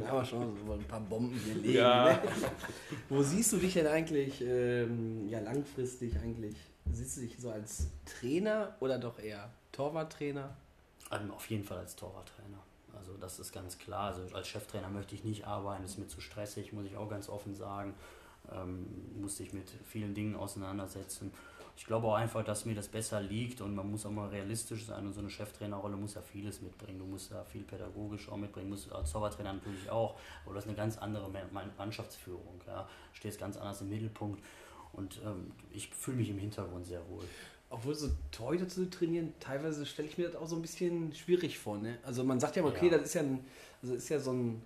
da 0.00 0.06
haben 0.06 0.18
wir 0.18 0.24
schon 0.24 0.66
so 0.66 0.72
ein 0.74 0.84
paar 0.84 1.00
Bomben 1.00 1.40
hier 1.42 1.54
liegen. 1.54 1.74
Ja. 1.74 2.12
Ne? 2.12 2.18
Wo 3.08 3.22
siehst 3.22 3.52
du 3.52 3.56
dich 3.56 3.72
denn 3.72 3.86
eigentlich 3.86 4.42
ähm, 4.42 5.26
ja, 5.28 5.40
langfristig 5.40 6.14
eigentlich? 6.22 6.56
Siehst 6.92 7.16
du 7.16 7.22
dich 7.22 7.38
so 7.38 7.50
als 7.50 7.88
Trainer 8.04 8.76
oder 8.80 8.98
doch 8.98 9.18
eher 9.18 9.50
Torwarttrainer? 9.72 10.56
Ähm, 11.10 11.30
auf 11.30 11.48
jeden 11.48 11.64
Fall 11.64 11.78
als 11.78 11.96
Torwarttrainer. 11.96 12.58
Also 12.98 13.14
das 13.16 13.38
ist 13.38 13.52
ganz 13.52 13.78
klar. 13.78 14.12
Also 14.14 14.34
als 14.34 14.48
Cheftrainer 14.48 14.90
möchte 14.90 15.14
ich 15.14 15.24
nicht 15.24 15.46
arbeiten, 15.46 15.84
ist 15.84 15.98
mir 15.98 16.06
zu 16.06 16.20
stressig, 16.20 16.74
muss 16.74 16.84
ich 16.84 16.96
auch 16.98 17.08
ganz 17.08 17.30
offen 17.30 17.54
sagen. 17.54 17.94
Ähm, 18.52 18.86
musste 19.20 19.42
ich 19.42 19.52
mit 19.52 19.70
vielen 19.84 20.14
Dingen 20.14 20.36
auseinandersetzen. 20.36 21.32
Ich 21.76 21.86
glaube 21.86 22.08
auch 22.08 22.14
einfach, 22.14 22.44
dass 22.44 22.64
mir 22.64 22.74
das 22.74 22.88
besser 22.88 23.20
liegt 23.20 23.60
und 23.60 23.74
man 23.74 23.88
muss 23.88 24.04
auch 24.04 24.10
mal 24.10 24.28
realistisch 24.28 24.86
sein 24.86 25.06
und 25.06 25.12
so 25.12 25.20
eine 25.20 25.30
Cheftrainerrolle 25.30 25.96
muss 25.96 26.14
ja 26.14 26.22
vieles 26.22 26.60
mitbringen. 26.60 26.98
Du 26.98 27.04
musst 27.04 27.30
ja 27.30 27.44
viel 27.44 27.62
pädagogisch 27.62 28.28
auch 28.28 28.36
mitbringen, 28.36 28.68
musst 28.68 28.90
als 28.90 29.12
Zaubertrainer 29.12 29.52
natürlich 29.52 29.88
auch, 29.88 30.18
aber 30.44 30.54
das 30.54 30.64
ist 30.64 30.68
eine 30.68 30.76
ganz 30.76 30.98
andere 30.98 31.30
Mannschaftsführung. 31.76 32.60
Ja. 32.66 32.88
Stehst 33.12 33.38
ganz 33.38 33.56
anders 33.56 33.80
im 33.80 33.90
Mittelpunkt 33.90 34.42
und 34.92 35.20
ähm, 35.24 35.52
ich 35.70 35.88
fühle 35.90 36.16
mich 36.16 36.30
im 36.30 36.38
Hintergrund 36.38 36.84
sehr 36.84 37.08
wohl 37.08 37.24
obwohl 37.70 37.94
so 37.94 38.08
Torhüter 38.30 38.68
zu 38.68 38.88
trainieren, 38.88 39.34
teilweise 39.40 39.84
stelle 39.84 40.08
ich 40.08 40.16
mir 40.16 40.28
das 40.28 40.36
auch 40.36 40.46
so 40.46 40.56
ein 40.56 40.62
bisschen 40.62 41.14
schwierig 41.14 41.58
vor. 41.58 41.78
Ne? 41.78 41.98
Also 42.02 42.24
man 42.24 42.40
sagt 42.40 42.56
ja, 42.56 42.64
okay, 42.64 42.86
ja. 42.86 42.96
das 42.96 43.08
ist 43.08 43.14
ja, 43.14 43.22
ein, 43.22 43.44
also 43.82 43.94
ist 43.94 44.08
ja 44.08 44.18
so 44.18 44.32
ein 44.32 44.62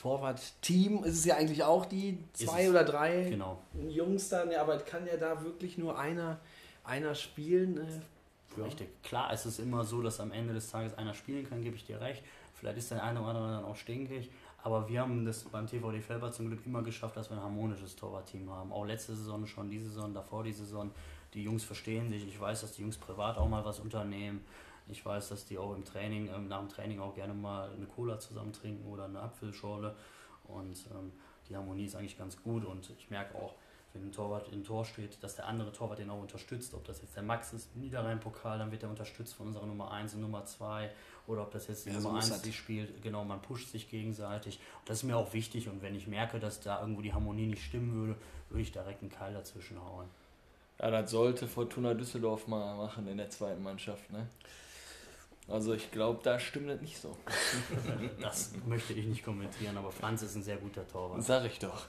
Torwart-Team, 0.00 1.04
ist 1.04 1.18
es 1.18 1.24
ja 1.24 1.36
eigentlich 1.36 1.62
auch 1.62 1.84
die 1.86 2.18
zwei 2.32 2.70
oder 2.70 2.84
drei 2.84 3.28
genau. 3.28 3.58
Jungs 3.88 4.28
dann, 4.28 4.50
ja, 4.50 4.62
aber 4.62 4.78
kann 4.78 5.06
ja 5.06 5.16
da 5.16 5.42
wirklich 5.42 5.78
nur 5.78 5.98
einer, 5.98 6.38
einer 6.84 7.14
spielen. 7.14 7.76
Äh, 7.78 8.58
ja. 8.58 8.64
Richtig, 8.64 8.88
klar, 9.02 9.30
es 9.32 9.46
ist 9.46 9.60
immer 9.60 9.84
so, 9.84 10.02
dass 10.02 10.20
am 10.20 10.32
Ende 10.32 10.54
des 10.54 10.70
Tages 10.70 10.96
einer 10.96 11.14
spielen 11.14 11.48
kann, 11.48 11.62
gebe 11.62 11.76
ich 11.76 11.84
dir 11.84 12.00
recht. 12.00 12.22
Vielleicht 12.54 12.78
ist 12.78 12.90
der 12.90 13.02
eine 13.02 13.20
oder 13.20 13.30
andere 13.30 13.52
dann 13.52 13.64
auch 13.64 13.76
stinkig, 13.76 14.30
aber 14.62 14.88
wir 14.88 15.00
haben 15.00 15.24
das 15.24 15.44
beim 15.44 15.66
TVD 15.66 16.00
Felber 16.00 16.32
zum 16.32 16.48
Glück 16.48 16.60
immer 16.66 16.82
geschafft, 16.82 17.16
dass 17.16 17.30
wir 17.30 17.36
ein 17.36 17.42
harmonisches 17.42 17.96
Torwartteam 17.96 18.50
haben. 18.50 18.72
Auch 18.72 18.84
letzte 18.84 19.14
Saison 19.14 19.46
schon, 19.46 19.70
diese 19.70 19.88
Saison, 19.88 20.12
davor 20.12 20.42
die 20.42 20.52
Saison 20.52 20.90
die 21.34 21.44
Jungs 21.44 21.64
verstehen 21.64 22.10
sich. 22.10 22.26
Ich 22.26 22.40
weiß, 22.40 22.62
dass 22.62 22.72
die 22.72 22.82
Jungs 22.82 22.96
privat 22.96 23.38
auch 23.38 23.48
mal 23.48 23.64
was 23.64 23.78
unternehmen. 23.78 24.44
Ich 24.90 25.04
weiß, 25.04 25.28
dass 25.30 25.44
die 25.44 25.58
auch 25.58 25.74
im 25.74 25.84
Training, 25.84 26.28
ähm, 26.34 26.48
nach 26.48 26.58
dem 26.60 26.68
Training 26.68 27.00
auch 27.00 27.14
gerne 27.14 27.34
mal 27.34 27.70
eine 27.70 27.86
Cola 27.86 28.18
zusammen 28.18 28.52
trinken 28.52 28.90
oder 28.90 29.04
eine 29.04 29.20
Apfelschorle. 29.20 29.94
Und 30.44 30.76
ähm, 30.92 31.12
die 31.48 31.56
Harmonie 31.56 31.84
ist 31.86 31.96
eigentlich 31.96 32.18
ganz 32.18 32.40
gut. 32.42 32.64
Und 32.64 32.90
ich 32.98 33.10
merke 33.10 33.36
auch, 33.36 33.54
wenn 33.92 34.04
ein 34.04 34.12
Torwart 34.12 34.48
im 34.52 34.62
Tor 34.62 34.84
steht, 34.84 35.22
dass 35.22 35.34
der 35.34 35.46
andere 35.48 35.72
Torwart 35.72 35.98
den 35.98 36.10
auch 36.10 36.20
unterstützt. 36.20 36.74
Ob 36.74 36.84
das 36.84 37.02
jetzt 37.02 37.16
der 37.16 37.24
Max 37.24 37.52
ist, 37.52 37.74
Niederrhein-Pokal, 37.76 38.58
dann 38.58 38.70
wird 38.70 38.84
er 38.84 38.88
unterstützt 38.90 39.34
von 39.34 39.48
unserer 39.48 39.66
Nummer 39.66 39.90
1 39.90 40.14
und 40.14 40.20
Nummer 40.20 40.44
2. 40.44 40.90
Oder 41.26 41.42
ob 41.42 41.50
das 41.50 41.66
jetzt 41.66 41.86
die 41.86 41.90
Ja, 41.90 41.96
Nummer 41.96 42.12
muss 42.12 42.24
1 42.24 42.34
das. 42.34 42.42
die 42.42 42.52
spielt. 42.52 43.02
Genau, 43.02 43.24
man 43.24 43.42
pusht 43.42 43.70
sich 43.70 43.90
gegenseitig. 43.90 44.58
Und 44.80 44.88
das 44.88 44.98
ist 44.98 45.02
mir 45.04 45.16
auch 45.16 45.32
wichtig. 45.32 45.68
Und 45.68 45.82
wenn 45.82 45.94
ich 45.94 46.06
merke, 46.06 46.38
dass 46.38 46.60
da 46.60 46.80
irgendwo 46.80 47.00
die 47.02 47.12
Harmonie 47.12 47.46
nicht 47.46 47.64
stimmen 47.64 47.92
würde, 47.94 48.16
würde 48.48 48.62
ich 48.62 48.70
direkt 48.72 49.02
einen 49.02 49.10
Keil 49.10 49.34
dazwischen 49.34 49.80
hauen. 49.80 50.06
Ja, 50.78 50.90
das 50.90 51.10
sollte 51.10 51.46
Fortuna 51.46 51.92
Düsseldorf 51.92 52.46
mal 52.46 52.76
machen 52.76 53.06
in 53.06 53.18
der 53.18 53.28
zweiten 53.28 53.62
Mannschaft, 53.62 54.10
ne? 54.12 54.26
Also 55.50 55.74
ich 55.74 55.90
glaube, 55.90 56.20
da 56.22 56.38
stimmt 56.38 56.70
das 56.70 56.80
nicht 56.80 57.00
so. 57.00 57.16
Das 58.20 58.52
möchte 58.66 58.92
ich 58.92 59.06
nicht 59.06 59.24
kommentieren, 59.24 59.76
aber 59.76 59.90
Franz 59.90 60.22
ist 60.22 60.36
ein 60.36 60.42
sehr 60.42 60.56
guter 60.56 60.86
Torwart. 60.86 61.22
Sag 61.22 61.44
ich 61.46 61.58
doch. 61.58 61.86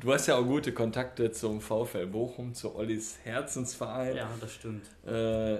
Du 0.00 0.12
hast 0.12 0.26
ja 0.26 0.36
auch 0.36 0.44
gute 0.44 0.72
Kontakte 0.72 1.32
zum 1.32 1.60
VfL 1.60 2.06
Bochum, 2.06 2.54
zu 2.54 2.74
Ollis 2.76 3.18
Herzensverein. 3.24 4.16
Ja, 4.16 4.28
das 4.40 4.54
stimmt. 4.54 4.86
Äh, 5.06 5.58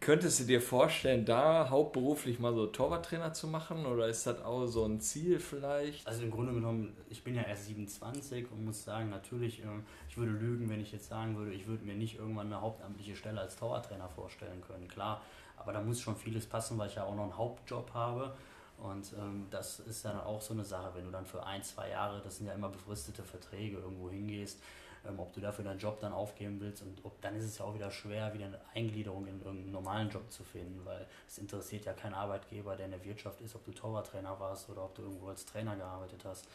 könntest 0.00 0.40
du 0.40 0.44
dir 0.44 0.60
vorstellen, 0.60 1.24
da 1.24 1.70
hauptberuflich 1.70 2.38
mal 2.38 2.54
so 2.54 2.66
Torwarttrainer 2.66 3.32
zu 3.32 3.48
machen? 3.48 3.86
Oder 3.86 4.08
ist 4.08 4.26
das 4.26 4.42
auch 4.42 4.66
so 4.66 4.84
ein 4.84 5.00
Ziel 5.00 5.38
vielleicht? 5.38 6.06
Also 6.06 6.22
im 6.22 6.30
Grunde 6.30 6.52
genommen, 6.52 6.96
ich 7.08 7.24
bin 7.24 7.34
ja 7.34 7.42
erst 7.42 7.66
27 7.66 8.50
und 8.50 8.64
muss 8.64 8.84
sagen, 8.84 9.10
natürlich, 9.10 9.62
ähm, 9.62 9.84
ich 10.08 10.16
würde 10.16 10.32
lügen, 10.32 10.68
wenn 10.68 10.80
ich 10.80 10.92
jetzt 10.92 11.08
sagen 11.08 11.36
würde, 11.36 11.52
ich 11.52 11.66
würde 11.66 11.84
mir 11.84 11.94
nicht 11.94 12.18
irgendwann 12.18 12.46
eine 12.46 12.60
hauptamtliche 12.60 13.16
Stelle 13.16 13.40
als 13.40 13.56
Torwarttrainer 13.56 14.08
vorstellen 14.08 14.60
können. 14.60 14.88
Klar, 14.88 15.22
aber 15.56 15.72
da 15.72 15.80
muss 15.80 16.00
schon 16.00 16.16
vieles 16.16 16.46
passen, 16.46 16.78
weil 16.78 16.88
ich 16.88 16.96
ja 16.96 17.04
auch 17.04 17.14
noch 17.14 17.24
einen 17.24 17.36
Hauptjob 17.36 17.92
habe. 17.94 18.34
Und 18.78 19.14
ähm, 19.18 19.46
das 19.50 19.80
ist 19.80 20.04
dann 20.04 20.20
auch 20.20 20.40
so 20.42 20.52
eine 20.52 20.64
Sache, 20.64 20.90
wenn 20.94 21.06
du 21.06 21.10
dann 21.10 21.24
für 21.24 21.44
ein, 21.44 21.62
zwei 21.62 21.90
Jahre, 21.90 22.20
das 22.22 22.36
sind 22.36 22.46
ja 22.46 22.52
immer 22.52 22.68
befristete 22.68 23.22
Verträge, 23.22 23.78
irgendwo 23.78 24.10
hingehst, 24.10 24.60
ähm, 25.08 25.18
ob 25.18 25.32
du 25.32 25.40
dafür 25.40 25.64
deinen 25.64 25.78
Job 25.78 26.00
dann 26.00 26.12
aufgeben 26.12 26.60
willst 26.60 26.82
und 26.82 27.04
ob, 27.04 27.20
dann 27.20 27.36
ist 27.36 27.44
es 27.44 27.58
ja 27.58 27.64
auch 27.64 27.74
wieder 27.74 27.90
schwer, 27.90 28.32
wieder 28.34 28.46
eine 28.46 28.60
Eingliederung 28.74 29.26
in 29.26 29.40
irgendeinen 29.40 29.72
normalen 29.72 30.08
Job 30.10 30.30
zu 30.30 30.44
finden, 30.44 30.84
weil 30.84 31.06
es 31.26 31.38
interessiert 31.38 31.84
ja 31.84 31.92
keinen 31.92 32.14
Arbeitgeber, 32.14 32.76
der 32.76 32.86
in 32.86 32.92
der 32.92 33.04
Wirtschaft 33.04 33.40
ist, 33.40 33.54
ob 33.54 33.64
du 33.64 33.72
Torwarttrainer 33.72 34.38
warst 34.38 34.68
oder 34.70 34.84
ob 34.84 34.94
du 34.94 35.02
irgendwo 35.02 35.28
als 35.28 35.44
Trainer 35.44 35.76
gearbeitet 35.76 36.24
hast. 36.24 36.48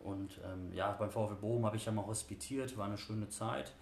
Und 0.00 0.40
ähm, 0.44 0.72
ja, 0.72 0.92
beim 0.92 1.10
VfL 1.10 1.36
Bochum 1.36 1.64
habe 1.64 1.76
ich 1.76 1.86
ja 1.86 1.92
mal 1.92 2.06
hospitiert, 2.06 2.76
war 2.76 2.86
eine 2.86 2.98
schöne 2.98 3.28
Zeit. 3.28 3.72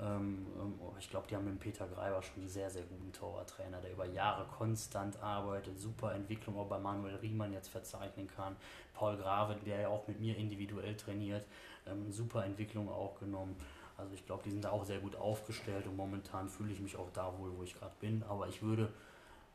Ähm, 0.00 0.46
ähm, 0.58 0.78
ich 0.98 1.10
glaube, 1.10 1.26
die 1.28 1.36
haben 1.36 1.44
mit 1.44 1.58
Peter 1.58 1.86
Greiber 1.86 2.22
schon 2.22 2.40
einen 2.40 2.48
sehr, 2.48 2.70
sehr 2.70 2.82
guten 2.84 3.12
Torwarttrainer, 3.12 3.80
der 3.80 3.92
über 3.92 4.06
Jahre 4.06 4.46
konstant 4.46 5.22
arbeitet, 5.22 5.78
super 5.78 6.14
Entwicklung 6.14 6.58
auch 6.58 6.68
bei 6.68 6.78
Manuel 6.78 7.16
Riemann 7.16 7.52
jetzt 7.52 7.68
verzeichnen 7.68 8.28
kann. 8.28 8.56
Paul 8.94 9.16
Grave, 9.16 9.56
der 9.66 9.80
ja 9.80 9.88
auch 9.88 10.06
mit 10.06 10.20
mir 10.20 10.36
individuell 10.36 10.96
trainiert, 10.96 11.44
ähm, 11.86 12.10
super 12.12 12.44
Entwicklung 12.44 12.88
auch 12.88 13.18
genommen. 13.18 13.56
Also 13.98 14.12
ich 14.14 14.26
glaube, 14.26 14.42
die 14.44 14.50
sind 14.50 14.64
da 14.64 14.70
auch 14.70 14.84
sehr 14.84 14.98
gut 14.98 15.16
aufgestellt 15.16 15.86
und 15.86 15.96
momentan 15.96 16.48
fühle 16.48 16.72
ich 16.72 16.80
mich 16.80 16.96
auch 16.96 17.10
da 17.14 17.32
wohl, 17.38 17.50
wo 17.56 17.62
ich 17.62 17.74
gerade 17.78 17.94
bin. 18.00 18.22
Aber 18.28 18.46
ich 18.48 18.62
würde 18.62 18.92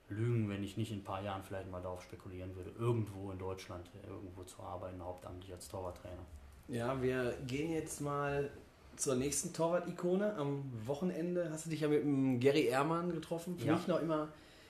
lügen, 0.09 0.49
wenn 0.49 0.63
ich 0.63 0.77
nicht 0.77 0.91
in 0.91 0.99
ein 0.99 1.03
paar 1.03 1.21
Jahren 1.21 1.43
vielleicht 1.43 1.69
mal 1.69 1.81
darauf 1.81 2.01
spekulieren 2.01 2.55
würde, 2.55 2.71
irgendwo 2.77 3.31
in 3.31 3.37
Deutschland 3.39 3.89
äh, 4.03 4.07
irgendwo 4.07 4.43
zu 4.43 4.61
arbeiten, 4.61 5.01
hauptamtlich 5.01 5.53
als 5.53 5.67
Torwarttrainer. 5.67 6.23
Ja, 6.67 7.01
wir 7.01 7.33
gehen 7.47 7.71
jetzt 7.71 8.01
mal 8.01 8.49
zur 8.97 9.15
nächsten 9.15 9.53
Torwart-Ikone. 9.53 10.35
Am 10.35 10.63
Wochenende 10.85 11.49
hast 11.51 11.65
du 11.65 11.69
dich 11.69 11.81
ja 11.81 11.87
mit 11.87 12.03
dem 12.03 12.39
Gary 12.39 12.65
Ehrmann 12.65 13.11
getroffen. 13.11 13.57
Für 13.57 13.67
Ja. 13.67 13.75
mich 13.75 13.87
noch 13.87 14.01
immer 14.01 14.29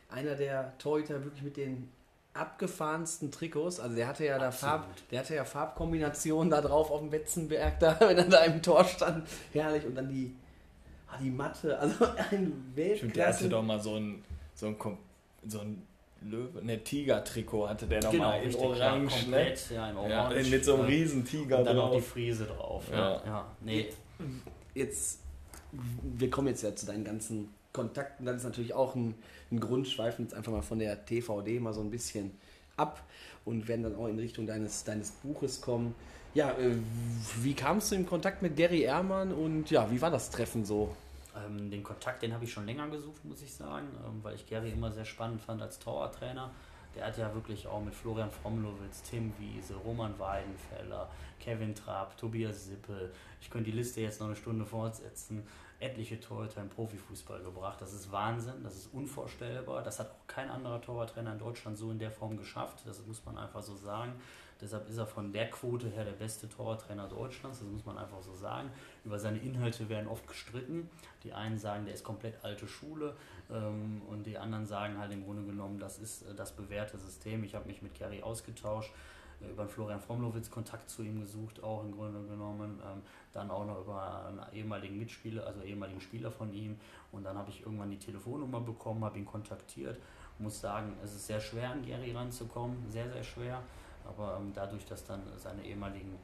einer 0.10 0.36
der 0.36 0.78
Torhüter 0.78 1.24
wirklich 1.24 1.44
mit 1.44 1.58
den 1.58 1.90
abgefahrensten 2.34 3.32
Trikots. 3.32 3.80
Also 3.80 3.96
der 3.96 4.08
hatte 4.08 4.26
ja 4.26 4.38
da 4.40 4.48
Absolut. 4.48 4.72
Farb, 4.76 5.10
der 5.12 5.20
hatte 5.20 5.36
ja 5.36 5.46
Farbkombinationen 5.46 6.50
da 6.50 6.62
drauf 6.62 6.90
auf 6.92 7.00
dem 7.00 7.12
Wetzenberg 7.12 7.80
da, 7.80 7.98
wenn 8.00 8.18
er 8.18 8.26
da 8.26 8.44
im 8.44 8.62
Tor 8.62 8.84
stand. 8.86 9.28
Herrlich. 9.54 9.86
Und 9.86 9.96
dann 9.96 10.08
die, 10.10 10.36
ah, 11.08 11.18
die 11.22 11.30
Matte. 11.30 11.78
Also 11.78 12.06
ein 12.32 12.74
Stimmt, 12.76 12.76
der 12.76 12.88
hatte 12.88 13.06
Weltklasse. 13.06 13.50
doch 13.50 13.64
mal 13.64 13.80
so 13.80 13.96
ein, 13.96 14.24
so 14.56 14.68
ein, 14.68 14.78
so 15.48 15.60
ein 15.60 15.86
Löwe, 16.24 16.64
ne, 16.64 16.84
Tiger-Trikot 16.84 17.68
hatte 17.68 17.88
der 17.88 18.00
doch 18.00 18.12
Genau, 18.12 18.26
mal 18.30 18.38
in 18.38 18.46
richtig, 18.46 18.64
Orange, 18.64 18.80
ja, 18.80 18.96
ne? 18.98 19.08
komplett, 19.08 19.70
ja, 19.72 19.90
in 19.90 19.96
Ja, 20.12 20.26
Orange. 20.28 20.50
mit 20.52 20.66
so 20.66 20.74
einem 20.76 20.82
ja. 20.84 20.88
riesen 20.90 21.26
Tiger 21.26 21.58
Und 21.60 21.66
dann 21.66 21.76
noch 21.76 21.90
die 21.92 21.98
drauf. 21.98 22.08
Friese 22.08 22.46
drauf. 22.46 22.84
Ja. 22.92 22.98
Ja, 22.98 23.22
ja. 23.26 23.46
Nee, 23.62 23.90
jetzt, 24.76 25.20
wir 26.04 26.30
kommen 26.30 26.48
jetzt 26.50 26.62
ja 26.62 26.76
zu 26.76 26.86
deinen 26.86 27.04
ganzen 27.04 27.52
Kontakten. 27.74 28.26
Das 28.26 28.38
ist 28.38 28.44
natürlich 28.44 28.74
auch 28.74 28.96
ein, 28.96 29.16
ein 29.52 29.60
Grund, 29.60 29.88
schweifen 29.88 30.26
jetzt 30.26 30.34
einfach 30.34 30.52
mal 30.52 30.62
von 30.62 30.80
der 30.80 31.06
TVD 31.06 31.60
mal 31.60 31.74
so 31.74 31.82
ein 31.82 31.90
bisschen 31.90 32.32
ab 32.78 33.04
und 33.46 33.68
werden 33.68 33.84
dann 33.84 33.96
auch 33.96 34.08
in 34.08 34.20
Richtung 34.20 34.48
deines, 34.48 34.84
deines 34.84 35.12
Buches 35.12 35.62
kommen. 35.62 35.96
Ja, 36.34 36.52
äh, 36.52 36.78
wie 37.42 37.54
kamst 37.54 37.92
du 37.92 37.96
in 37.96 38.06
Kontakt 38.06 38.42
mit 38.42 38.56
Gary 38.56 38.82
Ehrmann 38.82 39.34
und 39.34 39.70
ja, 39.70 39.90
wie 39.92 40.02
war 40.02 40.12
das 40.12 40.30
Treffen 40.30 40.64
so? 40.64 40.96
Ähm, 41.36 41.70
den 41.70 41.84
Kontakt, 41.84 42.22
den 42.24 42.34
habe 42.34 42.44
ich 42.46 42.52
schon 42.52 42.66
länger 42.66 42.88
gesucht, 42.90 43.24
muss 43.26 43.42
ich 43.42 43.54
sagen, 43.54 43.88
ähm, 44.06 44.20
weil 44.22 44.36
ich 44.36 44.48
Gary 44.48 44.72
immer 44.72 44.92
sehr 44.92 45.06
spannend 45.06 45.42
fand 45.42 45.62
als 45.62 45.80
Torwarttrainer. 45.80 46.52
Der 46.96 47.06
hat 47.06 47.18
ja 47.18 47.34
wirklich 47.34 47.68
auch 47.68 47.82
mit 47.82 47.96
Florian 47.96 48.30
Fromlowitz, 48.30 49.02
Tim 49.04 49.32
Wiese, 49.40 49.76
Roman 49.76 50.18
Weidenfeller, 50.20 51.10
Kevin 51.40 51.74
Trapp, 51.74 52.18
Tobias 52.18 52.66
Sippel, 52.66 53.12
ich 53.42 53.50
könnte 53.50 53.72
die 53.72 53.78
Liste 53.78 54.02
jetzt 54.02 54.20
noch 54.20 54.28
eine 54.28 54.36
Stunde 54.36 54.66
fortsetzen, 54.66 55.44
etliche 55.82 56.20
Torhüter 56.20 56.62
im 56.62 56.70
Profifußball 56.70 57.42
gebracht. 57.42 57.82
Das 57.82 57.94
ist 57.94 58.12
Wahnsinn, 58.12 58.64
das 58.64 58.76
ist 58.76 58.94
unvorstellbar. 58.94 59.84
Das 59.84 60.00
hat 60.00 60.12
auch 60.12 60.28
kein 60.28 60.50
anderer 60.50 60.82
Torwarttrainer 60.82 61.34
in 61.34 61.40
Deutschland 61.40 61.78
so 61.78 61.92
in 61.92 62.00
der 62.00 62.12
Form 62.12 62.38
geschafft, 62.38 62.84
das 62.86 63.06
muss 63.06 63.26
man 63.26 63.38
einfach 63.38 63.62
so 63.62 63.76
sagen. 63.76 64.14
Deshalb 64.62 64.88
ist 64.88 64.98
er 64.98 65.08
von 65.08 65.34
der 65.34 65.50
Quote 65.50 65.90
her 65.90 66.06
der 66.06 66.12
beste 66.12 66.48
Torwarttrainer 66.48 67.08
Deutschlands, 67.08 67.60
das 67.60 67.68
muss 67.68 67.84
man 67.84 67.98
einfach 67.98 68.22
so 68.22 68.36
sagen. 68.36 68.70
Über 69.04 69.18
seine 69.18 69.40
Inhalte 69.40 69.90
werden 69.90 70.08
oft 70.08 70.28
gestritten. 70.28 70.88
Die 71.24 71.34
einen 71.34 71.58
sagen, 71.58 71.86
der 71.86 71.96
ist 71.96 72.04
komplett 72.04 72.36
alte 72.44 72.68
Schule 72.68 73.16
ähm, 73.50 74.04
und 74.08 74.26
die 74.28 74.38
anderen 74.38 74.68
sagen 74.68 75.00
halt 75.00 75.12
im 75.12 75.26
Grunde 75.26 75.44
genommen, 75.44 75.80
das 75.80 75.98
ist 75.98 76.22
äh, 76.24 76.36
das 76.36 76.52
bewährte 76.52 77.00
System. 77.00 77.44
Ich 77.44 77.56
habe 77.56 77.68
mich 77.68 77.82
mit 77.82 77.98
Gary 77.98 78.22
ausgetauscht, 78.22 78.94
äh, 79.42 79.50
über 79.50 79.68
Florian 79.68 80.00
Fromlowitz 80.00 80.52
Kontakt 80.52 80.92
zu 80.92 81.02
ihm 81.02 81.20
gesucht, 81.20 81.64
auch 81.64 81.84
im 81.84 81.92
Grunde 81.92 82.22
genommen. 82.28 82.80
Dann 83.34 83.50
auch 83.50 83.66
noch 83.66 83.82
über 83.82 84.26
einen 84.28 84.42
ehemaligen 84.54 84.98
Mitspieler, 84.98 85.46
also 85.48 85.62
ehemaligen 85.62 86.02
Spieler 86.02 86.32
von 86.32 86.54
ihm. 86.54 86.78
Und 87.12 87.24
dann 87.24 87.38
habe 87.38 87.50
ich 87.50 87.62
irgendwann 87.62 87.90
die 87.90 88.00
Telefonnummer 88.00 88.60
bekommen, 88.60 89.04
habe 89.04 89.18
ihn 89.18 89.26
kontaktiert. 89.26 89.98
Muss 90.40 90.60
sagen, 90.60 90.94
es 91.04 91.14
ist 91.14 91.28
sehr 91.28 91.40
schwer, 91.40 91.72
an 91.72 91.86
Gary 91.86 92.12
ranzukommen, 92.12 92.78
sehr, 92.90 93.10
sehr 93.10 93.24
schwer. 93.24 93.62
Aber 94.06 94.38
ähm, 94.40 94.52
dadurch, 94.54 94.86
dass 94.86 95.06
dann 95.06 95.22
seine 95.38 95.64
ehemaligen 95.64 96.16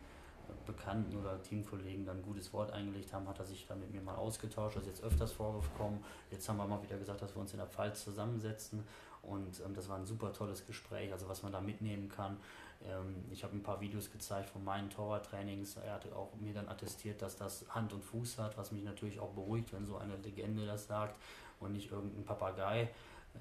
äh, 0.49 0.51
Bekannten 0.65 1.15
oder 1.17 1.41
Teamkollegen 1.41 2.05
dann 2.05 2.17
ein 2.17 2.23
gutes 2.23 2.51
Wort 2.53 2.71
eingelegt 2.71 3.13
haben, 3.13 3.27
hat 3.27 3.39
er 3.39 3.45
sich 3.45 3.65
dann 3.67 3.79
mit 3.79 3.91
mir 3.91 4.01
mal 4.01 4.15
ausgetauscht. 4.15 4.75
Das 4.75 4.83
ist 4.83 4.89
jetzt 4.89 5.03
öfters 5.03 5.31
vorgekommen. 5.31 6.03
Jetzt 6.31 6.49
haben 6.49 6.57
wir 6.57 6.65
mal 6.65 6.81
wieder 6.81 6.97
gesagt, 6.97 7.21
dass 7.21 7.35
wir 7.35 7.41
uns 7.41 7.51
in 7.53 7.59
der 7.59 7.67
Pfalz 7.67 8.03
zusammensetzen. 8.03 8.83
Und 9.21 9.61
ähm, 9.65 9.73
das 9.75 9.89
war 9.89 9.97
ein 9.97 10.05
super 10.05 10.33
tolles 10.33 10.65
Gespräch, 10.65 11.11
also 11.11 11.27
was 11.27 11.43
man 11.43 11.51
da 11.51 11.61
mitnehmen 11.61 12.09
kann. 12.09 12.37
Ähm, 12.87 13.25
ich 13.31 13.43
habe 13.43 13.55
ein 13.55 13.63
paar 13.63 13.79
Videos 13.81 14.11
gezeigt 14.11 14.49
von 14.49 14.63
meinen 14.63 14.89
Torwarttrainings. 14.89 15.77
Er 15.77 15.93
hatte 15.93 16.15
auch 16.15 16.33
mir 16.39 16.53
dann 16.53 16.67
attestiert, 16.67 17.21
dass 17.21 17.35
das 17.35 17.65
Hand 17.69 17.93
und 17.93 18.03
Fuß 18.03 18.39
hat, 18.39 18.57
was 18.57 18.71
mich 18.71 18.83
natürlich 18.83 19.19
auch 19.19 19.31
beruhigt, 19.31 19.73
wenn 19.73 19.85
so 19.85 19.97
eine 19.97 20.15
Legende 20.17 20.65
das 20.65 20.87
sagt 20.87 21.15
und 21.59 21.73
nicht 21.73 21.91
irgendein 21.91 22.23
Papagei. 22.23 22.89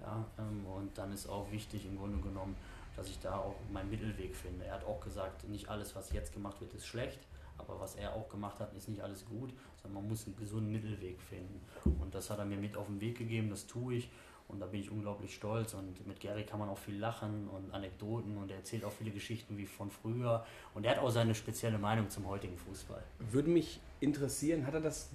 Ja, 0.01 0.25
ähm, 0.39 0.67
und 0.67 0.99
dann 0.99 1.13
ist 1.13 1.29
auch 1.29 1.51
wichtig 1.51 1.87
im 1.87 1.97
Grunde 1.97 2.19
genommen, 2.19 2.57
dass 2.97 3.09
ich 3.09 3.19
da 3.21 3.39
auch 3.39 3.57
meinen 3.73 3.91
Mittelweg 3.91 4.35
finde. 4.35 4.65
Er 4.65 4.75
hat 4.75 4.85
auch 4.85 5.01
gesagt, 5.01 5.49
nicht 5.49 5.69
alles, 5.69 5.95
was 5.95 6.13
jetzt 6.13 6.33
gemacht 6.33 6.61
wird, 6.61 6.75
ist 6.75 6.87
schlecht, 6.87 7.21
aber 7.59 7.79
was 7.81 7.95
er 7.95 8.15
auch 8.15 8.29
gemacht 8.29 8.59
hat, 8.59 8.75
ist 8.75 8.89
nicht 8.89 9.01
alles 9.01 9.25
gut, 9.25 9.53
sondern 9.83 10.03
man 10.03 10.09
muss 10.09 10.27
einen 10.27 10.37
gesunden 10.37 10.73
Mittelweg 10.73 11.21
finden. 11.21 11.61
Und 12.01 12.15
das 12.15 12.31
hat 12.31 12.39
er 12.39 12.45
mir 12.45 12.59
mit 12.59 12.77
auf 12.77 12.87
den 12.87 13.01
Weg 13.01 13.19
gegeben, 13.19 13.51
das 13.51 13.67
tue 13.67 13.95
ich. 13.95 14.11
Und 14.49 14.61
da 14.61 14.67
bin 14.67 14.81
ich 14.81 14.91
unglaublich 14.91 15.35
stolz. 15.35 15.75
Und 15.75 16.07
mit 16.07 16.21
Gary 16.21 16.45
kann 16.45 16.59
man 16.59 16.69
auch 16.69 16.79
viel 16.79 16.99
lachen 16.99 17.49
und 17.49 17.73
Anekdoten 17.73 18.37
und 18.37 18.51
er 18.51 18.59
erzählt 18.59 18.85
auch 18.85 18.93
viele 18.93 19.11
Geschichten 19.11 19.57
wie 19.59 19.67
von 19.67 19.91
früher. 19.91 20.45
Und 20.75 20.85
er 20.85 20.93
hat 20.93 20.99
auch 20.99 21.11
seine 21.11 21.35
spezielle 21.35 21.79
Meinung 21.79 22.09
zum 22.11 22.27
heutigen 22.27 22.57
Fußball. 22.57 23.03
Würde 23.19 23.51
mich 23.51 23.81
interessieren, 24.01 24.67
hat 24.67 24.75
er 24.75 24.81
das 24.81 25.11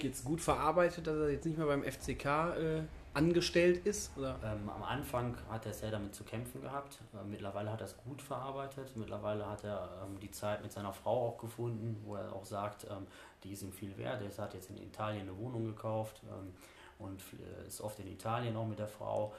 jetzt 0.00 0.24
gut 0.24 0.40
verarbeitet, 0.40 1.06
dass 1.06 1.16
er 1.16 1.30
jetzt 1.30 1.44
nicht 1.44 1.58
mehr 1.58 1.66
beim 1.66 1.84
FCK 1.84 2.24
äh, 2.24 2.82
angestellt 3.14 3.86
ist? 3.86 4.16
Oder? 4.16 4.38
Ähm, 4.42 4.68
am 4.68 4.82
Anfang 4.82 5.36
hat 5.50 5.66
er 5.66 5.72
sehr 5.72 5.90
damit 5.90 6.14
zu 6.14 6.24
kämpfen 6.24 6.60
gehabt. 6.62 6.98
Äh, 7.12 7.24
mittlerweile 7.28 7.70
hat 7.70 7.80
er 7.80 7.86
es 7.86 7.96
gut 7.96 8.22
verarbeitet. 8.22 8.96
Mittlerweile 8.96 9.46
hat 9.46 9.64
er 9.64 9.88
ähm, 10.04 10.18
die 10.20 10.30
Zeit 10.30 10.62
mit 10.62 10.72
seiner 10.72 10.92
Frau 10.92 11.28
auch 11.28 11.38
gefunden, 11.38 12.00
wo 12.04 12.16
er 12.16 12.32
auch 12.32 12.44
sagt, 12.44 12.84
ähm, 12.84 13.06
die 13.44 13.52
ist 13.52 13.62
ihm 13.62 13.72
viel 13.72 13.96
wert. 13.98 14.22
Er 14.22 14.42
hat 14.42 14.54
jetzt 14.54 14.70
in 14.70 14.78
Italien 14.78 15.22
eine 15.22 15.36
Wohnung 15.36 15.66
gekauft 15.66 16.22
ähm, 16.24 16.52
und 17.02 17.20
äh, 17.40 17.66
ist 17.66 17.80
oft 17.80 17.98
in 18.00 18.08
Italien 18.08 18.56
auch 18.56 18.66
mit 18.66 18.78
der 18.78 18.88
Frau. 18.88 19.34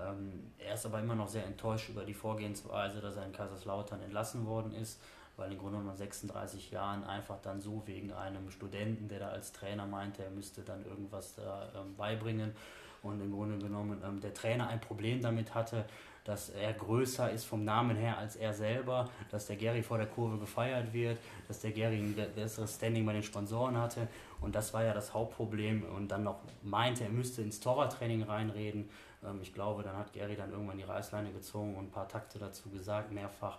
Ähm, 0.00 0.52
er 0.58 0.74
ist 0.74 0.86
aber 0.86 1.00
immer 1.00 1.14
noch 1.14 1.28
sehr 1.28 1.44
enttäuscht 1.44 1.88
über 1.88 2.04
die 2.04 2.14
Vorgehensweise, 2.14 3.00
dass 3.00 3.16
er 3.16 3.26
in 3.26 3.32
Kaiserslautern 3.32 4.00
entlassen 4.02 4.46
worden 4.46 4.72
ist, 4.72 5.00
weil 5.36 5.52
im 5.52 5.58
Grunde 5.58 5.78
genommen 5.78 5.88
nach 5.88 5.96
36 5.96 6.70
Jahren 6.70 7.04
einfach 7.04 7.40
dann 7.42 7.60
so 7.60 7.82
wegen 7.86 8.12
einem 8.12 8.50
Studenten, 8.50 9.08
der 9.08 9.20
da 9.20 9.28
als 9.28 9.52
Trainer 9.52 9.86
meinte, 9.86 10.24
er 10.24 10.30
müsste 10.30 10.62
dann 10.62 10.84
irgendwas 10.84 11.34
da 11.34 11.68
ähm, 11.76 11.94
beibringen 11.96 12.54
und 13.02 13.20
im 13.20 13.32
Grunde 13.32 13.58
genommen 13.58 14.02
ähm, 14.04 14.20
der 14.20 14.34
Trainer 14.34 14.68
ein 14.68 14.80
Problem 14.80 15.22
damit 15.22 15.54
hatte, 15.54 15.84
dass 16.28 16.50
er 16.50 16.74
größer 16.74 17.30
ist 17.30 17.44
vom 17.44 17.64
Namen 17.64 17.96
her 17.96 18.18
als 18.18 18.36
er 18.36 18.52
selber, 18.52 19.08
dass 19.30 19.46
der 19.46 19.56
Gary 19.56 19.82
vor 19.82 19.96
der 19.96 20.08
Kurve 20.08 20.36
gefeiert 20.36 20.92
wird, 20.92 21.16
dass 21.48 21.60
der 21.60 21.72
Gary 21.72 21.96
ein 21.96 22.14
besseres 22.34 22.74
Standing 22.74 23.06
bei 23.06 23.14
den 23.14 23.22
Sponsoren 23.22 23.78
hatte. 23.78 24.08
Und 24.42 24.54
das 24.54 24.74
war 24.74 24.84
ja 24.84 24.92
das 24.92 25.14
Hauptproblem. 25.14 25.84
Und 25.84 26.08
dann 26.08 26.24
noch 26.24 26.40
meinte, 26.62 27.04
er 27.04 27.08
müsste 27.08 27.40
ins 27.40 27.60
Torwarttraining 27.60 28.24
reinreden. 28.24 28.90
Ähm, 29.24 29.38
ich 29.40 29.54
glaube, 29.54 29.82
dann 29.82 29.96
hat 29.96 30.12
Gary 30.12 30.36
dann 30.36 30.52
irgendwann 30.52 30.76
die 30.76 30.84
Reißleine 30.84 31.32
gezogen 31.32 31.74
und 31.76 31.86
ein 31.86 31.90
paar 31.90 32.08
Takte 32.08 32.38
dazu 32.38 32.68
gesagt, 32.68 33.10
mehrfach. 33.10 33.56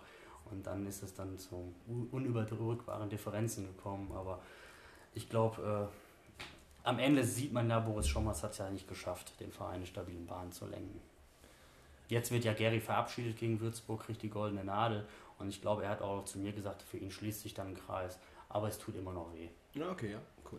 Und 0.48 0.64
dann 0.64 0.86
ist 0.86 1.02
es 1.02 1.12
dann 1.12 1.36
zu 1.38 1.74
unüberdrückbaren 2.12 3.10
Differenzen 3.10 3.66
gekommen. 3.66 4.12
Aber 4.14 4.38
ich 5.12 5.28
glaube, 5.28 5.90
äh, 5.90 6.86
am 6.88 7.00
Ende 7.00 7.24
sieht 7.24 7.52
man 7.52 7.68
ja, 7.68 7.80
Boris 7.80 8.06
Schommers 8.06 8.44
hat 8.44 8.52
es 8.52 8.58
ja 8.58 8.70
nicht 8.70 8.86
geschafft, 8.86 9.40
den 9.40 9.50
Verein 9.50 9.80
in 9.80 9.86
stabilen 9.86 10.26
Bahnen 10.28 10.52
zu 10.52 10.66
lenken. 10.66 11.09
Jetzt 12.10 12.32
wird 12.32 12.44
ja 12.44 12.52
Gary 12.52 12.80
verabschiedet 12.80 13.38
gegen 13.38 13.60
Würzburg, 13.60 14.02
kriegt 14.04 14.22
die 14.22 14.30
goldene 14.30 14.64
Nadel. 14.64 15.06
Und 15.38 15.48
ich 15.48 15.60
glaube, 15.60 15.84
er 15.84 15.90
hat 15.90 16.02
auch 16.02 16.24
zu 16.24 16.40
mir 16.40 16.52
gesagt, 16.52 16.82
für 16.82 16.98
ihn 16.98 17.12
schließt 17.12 17.40
sich 17.40 17.54
dann 17.54 17.68
ein 17.68 17.76
Kreis. 17.76 18.18
Aber 18.48 18.66
es 18.66 18.78
tut 18.78 18.96
immer 18.96 19.12
noch 19.12 19.32
weh. 19.32 19.48
Ja, 19.74 19.90
okay, 19.90 20.12
ja, 20.12 20.20
cool. 20.50 20.58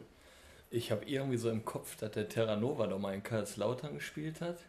Ich 0.70 0.92
habe 0.92 1.04
irgendwie 1.04 1.36
so 1.36 1.50
im 1.50 1.66
Kopf, 1.66 1.98
dass 1.98 2.12
der 2.12 2.30
Terranova 2.30 2.88
doch 2.88 3.00
mal 3.00 3.14
in 3.14 3.22
Karlslautern 3.22 3.96
gespielt 3.96 4.40
hat. 4.40 4.60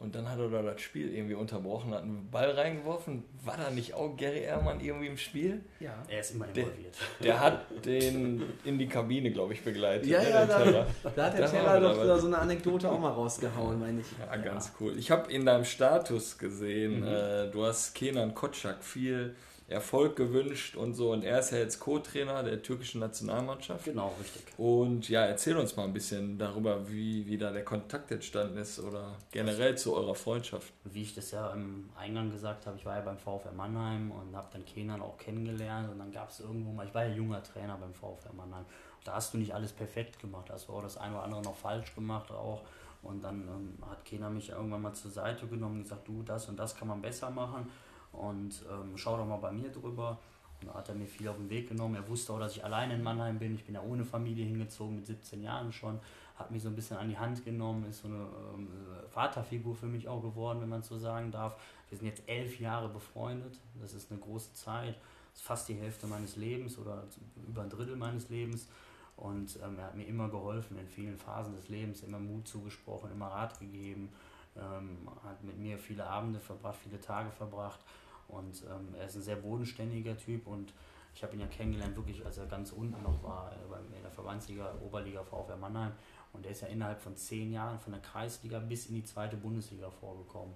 Und 0.00 0.14
dann 0.14 0.26
hat 0.30 0.38
er 0.38 0.48
da 0.48 0.62
das 0.62 0.80
Spiel 0.80 1.14
irgendwie 1.14 1.34
unterbrochen, 1.34 1.92
hat 1.92 2.02
einen 2.04 2.30
Ball 2.30 2.50
reingeworfen. 2.52 3.22
War 3.44 3.58
da 3.58 3.70
nicht 3.70 3.92
auch 3.92 4.16
Gary 4.16 4.40
Ehrmann 4.40 4.80
irgendwie 4.80 5.08
im 5.08 5.18
Spiel? 5.18 5.60
Ja. 5.78 5.92
Er 6.08 6.20
ist 6.20 6.34
immer 6.34 6.46
involviert. 6.48 6.96
Der, 7.18 7.26
der 7.26 7.40
hat 7.40 7.66
den 7.84 8.42
in 8.64 8.78
die 8.78 8.88
Kabine, 8.88 9.30
glaube 9.30 9.52
ich, 9.52 9.62
begleitet. 9.62 10.06
Ja, 10.08 10.20
ne, 10.22 10.30
ja, 10.30 10.46
der 10.46 10.46
da, 10.46 10.86
da 11.14 11.26
hat 11.26 11.38
der 11.38 11.46
Da 11.46 11.74
wir 11.74 11.80
doch 11.80 12.02
da 12.06 12.18
so 12.18 12.28
eine 12.28 12.38
Anekdote 12.38 12.90
auch 12.90 12.98
mal 12.98 13.10
rausgehauen, 13.12 13.78
meine 13.78 14.00
ich. 14.00 14.06
Ja, 14.18 14.36
ganz 14.36 14.72
cool. 14.80 14.96
Ich 14.98 15.10
habe 15.10 15.30
in 15.30 15.44
deinem 15.44 15.64
Status 15.66 16.38
gesehen, 16.38 17.00
Mhm. 17.00 17.06
äh, 17.06 17.50
du 17.50 17.64
hast 17.66 17.94
Kenan 17.94 18.34
Kotschak 18.34 18.82
viel 18.82 19.36
Erfolg 19.70 20.16
gewünscht 20.16 20.76
und 20.76 20.94
so. 20.94 21.12
Und 21.12 21.22
er 21.22 21.38
ist 21.38 21.52
ja 21.52 21.58
jetzt 21.58 21.78
Co-Trainer 21.78 22.42
der 22.42 22.60
türkischen 22.60 23.00
Nationalmannschaft. 23.00 23.84
Genau, 23.84 24.12
richtig. 24.18 24.42
Und 24.58 25.08
ja, 25.08 25.24
erzähl 25.24 25.56
uns 25.56 25.76
mal 25.76 25.84
ein 25.84 25.92
bisschen 25.92 26.38
darüber, 26.38 26.90
wie, 26.90 27.24
wie 27.26 27.38
da 27.38 27.52
der 27.52 27.64
Kontakt 27.64 28.10
entstanden 28.10 28.58
ist 28.58 28.80
oder 28.80 29.16
generell 29.30 29.78
zu 29.78 29.94
eurer 29.94 30.14
Freundschaft. 30.14 30.72
Wie 30.84 31.02
ich 31.02 31.14
das 31.14 31.30
ja 31.30 31.52
im 31.52 31.88
Eingang 31.96 32.32
gesagt 32.32 32.66
habe, 32.66 32.76
ich 32.76 32.84
war 32.84 32.96
ja 32.96 33.02
beim 33.02 33.18
VfR 33.18 33.52
Mannheim 33.52 34.10
und 34.10 34.34
habe 34.34 34.48
dann 34.52 34.64
Kenan 34.64 35.00
auch 35.00 35.16
kennengelernt 35.18 35.90
und 35.90 35.98
dann 36.00 36.10
gab 36.10 36.30
es 36.30 36.40
irgendwo 36.40 36.72
mal, 36.72 36.86
ich 36.86 36.94
war 36.94 37.04
ja 37.04 37.14
junger 37.14 37.42
Trainer 37.42 37.76
beim 37.76 37.94
VfR 37.94 38.32
Mannheim. 38.34 38.64
Da 39.04 39.14
hast 39.14 39.34
du 39.34 39.38
nicht 39.38 39.54
alles 39.54 39.72
perfekt 39.72 40.18
gemacht, 40.18 40.50
hast 40.50 40.68
du 40.68 40.72
auch 40.72 40.82
das 40.82 40.96
eine 40.96 41.14
oder 41.14 41.24
andere 41.24 41.42
noch 41.42 41.56
falsch 41.56 41.94
gemacht 41.94 42.30
auch. 42.32 42.62
Und 43.02 43.22
dann 43.22 43.48
ähm, 43.48 43.78
hat 43.88 44.04
Kenan 44.04 44.34
mich 44.34 44.50
irgendwann 44.50 44.82
mal 44.82 44.92
zur 44.92 45.10
Seite 45.10 45.46
genommen 45.46 45.76
und 45.76 45.82
gesagt, 45.84 46.06
du, 46.06 46.22
das 46.22 46.48
und 46.48 46.58
das 46.58 46.74
kann 46.74 46.88
man 46.88 47.00
besser 47.00 47.30
machen 47.30 47.70
und 48.12 48.64
ähm, 48.70 48.96
schau 48.96 49.16
doch 49.16 49.26
mal 49.26 49.36
bei 49.36 49.52
mir 49.52 49.70
drüber. 49.70 50.18
Und 50.60 50.68
da 50.68 50.74
hat 50.74 50.88
er 50.88 50.94
mir 50.94 51.06
viel 51.06 51.28
auf 51.28 51.36
den 51.36 51.48
Weg 51.48 51.68
genommen. 51.68 51.94
Er 51.94 52.06
wusste 52.08 52.32
auch, 52.32 52.38
dass 52.38 52.56
ich 52.56 52.64
alleine 52.64 52.94
in 52.94 53.02
Mannheim 53.02 53.38
bin. 53.38 53.54
Ich 53.54 53.64
bin 53.64 53.74
ja 53.74 53.82
ohne 53.82 54.04
Familie 54.04 54.44
hingezogen, 54.44 54.96
mit 54.96 55.06
17 55.06 55.42
Jahren 55.42 55.72
schon. 55.72 55.98
Hat 56.36 56.50
mich 56.50 56.62
so 56.62 56.68
ein 56.68 56.76
bisschen 56.76 56.96
an 56.96 57.08
die 57.08 57.18
Hand 57.18 57.44
genommen, 57.44 57.84
ist 57.88 58.02
so 58.02 58.08
eine 58.08 58.26
ähm, 58.54 58.68
Vaterfigur 59.10 59.74
für 59.74 59.86
mich 59.86 60.08
auch 60.08 60.22
geworden, 60.22 60.60
wenn 60.60 60.68
man 60.68 60.82
so 60.82 60.98
sagen 60.98 61.30
darf. 61.30 61.56
Wir 61.88 61.98
sind 61.98 62.06
jetzt 62.06 62.22
elf 62.26 62.60
Jahre 62.60 62.88
befreundet. 62.88 63.58
Das 63.80 63.94
ist 63.94 64.10
eine 64.10 64.20
große 64.20 64.54
Zeit. 64.54 64.96
Das 65.32 65.40
ist 65.40 65.46
fast 65.46 65.68
die 65.68 65.74
Hälfte 65.74 66.06
meines 66.06 66.36
Lebens 66.36 66.78
oder 66.78 67.04
über 67.48 67.62
ein 67.62 67.70
Drittel 67.70 67.96
meines 67.96 68.28
Lebens. 68.28 68.68
Und 69.16 69.58
ähm, 69.62 69.78
er 69.78 69.86
hat 69.86 69.96
mir 69.96 70.06
immer 70.06 70.28
geholfen 70.28 70.78
in 70.78 70.88
vielen 70.88 71.18
Phasen 71.18 71.54
des 71.54 71.68
Lebens, 71.68 72.02
immer 72.02 72.18
Mut 72.18 72.48
zugesprochen, 72.48 73.10
immer 73.12 73.26
Rat 73.26 73.58
gegeben, 73.60 74.10
ähm, 74.56 75.08
hat 75.24 75.42
mit 75.42 75.58
mir 75.58 75.78
viele 75.78 76.06
Abende 76.06 76.40
verbracht, 76.40 76.78
viele 76.82 77.00
Tage 77.00 77.30
verbracht. 77.30 77.80
Und 78.28 78.62
ähm, 78.64 78.94
er 78.98 79.06
ist 79.06 79.16
ein 79.16 79.22
sehr 79.22 79.36
bodenständiger 79.36 80.16
Typ 80.16 80.46
und 80.46 80.72
ich 81.14 81.22
habe 81.22 81.34
ihn 81.34 81.40
ja 81.40 81.46
kennengelernt, 81.46 81.96
wirklich 81.96 82.24
als 82.24 82.38
er 82.38 82.46
ganz 82.46 82.70
unten 82.72 83.02
noch 83.02 83.22
war, 83.22 83.52
äh, 83.52 83.96
in 83.96 84.02
der 84.02 84.10
Verbandsliga, 84.10 84.72
Oberliga 84.80 85.22
VfR 85.22 85.56
Mannheim. 85.56 85.92
Und 86.32 86.46
er 86.46 86.52
ist 86.52 86.62
ja 86.62 86.68
innerhalb 86.68 87.00
von 87.00 87.16
zehn 87.16 87.52
Jahren 87.52 87.78
von 87.78 87.92
der 87.92 88.00
Kreisliga 88.02 88.60
bis 88.60 88.86
in 88.86 88.94
die 88.94 89.04
zweite 89.04 89.36
Bundesliga 89.36 89.90
vorgekommen. 89.90 90.54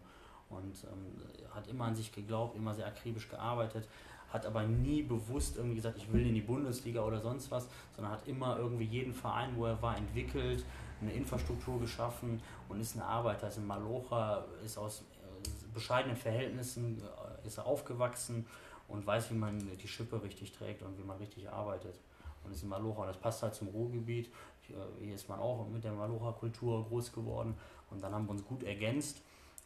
Und 0.49 0.85
ähm, 0.85 1.51
hat 1.53 1.67
immer 1.67 1.87
an 1.87 1.97
sich 1.97 2.13
geglaubt, 2.13 2.55
immer 2.55 2.75
sehr 2.75 2.87
akribisch 2.87 3.29
gearbeitet, 3.29 3.89
hat 4.29 4.47
aber 4.47 4.63
nie 4.63 5.03
bewusst 5.03 5.57
irgendwie 5.57 5.77
gesagt, 5.77 5.97
ich 5.97 6.13
will 6.13 6.27
in 6.27 6.35
die 6.35 6.41
Bundesliga 6.41 7.03
oder 7.03 7.21
sonst 7.21 7.51
was, 7.51 7.69
sondern 7.95 8.13
hat 8.13 8.27
immer 8.29 8.59
irgendwie 8.59 8.85
jeden 8.85 9.15
Verein, 9.15 9.57
wo 9.57 9.67
er 9.67 9.81
war, 9.81 9.97
entwickelt, 9.97 10.65
eine 11.01 11.13
Infrastruktur 11.13 11.81
geschaffen 11.81 12.41
und 12.69 12.81
ist 12.81 12.97
ein 12.97 13.03
Arbeiter. 13.03 13.47
Also 13.47 13.61
Malocha 13.61 14.45
ist 14.65 14.79
aus 14.79 15.01
äh, 15.01 15.49
bescheidenen 15.73 16.17
Verhältnissen 16.17 17.01
äh, 17.03 17.47
ist 17.47 17.59
aufgewachsen 17.59 18.47
und 18.89 19.07
weiß, 19.07 19.31
wie 19.31 19.35
man 19.35 19.59
die 19.77 19.89
Schippe 19.89 20.23
richtig 20.23 20.53
trägt 20.53 20.83
und 20.83 20.99
wie 20.99 21.03
man 21.03 21.19
richtig 21.19 21.49
arbeitet. 21.51 21.99
Und 22.45 22.53
ist 22.53 22.63
in 22.63 22.69
Malocha. 22.69 23.03
Und 23.03 23.09
das 23.09 23.17
passt 23.17 23.43
halt 23.43 23.55
zum 23.55 23.69
Ruhrgebiet. 23.69 24.31
Hier 24.61 24.77
hier 25.01 25.15
ist 25.15 25.29
man 25.29 25.39
auch 25.39 25.67
mit 25.69 25.85
der 25.85 25.93
Malocha-Kultur 25.93 26.87
groß 26.89 27.13
geworden. 27.13 27.55
Und 27.91 28.03
dann 28.03 28.13
haben 28.15 28.27
wir 28.27 28.33
uns 28.33 28.45
gut 28.45 28.63
ergänzt. 28.63 29.23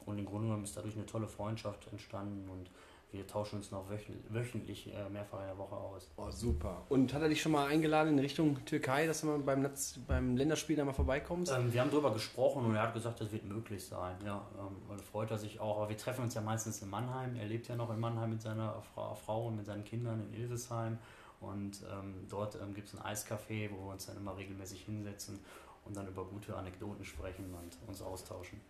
Und 0.07 0.19
im 0.19 0.27
Grunde 0.27 0.47
genommen 0.47 0.65
ist 0.65 0.77
dadurch 0.77 0.95
eine 0.95 1.07
tolle 1.07 1.27
Freundschaft 1.27 1.89
entstanden. 1.91 2.49
Und 2.49 2.71
wir 3.11 3.27
tauschen 3.27 3.57
uns 3.57 3.71
noch 3.71 3.87
wöchentlich 3.89 4.93
äh, 4.93 5.09
mehrfach 5.09 5.41
in 5.41 5.47
der 5.47 5.57
Woche 5.57 5.75
aus. 5.75 6.11
Oh, 6.17 6.31
super. 6.31 6.83
Und 6.91 7.15
hat 7.15 7.23
er 7.23 7.29
dich 7.29 7.41
schon 7.41 7.53
mal 7.53 7.67
eingeladen 7.67 8.13
in 8.13 8.19
Richtung 8.19 8.63
Türkei, 8.67 9.07
dass 9.07 9.23
du 9.23 9.29
mal 9.29 9.39
beim, 9.39 9.63
Netz, 9.63 9.99
beim 10.07 10.37
Länderspiel 10.37 10.77
da 10.77 10.85
mal 10.85 10.93
vorbeikommst? 10.93 11.51
Ähm, 11.51 11.73
wir 11.73 11.81
haben 11.81 11.91
darüber 11.91 12.13
gesprochen 12.13 12.67
und 12.67 12.75
er 12.75 12.83
hat 12.83 12.93
gesagt, 12.93 13.21
das 13.21 13.33
wird 13.33 13.45
möglich 13.45 13.85
sein. 13.87 14.17
Ja, 14.27 14.47
ähm, 14.59 14.99
freut 15.01 15.31
er 15.31 15.39
sich 15.39 15.59
auch. 15.59 15.79
Aber 15.79 15.89
wir 15.89 15.97
treffen 15.97 16.25
uns 16.25 16.35
ja 16.35 16.43
meistens 16.43 16.83
in 16.83 16.91
Mannheim. 16.91 17.35
Er 17.37 17.47
lebt 17.47 17.67
ja 17.69 17.77
noch 17.77 17.91
in 17.91 17.99
Mannheim 17.99 18.31
mit 18.31 18.43
seiner 18.43 18.83
Frau, 18.95 19.15
Frau 19.15 19.47
und 19.47 19.57
mit 19.57 19.65
seinen 19.65 19.85
Kindern 19.85 20.29
in 20.31 20.43
Ilvesheim. 20.43 20.99
Und 21.41 21.83
ähm, 21.91 22.27
dort 22.29 22.57
ähm, 22.57 22.75
gibt 22.75 22.89
es 22.89 22.95
ein 22.95 23.01
Eiscafé, 23.01 23.71
wo 23.71 23.87
wir 23.87 23.93
uns 23.93 24.07
dann 24.07 24.19
immer 24.19 24.37
regelmäßig 24.37 24.83
hinsetzen 24.85 25.39
und 25.87 25.97
dann 25.97 26.07
über 26.07 26.25
gute 26.25 26.55
Anekdoten 26.55 27.05
sprechen 27.05 27.55
und 27.55 27.89
uns 27.89 28.03
austauschen. 28.03 28.61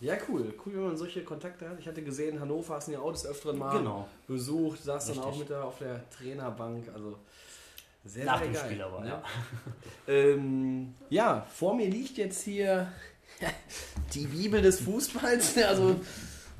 Ja, 0.00 0.14
cool. 0.28 0.52
Cool, 0.64 0.74
wenn 0.74 0.82
man 0.88 0.96
solche 0.96 1.22
Kontakte 1.24 1.68
hat. 1.68 1.78
Ich 1.78 1.86
hatte 1.86 2.02
gesehen, 2.02 2.40
Hannover 2.40 2.74
hast 2.74 2.88
du 2.88 2.92
ja 2.92 2.98
auch 3.00 3.12
des 3.12 3.24
Öfteren 3.26 3.58
mal 3.58 3.78
Genau. 3.78 4.08
besucht, 4.26 4.82
saß 4.82 5.06
dann 5.06 5.14
Richtig. 5.16 5.32
auch 5.32 5.38
mit 5.38 5.50
da 5.50 5.62
auf 5.64 5.78
der 5.78 6.08
Trainerbank. 6.10 6.88
Also 6.92 7.16
sehr, 8.04 8.24
Nach 8.26 8.38
sehr 8.38 8.48
dem 8.48 8.54
geil. 8.54 8.64
Spiel 8.66 8.82
aber, 8.82 9.00
ne? 9.00 9.08
ja. 9.08 9.22
Ähm, 10.08 10.94
ja, 11.08 11.46
vor 11.54 11.74
mir 11.74 11.88
liegt 11.88 12.18
jetzt 12.18 12.42
hier 12.42 12.92
die 14.14 14.26
Bibel 14.26 14.60
des 14.60 14.80
Fußballs. 14.80 15.56
Also 15.66 15.96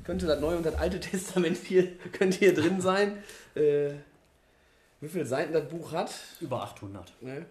könnte 0.03 0.25
das 0.27 0.39
Neue 0.39 0.57
und 0.57 0.65
das 0.65 0.75
Alte 0.75 0.99
Testament 0.99 1.57
hier, 1.57 1.91
könnte 2.13 2.37
hier 2.39 2.53
drin 2.53 2.79
sein. 2.81 3.17
Äh, 3.55 3.91
wie 5.01 5.09
viele 5.09 5.25
Seiten 5.25 5.51
das 5.53 5.67
Buch 5.67 5.91
hat? 5.91 6.11
Über 6.41 6.63
800. 6.63 7.11
Ne? 7.21 7.45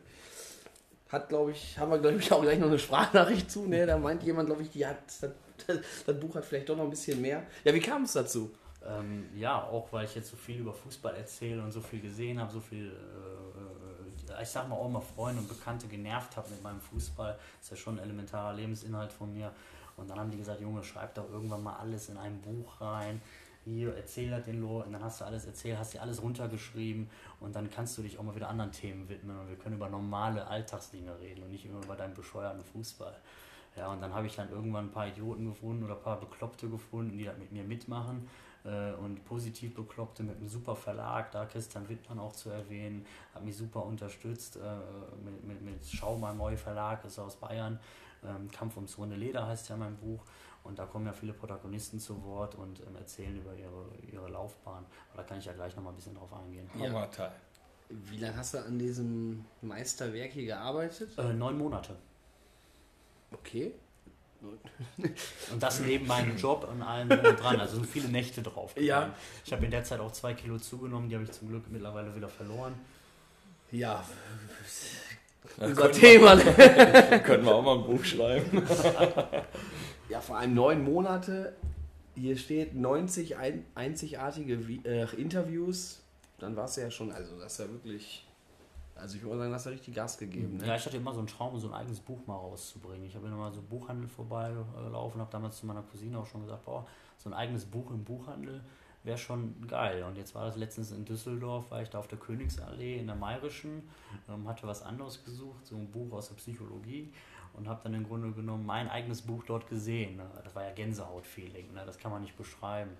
Hat, 1.08 1.28
glaube 1.28 1.52
ich, 1.52 1.78
haben 1.78 1.90
wir, 1.90 1.98
glaube 1.98 2.16
ich, 2.18 2.32
auch 2.32 2.42
gleich 2.42 2.58
noch 2.58 2.66
eine 2.68 2.78
Sprachnachricht 2.78 3.50
zu. 3.50 3.66
Ne? 3.66 3.86
Da 3.86 3.98
meint 3.98 4.22
jemand, 4.24 4.48
glaube 4.48 4.62
ich, 4.62 4.70
die 4.70 4.86
hat, 4.86 4.98
das, 5.20 5.30
das 6.06 6.20
Buch 6.20 6.34
hat 6.34 6.44
vielleicht 6.44 6.68
doch 6.68 6.76
noch 6.76 6.84
ein 6.84 6.90
bisschen 6.90 7.20
mehr. 7.20 7.46
Ja, 7.64 7.74
wie 7.74 7.80
kam 7.80 8.02
es 8.02 8.12
dazu? 8.12 8.50
Ähm, 8.86 9.28
ja, 9.34 9.62
auch 9.62 9.92
weil 9.92 10.04
ich 10.04 10.14
jetzt 10.14 10.30
so 10.30 10.36
viel 10.36 10.58
über 10.58 10.72
Fußball 10.72 11.14
erzähle 11.14 11.62
und 11.62 11.72
so 11.72 11.80
viel 11.80 12.00
gesehen 12.00 12.38
habe, 12.38 12.52
so 12.52 12.60
viel, 12.60 12.88
äh, 12.88 14.42
ich 14.42 14.48
sag 14.48 14.68
mal 14.68 14.76
auch 14.76 14.90
mal 14.90 15.00
Freunde 15.00 15.40
und 15.40 15.48
Bekannte 15.48 15.86
genervt 15.86 16.36
habe 16.36 16.50
mit 16.50 16.62
meinem 16.62 16.80
Fußball. 16.80 17.38
ist 17.60 17.70
ja 17.70 17.76
schon 17.76 17.98
ein 17.98 18.04
elementarer 18.04 18.54
Lebensinhalt 18.54 19.12
von 19.12 19.32
mir. 19.32 19.52
Und 19.96 20.10
dann 20.10 20.18
haben 20.18 20.30
die 20.30 20.36
gesagt, 20.36 20.60
Junge, 20.60 20.82
schreib 20.82 21.14
doch 21.14 21.30
irgendwann 21.30 21.62
mal 21.62 21.76
alles 21.76 22.08
in 22.08 22.16
ein 22.18 22.40
Buch 22.40 22.80
rein. 22.80 23.22
Hier, 23.64 23.96
erzähl 23.96 24.28
das 24.28 24.44
den 24.44 24.60
Leuten, 24.60 24.92
dann 24.92 25.02
hast 25.02 25.22
du 25.22 25.24
alles 25.24 25.46
erzählt, 25.46 25.78
hast 25.78 25.94
dir 25.94 26.02
alles 26.02 26.20
runtergeschrieben 26.20 27.08
und 27.40 27.56
dann 27.56 27.70
kannst 27.70 27.96
du 27.96 28.02
dich 28.02 28.18
auch 28.18 28.22
mal 28.22 28.34
wieder 28.34 28.50
anderen 28.50 28.72
Themen 28.72 29.08
widmen 29.08 29.38
und 29.38 29.48
wir 29.48 29.56
können 29.56 29.76
über 29.76 29.88
normale 29.88 30.46
Alltagsdinge 30.46 31.18
reden 31.20 31.44
und 31.44 31.50
nicht 31.50 31.64
immer 31.64 31.82
über 31.82 31.96
deinen 31.96 32.12
bescheuerten 32.12 32.62
Fußball. 32.62 33.16
Ja, 33.76 33.88
und 33.92 34.00
dann 34.00 34.14
habe 34.14 34.26
ich 34.26 34.36
dann 34.36 34.50
irgendwann 34.50 34.86
ein 34.86 34.92
paar 34.92 35.08
Idioten 35.08 35.46
gefunden 35.46 35.84
oder 35.84 35.96
ein 35.96 36.02
paar 36.02 36.20
Bekloppte 36.20 36.68
gefunden, 36.68 37.18
die 37.18 37.24
das 37.24 37.36
mit 37.38 37.52
mir 37.52 37.64
mitmachen. 37.64 38.28
Äh, 38.64 38.92
und 38.92 39.24
positiv 39.24 39.74
Bekloppte 39.74 40.22
mit 40.22 40.36
einem 40.36 40.48
super 40.48 40.74
Verlag, 40.74 41.30
da 41.32 41.44
Christian 41.44 41.88
Wittmann 41.88 42.18
auch 42.18 42.32
zu 42.32 42.50
erwähnen, 42.50 43.04
hat 43.34 43.44
mich 43.44 43.56
super 43.56 43.84
unterstützt 43.84 44.56
äh, 44.56 44.60
mit, 45.22 45.44
mit, 45.44 45.62
mit 45.62 45.86
Schau 45.86 46.16
mal 46.16 46.34
Neu 46.34 46.56
Verlag, 46.56 47.04
ist 47.04 47.18
aus 47.18 47.36
Bayern. 47.36 47.78
Ähm, 48.24 48.50
Kampf 48.50 48.76
ums 48.76 48.96
runde 48.96 49.16
Leder 49.16 49.46
heißt 49.46 49.68
ja 49.68 49.76
mein 49.76 49.96
Buch. 49.96 50.24
Und 50.62 50.78
da 50.78 50.86
kommen 50.86 51.04
ja 51.04 51.12
viele 51.12 51.34
Protagonisten 51.34 52.00
zu 52.00 52.24
Wort 52.24 52.54
und 52.54 52.80
ähm, 52.80 52.96
erzählen 52.96 53.36
über 53.36 53.54
ihre, 53.54 53.84
ihre 54.10 54.30
Laufbahn. 54.30 54.86
Aber 55.12 55.22
da 55.22 55.28
kann 55.28 55.38
ich 55.38 55.44
ja 55.44 55.52
gleich 55.52 55.76
nochmal 55.76 55.92
ein 55.92 55.96
bisschen 55.96 56.14
drauf 56.14 56.32
eingehen. 56.32 56.66
Hammerteil. 56.78 57.32
Wie 57.90 58.16
lange 58.16 58.36
hast 58.36 58.54
du 58.54 58.64
an 58.64 58.78
diesem 58.78 59.44
Meisterwerk 59.60 60.32
hier 60.32 60.46
gearbeitet? 60.46 61.18
Äh, 61.18 61.34
neun 61.34 61.58
Monate. 61.58 61.96
Okay. 63.34 63.72
Und 65.52 65.62
das 65.62 65.80
neben 65.80 66.06
meinem 66.06 66.36
Job 66.36 66.68
und 66.70 66.82
allem 66.82 67.08
dran. 67.08 67.58
Also 67.60 67.76
sind 67.76 67.86
viele 67.86 68.08
Nächte 68.08 68.42
drauf. 68.42 68.74
Ja. 68.76 69.00
gegangen. 69.00 69.14
Ich 69.44 69.52
habe 69.52 69.64
in 69.64 69.70
der 69.70 69.84
Zeit 69.84 70.00
auch 70.00 70.12
zwei 70.12 70.34
Kilo 70.34 70.58
zugenommen, 70.58 71.08
die 71.08 71.14
habe 71.14 71.24
ich 71.24 71.32
zum 71.32 71.48
Glück 71.48 71.64
mittlerweile 71.70 72.14
wieder 72.14 72.28
verloren. 72.28 72.74
Ja, 73.72 74.04
Da 75.58 75.66
unser 75.66 75.90
Thema. 75.90 76.36
wir, 76.36 77.18
könnten 77.24 77.46
wir 77.46 77.54
auch 77.54 77.62
mal 77.62 77.78
ein 77.78 77.84
Buch 77.84 78.04
schreiben. 78.04 78.62
Ja, 80.10 80.20
vor 80.20 80.36
allem 80.36 80.52
neun 80.52 80.84
Monate. 80.84 81.56
Hier 82.14 82.36
steht 82.36 82.74
90 82.74 83.38
ein, 83.38 83.64
einzigartige 83.74 84.58
äh, 84.84 85.06
Interviews. 85.16 86.02
Dann 86.38 86.54
war 86.56 86.66
es 86.66 86.76
ja 86.76 86.90
schon, 86.90 87.10
also 87.10 87.40
das 87.40 87.54
ist 87.54 87.58
ja 87.60 87.70
wirklich. 87.72 88.26
Also 88.94 89.16
ich 89.16 89.22
würde 89.22 89.36
mal 89.36 89.42
sagen, 89.42 89.54
hast 89.54 89.66
du 89.66 89.70
richtig 89.70 89.94
Gas 89.94 90.18
gegeben. 90.18 90.56
Ne? 90.58 90.66
Ja, 90.66 90.76
ich 90.76 90.86
hatte 90.86 90.96
immer 90.96 91.12
so 91.12 91.18
einen 91.18 91.26
Traum, 91.26 91.58
so 91.58 91.68
ein 91.68 91.74
eigenes 91.74 92.00
Buch 92.00 92.26
mal 92.26 92.36
rauszubringen. 92.36 93.04
Ich 93.04 93.16
habe 93.16 93.26
immer 93.26 93.52
so 93.52 93.60
Buchhandel 93.60 94.08
vorbeigelaufen, 94.08 95.20
habe 95.20 95.30
damals 95.32 95.58
zu 95.58 95.66
meiner 95.66 95.82
Cousine 95.82 96.18
auch 96.18 96.26
schon 96.26 96.42
gesagt, 96.42 96.64
boah, 96.64 96.86
so 97.18 97.28
ein 97.28 97.34
eigenes 97.34 97.64
Buch 97.64 97.90
im 97.90 98.04
Buchhandel 98.04 98.62
wäre 99.02 99.18
schon 99.18 99.66
geil. 99.66 100.02
Und 100.04 100.16
jetzt 100.16 100.34
war 100.34 100.46
das 100.46 100.56
letztens 100.56 100.92
in 100.92 101.04
Düsseldorf, 101.04 101.70
war 101.70 101.82
ich 101.82 101.90
da 101.90 101.98
auf 101.98 102.08
der 102.08 102.18
Königsallee 102.18 102.98
in 102.98 103.06
der 103.06 103.16
Mayrischen, 103.16 103.82
ähm, 104.28 104.48
hatte 104.48 104.66
was 104.66 104.82
anderes 104.82 105.24
gesucht, 105.24 105.66
so 105.66 105.76
ein 105.76 105.90
Buch 105.90 106.12
aus 106.12 106.28
der 106.28 106.36
Psychologie 106.36 107.12
und 107.52 107.68
habe 107.68 107.80
dann 107.82 107.94
im 107.94 108.04
Grunde 108.04 108.32
genommen 108.32 108.66
mein 108.66 108.88
eigenes 108.88 109.22
Buch 109.22 109.44
dort 109.46 109.68
gesehen. 109.68 110.20
Das 110.42 110.54
war 110.54 110.64
ja 110.64 110.72
Gänsehaut-Feeling, 110.72 111.72
ne? 111.72 111.82
das 111.86 111.98
kann 111.98 112.10
man 112.10 112.22
nicht 112.22 112.36
beschreiben. 112.36 112.90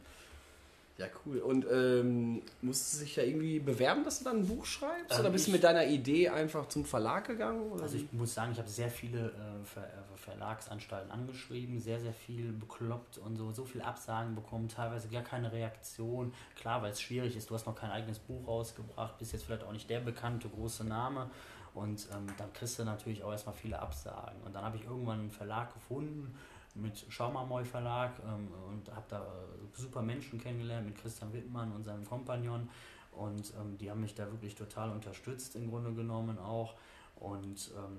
Ja, 0.97 1.07
cool. 1.26 1.38
Und 1.38 1.66
ähm, 1.68 2.40
musst 2.62 2.95
du 2.95 3.05
dich 3.05 3.16
ja 3.16 3.24
irgendwie 3.24 3.59
bewerben, 3.59 4.05
dass 4.05 4.20
du 4.20 4.24
dann 4.26 4.38
ein 4.38 4.47
Buch 4.47 4.64
schreibst? 4.64 5.12
Ähm, 5.14 5.20
oder 5.20 5.30
bist 5.30 5.47
du 5.47 5.51
ich- 5.51 5.55
mit 5.55 5.64
deiner 5.64 5.84
Idee 5.86 6.28
einfach 6.28 6.68
zum 6.68 6.84
Verlag 6.84 7.26
gegangen? 7.26 7.72
Oder 7.72 7.82
Also 7.82 7.97
ich 7.97 8.12
muss 8.12 8.32
sagen, 8.32 8.53
ich 8.53 8.59
habe 8.59 8.68
sehr 8.68 8.88
viele 8.90 9.26
äh, 9.30 9.64
Ver 9.64 9.82
äh, 9.82 10.16
Verlagsanstalten 10.16 11.11
angeschrieben, 11.11 11.80
sehr, 11.80 11.99
sehr 12.01 12.12
viel 12.12 12.53
bekloppt 12.53 13.18
und 13.18 13.36
so, 13.36 13.51
so 13.53 13.64
viel 13.64 13.82
Absagen 13.82 14.34
bekommen, 14.36 14.68
teilweise 14.68 15.09
gar 15.09 15.22
keine 15.22 15.51
Reaktion. 15.53 16.32
Klar, 16.57 16.80
weil 16.82 16.92
es 16.92 17.01
schwierig 17.01 17.36
ist, 17.36 17.51
du 17.51 17.55
hast 17.55 17.66
noch 17.66 17.74
kein 17.74 17.90
eigenes 17.90 18.20
Buch 18.20 18.47
rausgebracht, 18.47 19.18
bist 19.18 19.32
jetzt 19.32 19.45
vielleicht 19.45 19.64
auch 19.64 19.72
nicht 19.72 19.90
der 19.90 20.01
bekannte 20.01 20.49
große 20.49 20.84
Name 20.84 21.28
und 21.74 22.07
ähm, 22.14 22.26
dann 22.38 22.53
kriegst 22.53 22.78
du 22.78 22.84
natürlich 22.84 23.24
auch 23.24 23.32
erstmal 23.32 23.55
viele 23.57 23.80
Absagen. 23.80 24.40
Und 24.45 24.55
dann 24.55 24.64
habe 24.64 24.76
ich 24.76 24.84
irgendwann 24.84 25.18
einen 25.20 25.30
Verlag 25.32 25.74
gefunden 25.74 26.34
mit 26.74 27.06
Schaumamoy 27.08 27.64
Verlag 27.64 28.12
ähm, 28.26 28.48
und 28.68 28.94
habe 28.94 29.06
da 29.08 29.20
äh, 29.20 29.80
super 29.80 30.02
Menschen 30.02 30.40
kennengelernt 30.40 30.86
mit 30.86 30.98
Christian 30.98 31.32
Wittmann 31.32 31.72
und 31.72 31.84
seinem 31.84 32.04
Kompagnon. 32.04 32.68
Und 33.12 33.52
ähm, 33.60 33.78
die 33.78 33.90
haben 33.90 34.00
mich 34.00 34.14
da 34.14 34.30
wirklich 34.30 34.54
total 34.54 34.90
unterstützt 34.90 35.54
im 35.56 35.70
Grunde 35.70 35.92
genommen 35.92 36.38
auch. 36.38 36.74
Und 37.16 37.70
ähm, 37.76 37.98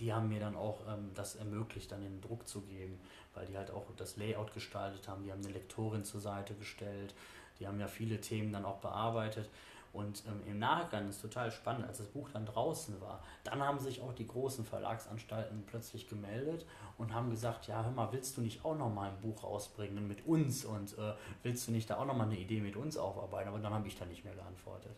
die 0.00 0.12
haben 0.12 0.28
mir 0.28 0.40
dann 0.40 0.56
auch 0.56 0.80
ähm, 0.88 1.10
das 1.14 1.36
ermöglicht, 1.36 1.92
dann 1.92 2.02
den 2.02 2.20
Druck 2.20 2.46
zu 2.46 2.60
geben, 2.62 2.98
weil 3.34 3.46
die 3.46 3.56
halt 3.56 3.70
auch 3.70 3.84
das 3.96 4.16
Layout 4.16 4.52
gestaltet 4.52 5.08
haben, 5.08 5.24
die 5.24 5.32
haben 5.32 5.42
eine 5.42 5.52
Lektorin 5.52 6.04
zur 6.04 6.20
Seite 6.20 6.54
gestellt, 6.54 7.14
die 7.58 7.66
haben 7.66 7.80
ja 7.80 7.88
viele 7.88 8.20
Themen 8.20 8.52
dann 8.52 8.64
auch 8.64 8.78
bearbeitet 8.78 9.48
und 9.92 10.22
ähm, 10.26 10.40
im 10.46 10.58
Nachgang 10.58 11.08
ist 11.08 11.20
total 11.20 11.50
spannend, 11.50 11.86
als 11.86 11.98
das 11.98 12.06
Buch 12.06 12.30
dann 12.32 12.46
draußen 12.46 13.00
war, 13.00 13.22
dann 13.44 13.60
haben 13.60 13.78
sich 13.78 14.00
auch 14.00 14.14
die 14.14 14.26
großen 14.26 14.64
Verlagsanstalten 14.64 15.64
plötzlich 15.66 16.08
gemeldet 16.08 16.66
und 16.98 17.12
haben 17.12 17.30
gesagt, 17.30 17.66
ja 17.66 17.84
hör 17.84 17.90
mal, 17.90 18.08
willst 18.12 18.36
du 18.36 18.40
nicht 18.40 18.64
auch 18.64 18.76
noch 18.76 18.92
mal 18.92 19.10
ein 19.10 19.20
Buch 19.20 19.44
rausbringen 19.44 20.06
mit 20.08 20.26
uns 20.26 20.64
und 20.64 20.96
äh, 20.98 21.12
willst 21.42 21.68
du 21.68 21.72
nicht 21.72 21.90
da 21.90 21.98
auch 21.98 22.06
noch 22.06 22.16
mal 22.16 22.24
eine 22.24 22.38
Idee 22.38 22.60
mit 22.60 22.76
uns 22.76 22.96
aufarbeiten? 22.96 23.48
Aber 23.48 23.58
dann 23.58 23.74
habe 23.74 23.86
ich 23.88 23.98
da 23.98 24.04
nicht 24.06 24.24
mehr 24.24 24.34
geantwortet. 24.34 24.92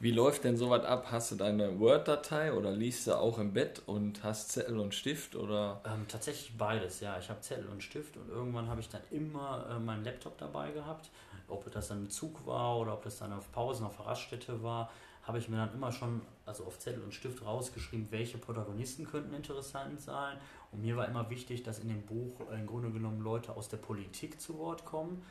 Wie 0.00 0.12
läuft 0.12 0.44
denn 0.44 0.56
sowas 0.56 0.84
ab? 0.84 1.08
Hast 1.10 1.32
du 1.32 1.34
deine 1.34 1.80
Word-Datei 1.80 2.52
oder 2.52 2.70
liest 2.70 3.08
du 3.08 3.14
auch 3.18 3.38
im 3.38 3.52
Bett 3.52 3.82
und 3.86 4.22
hast 4.22 4.52
Zettel 4.52 4.78
und 4.78 4.94
Stift 4.94 5.34
oder 5.34 5.80
Ähm, 5.84 6.06
tatsächlich 6.06 6.56
beides, 6.56 7.00
ja. 7.00 7.18
Ich 7.18 7.28
habe 7.28 7.40
Zettel 7.40 7.66
und 7.66 7.82
Stift 7.82 8.16
und 8.16 8.28
irgendwann 8.28 8.68
habe 8.68 8.80
ich 8.80 8.88
dann 8.88 9.00
immer 9.10 9.66
äh, 9.68 9.80
meinen 9.80 10.04
Laptop 10.04 10.38
dabei 10.38 10.70
gehabt. 10.70 11.10
Ob 11.48 11.70
das 11.70 11.88
dann 11.88 12.04
im 12.04 12.10
Zug 12.10 12.46
war 12.46 12.78
oder 12.78 12.94
ob 12.94 13.02
das 13.02 13.18
dann 13.18 13.32
auf 13.32 13.50
Pausen 13.52 13.86
auf 13.86 14.04
Raststätte 14.04 14.62
war, 14.62 14.90
habe 15.28 15.38
ich 15.38 15.48
mir 15.48 15.58
dann 15.58 15.74
immer 15.74 15.92
schon, 15.92 16.22
also 16.46 16.64
auf 16.64 16.78
Zettel 16.78 17.02
und 17.02 17.12
Stift 17.12 17.44
rausgeschrieben, 17.44 18.06
welche 18.10 18.38
Protagonisten 18.38 19.04
könnten 19.04 19.34
interessant 19.34 20.00
sein. 20.00 20.38
Und 20.72 20.80
mir 20.80 20.96
war 20.96 21.06
immer 21.06 21.28
wichtig, 21.28 21.62
dass 21.62 21.80
in 21.80 21.88
dem 21.88 22.02
Buch 22.02 22.40
im 22.50 22.66
Grunde 22.66 22.90
genommen 22.90 23.20
Leute 23.20 23.54
aus 23.54 23.68
der 23.68 23.76
Politik 23.76 24.40
zu 24.40 24.58
Wort 24.58 24.86
kommen, 24.86 25.22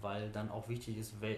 weil 0.00 0.30
dann 0.30 0.50
auch 0.50 0.68
wichtig 0.70 0.96
ist, 0.96 1.20
wir 1.20 1.36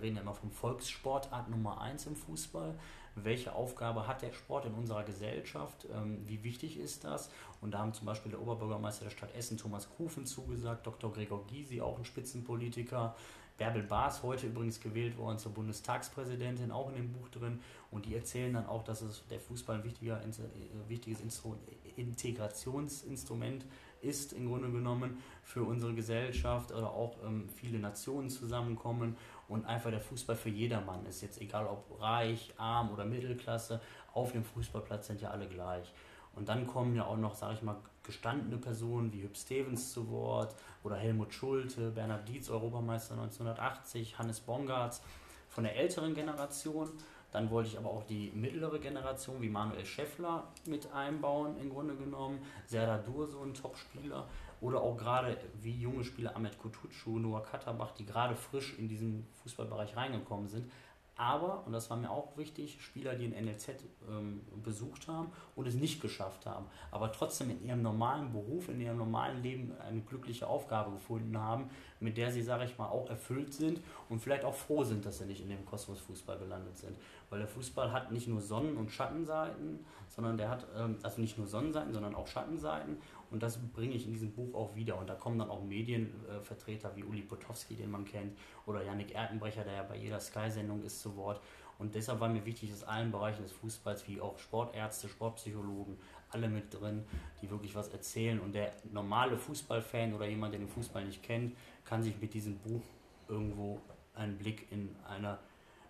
reden 0.00 0.16
ja 0.16 0.22
immer 0.22 0.34
vom 0.34 0.50
Volkssportart 0.50 1.50
Nummer 1.50 1.82
1 1.82 2.06
im 2.06 2.16
Fußball. 2.16 2.74
Welche 3.16 3.54
Aufgabe 3.54 4.08
hat 4.08 4.22
der 4.22 4.32
Sport 4.32 4.64
in 4.64 4.74
unserer 4.74 5.04
Gesellschaft? 5.04 5.86
Ähm, 5.94 6.22
wie 6.26 6.42
wichtig 6.42 6.78
ist 6.78 7.04
das? 7.04 7.30
Und 7.60 7.72
da 7.72 7.78
haben 7.78 7.92
zum 7.92 8.06
Beispiel 8.06 8.32
der 8.32 8.40
Oberbürgermeister 8.40 9.04
der 9.04 9.10
Stadt 9.10 9.34
Essen, 9.34 9.56
Thomas 9.56 9.88
Kufen, 9.96 10.26
zugesagt, 10.26 10.86
Dr. 10.86 11.12
Gregor 11.12 11.46
Gysi, 11.46 11.80
auch 11.80 11.98
ein 11.98 12.04
Spitzenpolitiker, 12.04 13.14
Bärbel 13.56 13.84
Baas, 13.84 14.22
heute 14.22 14.48
übrigens 14.48 14.80
gewählt 14.80 15.16
worden 15.16 15.38
zur 15.38 15.52
Bundestagspräsidentin, 15.52 16.72
auch 16.72 16.88
in 16.88 16.96
dem 16.96 17.12
Buch 17.12 17.28
drin. 17.28 17.60
Und 17.90 18.06
die 18.06 18.16
erzählen 18.16 18.52
dann 18.52 18.66
auch, 18.66 18.82
dass 18.82 19.00
es 19.00 19.24
der 19.28 19.38
Fußball 19.38 19.76
ein 19.76 19.84
wichtiger, 19.84 20.20
äh, 20.20 20.88
wichtiges 20.88 21.20
Instru 21.20 21.54
Integrationsinstrument 21.96 23.64
ist, 24.00 24.32
im 24.32 24.48
Grunde 24.48 24.70
genommen, 24.70 25.22
für 25.44 25.62
unsere 25.62 25.94
Gesellschaft 25.94 26.72
oder 26.72 26.90
auch 26.90 27.16
ähm, 27.24 27.48
viele 27.48 27.78
Nationen 27.78 28.28
zusammenkommen 28.28 29.16
und 29.48 29.64
einfach 29.66 29.90
der 29.90 30.00
Fußball 30.00 30.34
für 30.34 30.48
jedermann 30.48 31.06
ist. 31.06 31.22
Jetzt 31.22 31.40
egal 31.40 31.66
ob 31.66 32.00
reich, 32.00 32.52
arm 32.56 32.90
oder 32.90 33.04
Mittelklasse, 33.04 33.80
auf 34.12 34.32
dem 34.32 34.42
Fußballplatz 34.42 35.06
sind 35.06 35.20
ja 35.20 35.30
alle 35.30 35.46
gleich. 35.46 35.92
Und 36.34 36.48
dann 36.48 36.66
kommen 36.66 36.96
ja 36.96 37.04
auch 37.04 37.16
noch, 37.16 37.36
sage 37.36 37.54
ich 37.54 37.62
mal, 37.62 37.76
gestandene 38.04 38.58
Personen 38.58 39.12
wie 39.12 39.22
Hüb 39.22 39.36
Stevens 39.36 39.92
zu 39.92 40.08
Wort 40.10 40.54
oder 40.82 40.96
Helmut 40.96 41.34
Schulte, 41.34 41.90
Bernhard 41.90 42.28
Dietz, 42.28 42.50
Europameister 42.50 43.14
1980, 43.14 44.18
Hannes 44.18 44.40
Bongartz 44.40 45.02
von 45.48 45.64
der 45.64 45.76
älteren 45.76 46.14
Generation. 46.14 46.90
Dann 47.32 47.50
wollte 47.50 47.70
ich 47.70 47.78
aber 47.78 47.90
auch 47.90 48.04
die 48.04 48.30
mittlere 48.32 48.78
Generation 48.78 49.42
wie 49.42 49.48
Manuel 49.48 49.84
Schäffler 49.84 50.44
mit 50.66 50.92
einbauen, 50.92 51.58
im 51.58 51.70
Grunde 51.70 51.96
genommen. 51.96 52.38
Serdar 52.64 52.98
Durso, 52.98 53.42
ein 53.42 53.54
Topspieler. 53.54 54.28
Oder 54.60 54.80
auch 54.80 54.96
gerade 54.96 55.36
wie 55.60 55.72
junge 55.72 56.04
Spieler 56.04 56.36
Ahmed 56.36 56.56
Kutucu, 56.58 57.18
Noah 57.18 57.42
Katterbach, 57.42 57.90
die 57.90 58.06
gerade 58.06 58.36
frisch 58.36 58.78
in 58.78 58.88
diesen 58.88 59.26
Fußballbereich 59.42 59.96
reingekommen 59.96 60.48
sind. 60.48 60.70
Aber, 61.16 61.64
und 61.64 61.72
das 61.72 61.90
war 61.90 61.96
mir 61.96 62.10
auch 62.10 62.36
wichtig, 62.36 62.78
Spieler, 62.80 63.14
die 63.14 63.26
ein 63.26 63.44
NLZ 63.44 63.68
ähm, 64.08 64.40
besucht 64.64 65.06
haben 65.06 65.30
und 65.54 65.68
es 65.68 65.74
nicht 65.74 66.02
geschafft 66.02 66.44
haben, 66.44 66.66
aber 66.90 67.12
trotzdem 67.12 67.50
in 67.50 67.64
ihrem 67.64 67.82
normalen 67.82 68.32
Beruf, 68.32 68.68
in 68.68 68.80
ihrem 68.80 68.96
normalen 68.96 69.40
Leben 69.40 69.72
eine 69.78 70.00
glückliche 70.00 70.48
Aufgabe 70.48 70.90
gefunden 70.90 71.38
haben, 71.38 71.70
mit 72.00 72.16
der 72.16 72.32
sie, 72.32 72.42
sage 72.42 72.64
ich 72.64 72.76
mal, 72.78 72.88
auch 72.88 73.08
erfüllt 73.08 73.54
sind 73.54 73.80
und 74.08 74.18
vielleicht 74.20 74.44
auch 74.44 74.54
froh 74.54 74.82
sind, 74.82 75.06
dass 75.06 75.18
sie 75.18 75.26
nicht 75.26 75.40
in 75.40 75.48
dem 75.48 75.64
Kosmos 75.64 76.00
Fußball 76.00 76.38
gelandet 76.38 76.76
sind. 76.76 76.96
Weil 77.30 77.38
der 77.38 77.48
Fußball 77.48 77.92
hat 77.92 78.10
nicht 78.10 78.26
nur 78.26 78.40
Sonnen- 78.40 78.76
und 78.76 78.90
Schattenseiten, 78.90 79.84
sondern 80.08 80.36
der 80.36 80.50
hat, 80.50 80.66
ähm, 80.76 80.98
also 81.02 81.20
nicht 81.20 81.38
nur 81.38 81.46
Sonnenseiten, 81.46 81.92
sondern 81.92 82.14
auch 82.16 82.26
Schattenseiten. 82.26 82.98
Und 83.34 83.42
das 83.42 83.58
bringe 83.58 83.96
ich 83.96 84.06
in 84.06 84.12
diesem 84.12 84.30
Buch 84.30 84.54
auch 84.54 84.76
wieder. 84.76 84.96
Und 84.96 85.08
da 85.08 85.16
kommen 85.16 85.40
dann 85.40 85.50
auch 85.50 85.60
Medienvertreter 85.64 86.94
wie 86.94 87.02
Uli 87.02 87.22
Potowski, 87.22 87.74
den 87.74 87.90
man 87.90 88.04
kennt, 88.04 88.38
oder 88.64 88.84
Yannick 88.84 89.12
Erkenbrecher, 89.12 89.64
der 89.64 89.72
ja 89.72 89.82
bei 89.82 89.96
jeder 89.96 90.20
Sky-Sendung 90.20 90.84
ist, 90.84 91.00
zu 91.00 91.16
Wort. 91.16 91.40
Und 91.80 91.96
deshalb 91.96 92.20
war 92.20 92.28
mir 92.28 92.46
wichtig, 92.46 92.70
dass 92.70 92.84
allen 92.84 93.10
Bereichen 93.10 93.42
des 93.42 93.50
Fußballs, 93.50 94.06
wie 94.06 94.20
auch 94.20 94.38
Sportärzte, 94.38 95.08
Sportpsychologen, 95.08 95.98
alle 96.30 96.48
mit 96.48 96.72
drin, 96.72 97.02
die 97.42 97.50
wirklich 97.50 97.74
was 97.74 97.88
erzählen. 97.88 98.38
Und 98.38 98.52
der 98.52 98.72
normale 98.92 99.36
Fußballfan 99.36 100.14
oder 100.14 100.28
jemand, 100.28 100.52
der 100.52 100.60
den 100.60 100.68
Fußball 100.68 101.04
nicht 101.04 101.24
kennt, 101.24 101.56
kann 101.84 102.04
sich 102.04 102.16
mit 102.20 102.34
diesem 102.34 102.58
Buch 102.58 102.82
irgendwo 103.28 103.80
einen 104.14 104.38
Blick 104.38 104.70
in 104.70 104.94
einer 105.08 105.40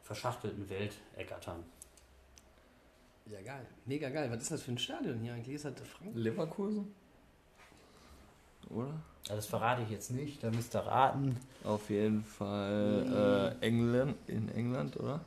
verschachtelten 0.03 0.67
Welt 0.71 0.97
ergattern. 1.15 1.63
Ja, 3.27 3.43
geil. 3.43 3.67
Mega 3.85 4.09
geil. 4.09 4.31
Was 4.31 4.41
ist 4.41 4.51
das 4.51 4.63
für 4.63 4.73
ein 4.73 4.79
Stadion 4.79 5.21
hier 5.21 5.35
eigentlich? 5.35 5.57
Ist 5.57 5.67
das 5.67 5.75
Frank? 5.87 6.13
Leverkusen? 6.15 7.04
Oder? 8.71 8.93
Also 9.29 9.37
das 9.37 9.47
verrate 9.47 9.83
ich 9.83 9.91
jetzt 9.91 10.11
nicht, 10.11 10.43
da 10.43 10.51
müsst 10.51 10.75
ihr 10.75 10.81
raten. 10.81 11.39
Auf 11.65 11.89
jeden 11.89 12.25
Fall 12.25 13.57
äh, 13.61 13.65
England, 13.67 14.17
in 14.27 14.51
England, 14.51 14.99
oder? 14.99 15.21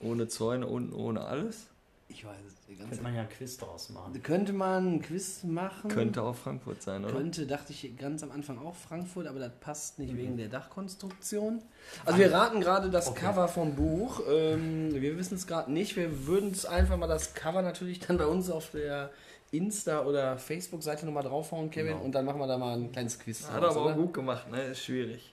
Ohne 0.00 0.26
Zäune 0.26 0.66
und 0.66 0.92
ohne 0.92 1.24
alles. 1.24 1.68
Ich 2.08 2.24
weiß 2.24 2.36
es 2.44 2.62
ganze 2.78 2.96
Könnte 2.96 3.02
man 3.02 3.14
ja 3.14 3.20
ein 3.22 3.28
Quiz 3.28 3.56
draus 3.56 3.90
machen. 3.90 4.22
Könnte 4.22 4.52
man 4.52 4.94
ein 4.94 5.02
Quiz 5.02 5.44
machen? 5.44 5.90
Könnte 5.90 6.22
auch 6.22 6.34
Frankfurt 6.34 6.82
sein, 6.82 7.04
oder? 7.04 7.14
Könnte, 7.14 7.46
dachte 7.46 7.72
ich 7.72 7.96
ganz 7.96 8.22
am 8.22 8.30
Anfang 8.30 8.58
auch 8.58 8.74
Frankfurt, 8.74 9.26
aber 9.26 9.38
das 9.38 9.52
passt 9.60 9.98
nicht 9.98 10.16
wegen 10.16 10.36
der 10.36 10.48
Dachkonstruktion. 10.48 11.62
Also 12.04 12.18
wir 12.18 12.32
raten 12.32 12.60
gerade 12.60 12.90
das 12.90 13.08
Okay. 13.08 13.20
Cover 13.20 13.48
vom 13.48 13.74
Buch. 13.74 14.20
Ähm, 14.28 14.94
wir 14.94 15.16
wissen 15.18 15.34
es 15.34 15.46
gerade 15.46 15.72
nicht. 15.72 15.96
Wir 15.96 16.26
würden 16.26 16.50
es 16.50 16.66
einfach 16.66 16.96
mal 16.96 17.06
das 17.06 17.34
Cover 17.34 17.62
natürlich 17.62 18.00
dann 18.00 18.18
bei 18.18 18.26
uns 18.26 18.50
auf 18.50 18.70
der 18.70 19.10
Insta- 19.52 20.04
oder 20.04 20.38
Facebook-Seite 20.38 21.04
nochmal 21.04 21.24
draufhauen, 21.24 21.70
Kevin. 21.70 21.92
Genau. 21.92 22.04
Und 22.04 22.12
dann 22.12 22.24
machen 22.24 22.40
wir 22.40 22.46
da 22.46 22.56
mal 22.56 22.74
ein 22.74 22.90
kleines 22.90 23.18
Quiz. 23.18 23.48
Hat 23.48 23.62
draus, 23.62 23.76
aber 23.76 23.80
auch 23.80 23.86
oder? 23.86 23.94
gut 23.94 24.14
gemacht, 24.14 24.50
ne? 24.50 24.62
Ist 24.64 24.84
schwierig. 24.84 25.32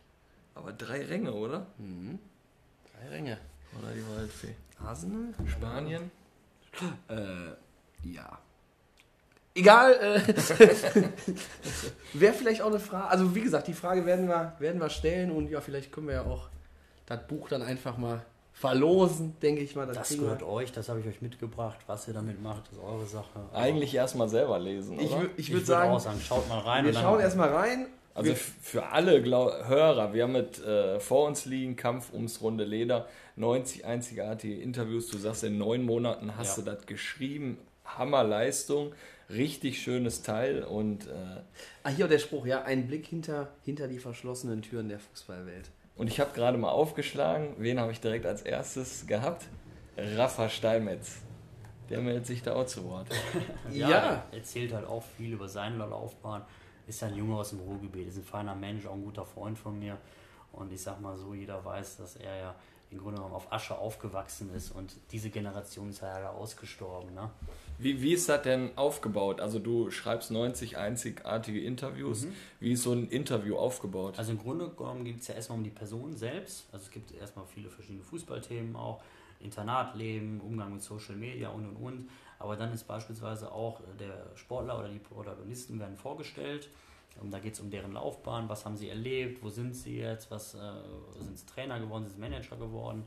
Aber 0.56 0.74
drei 0.74 1.06
Ränge, 1.06 1.34
oder? 1.34 1.66
Mhm. 1.78 2.20
Drei 2.94 3.10
Ränge. 3.10 3.38
Oder 3.80 3.94
die 3.94 4.04
Waldfee. 4.18 4.56
Arsenal? 4.84 5.34
Spanien? 5.46 6.12
Äh, 7.08 8.10
ja. 8.10 8.40
Egal. 9.56 9.94
Äh, 9.94 10.34
Wäre 12.14 12.34
vielleicht 12.34 12.62
auch 12.62 12.68
eine 12.68 12.80
Frage. 12.80 13.08
Also 13.08 13.34
wie 13.36 13.42
gesagt, 13.42 13.68
die 13.68 13.74
Frage 13.74 14.06
werden 14.06 14.28
wir, 14.28 14.56
werden 14.60 14.80
wir 14.82 14.90
stellen 14.90 15.32
und 15.32 15.50
ja, 15.50 15.62
vielleicht 15.62 15.92
können 15.92 16.08
wir 16.08 16.16
ja 16.16 16.26
auch 16.26 16.50
das 17.06 17.26
Buch 17.28 17.50
dann 17.50 17.62
einfach 17.62 17.98
mal 17.98 18.26
verlosen, 18.60 19.36
denke 19.42 19.62
ich 19.62 19.76
mal. 19.76 19.88
Das 19.88 20.10
gehört 20.10 20.44
euch, 20.44 20.72
das 20.74 20.90
habe 20.90 21.00
ich 21.00 21.08
euch 21.08 21.22
mitgebracht. 21.22 21.78
Was 21.88 22.08
ihr 22.10 22.14
damit 22.14 22.42
macht, 22.44 22.70
ist 22.72 22.80
eure 22.80 23.06
Sache. 23.06 23.40
Aber 23.52 23.58
Eigentlich 23.58 23.96
erstmal 23.96 24.28
selber 24.28 24.60
lesen, 24.60 25.00
Ich, 25.00 25.06
ich 25.06 25.12
ich 25.38 25.52
würde 25.54 25.68
würde 25.68 25.84
auch 25.84 26.00
sagen, 26.00 26.20
sagen, 26.20 26.22
schaut 26.22 26.50
mal 26.50 26.60
rein. 26.60 26.86
wir 26.86 26.94
schauen 26.94 27.20
erstmal 27.22 27.50
rein. 27.50 27.88
Also 28.16 28.34
für 28.36 28.88
alle 28.88 29.22
Glau 29.22 29.50
Hörer, 29.66 30.14
wir 30.14 30.24
haben 30.24 30.34
mit 30.34 30.62
äh, 30.62 31.00
vor 31.00 31.26
uns 31.28 31.46
liegen 31.46 31.78
Kampf 31.78 32.12
ums 32.12 32.42
runde 32.42 32.66
Leder, 32.66 33.08
90 33.38 33.86
einzigartige 33.86 34.62
Interviews. 34.62 35.08
Du 35.08 35.18
sagst, 35.18 35.46
in 35.46 35.58
neun 35.58 35.84
Monaten 35.86 36.36
hast 36.36 36.58
Ja. 36.58 36.64
du 36.64 36.72
das 36.72 36.86
geschrieben. 36.86 37.58
Hammerleistung, 37.86 38.92
richtig 39.30 39.82
schönes 39.82 40.22
Teil 40.22 40.64
und, 40.64 41.08
äh, 41.08 41.12
Ah, 41.84 41.90
hier 41.90 42.08
der 42.10 42.20
Spruch, 42.20 42.46
ja, 42.46 42.64
ein 42.64 42.88
Blick 42.88 43.06
hinter, 43.06 43.48
hinter 43.64 43.88
die 43.88 44.00
verschlossenen 44.00 44.62
Türen 44.62 44.90
der 44.90 45.00
Fußballwelt. 45.00 45.70
Und 46.00 46.08
ich 46.08 46.20
habe 46.20 46.32
gerade 46.34 46.58
mal 46.58 46.70
aufgeschlagen, 46.70 47.54
wen 47.60 47.80
habe 47.80 47.92
ich 47.92 48.00
direkt 48.02 48.26
als 48.26 48.42
erstes 48.42 49.06
gehabt? 49.06 49.46
Rafa 49.98 50.50
Steinmetz. 50.50 51.20
Der 51.90 52.00
meldet 52.02 52.26
sich 52.26 52.42
da 52.42 52.56
auch 52.56 52.66
zu 52.66 52.84
Wort. 52.86 53.08
Ja, 53.72 53.90
Ja. 53.90 54.24
er 54.32 54.38
erzählt 54.38 54.74
halt 54.74 54.88
auch 54.88 55.04
viel 55.04 55.34
über 55.34 55.48
seine 55.48 55.78
Laufbahn. 55.78 56.44
Ist 56.88 57.04
ein 57.04 57.16
Junge 57.16 57.36
aus 57.36 57.50
dem 57.52 57.60
Ruhrgebiet, 57.60 58.08
ist 58.08 58.18
ein 58.18 58.24
feiner 58.24 58.56
Mensch, 58.56 58.86
auch 58.88 58.94
ein 58.94 59.04
guter 59.04 59.26
Freund 59.26 59.58
von 59.60 59.78
mir. 59.78 59.98
Und 60.54 60.72
ich 60.74 60.82
sag 60.82 61.00
mal 61.02 61.16
so, 61.16 61.34
jeder 61.36 61.64
weiß, 61.64 61.98
dass 61.98 62.16
er 62.16 62.36
ja 62.36 62.56
im 62.92 62.98
Grunde 62.98 63.18
genommen 63.18 63.36
auf 63.36 63.52
Asche 63.52 63.78
aufgewachsen 63.78 64.54
ist 64.54 64.72
und 64.72 64.96
diese 65.12 65.30
Generation 65.30 65.90
ist 65.90 66.02
ja 66.02 66.14
leider 66.14 66.32
ausgestorben. 66.32 67.14
Ne? 67.14 67.30
Wie, 67.78 68.02
wie 68.02 68.14
ist 68.14 68.28
das 68.28 68.42
denn 68.42 68.72
aufgebaut? 68.78 69.42
Also 69.42 69.60
du 69.60 69.92
schreibst 69.92 70.32
90 70.32 70.78
einzigartige 70.78 71.62
Interviews. 71.62 72.28
Wie 72.60 72.74
ist 72.74 72.84
so 72.84 72.94
ein 72.94 73.08
Interview 73.10 73.58
aufgebaut? 73.58 74.18
Also 74.18 74.32
im 74.32 74.40
Grunde 74.40 74.70
genommen 74.70 75.06
geht 75.06 75.22
es 75.22 75.28
ja 75.28 75.36
erstmal 75.36 75.60
um 75.60 75.64
die 75.64 75.70
Person 75.70 76.16
selbst. 76.16 76.68
Also 76.72 76.86
es 76.86 76.92
gibt 76.92 77.12
erstmal 77.12 77.46
viele 77.46 77.70
verschiedene 77.70 78.04
Fußballthemen 78.04 78.76
auch. 78.76 79.02
Internatleben, 79.40 80.42
Umgang 80.42 80.74
mit 80.74 80.82
Social 80.82 81.16
Media 81.16 81.50
und 81.50 81.66
und 81.66 81.76
und. 81.78 82.10
Aber 82.40 82.56
dann 82.56 82.74
ist 82.74 82.86
beispielsweise 82.86 83.52
auch 83.52 83.82
der 84.00 84.36
Sportler 84.36 84.80
oder 84.80 84.90
die 84.90 85.00
Protagonisten 85.00 85.80
werden 85.80 85.96
vorgestellt. 85.96 86.70
Ähm, 87.22 87.32
Da 87.32 87.40
geht 87.40 87.54
es 87.54 87.60
um 87.60 87.70
deren 87.70 87.94
Laufbahn, 87.94 88.50
was 88.50 88.66
haben 88.66 88.78
sie 88.78 88.90
erlebt, 88.90 89.44
wo 89.44 89.50
sind 89.50 89.76
sie 89.76 89.98
jetzt, 89.98 90.32
was 90.32 90.56
äh, 90.56 90.60
sind 91.20 91.38
sie 91.38 91.46
Trainer 91.46 91.80
geworden, 91.80 92.04
sind 92.04 92.14
sie 92.16 92.20
Manager 92.20 92.58
geworden. 92.58 93.04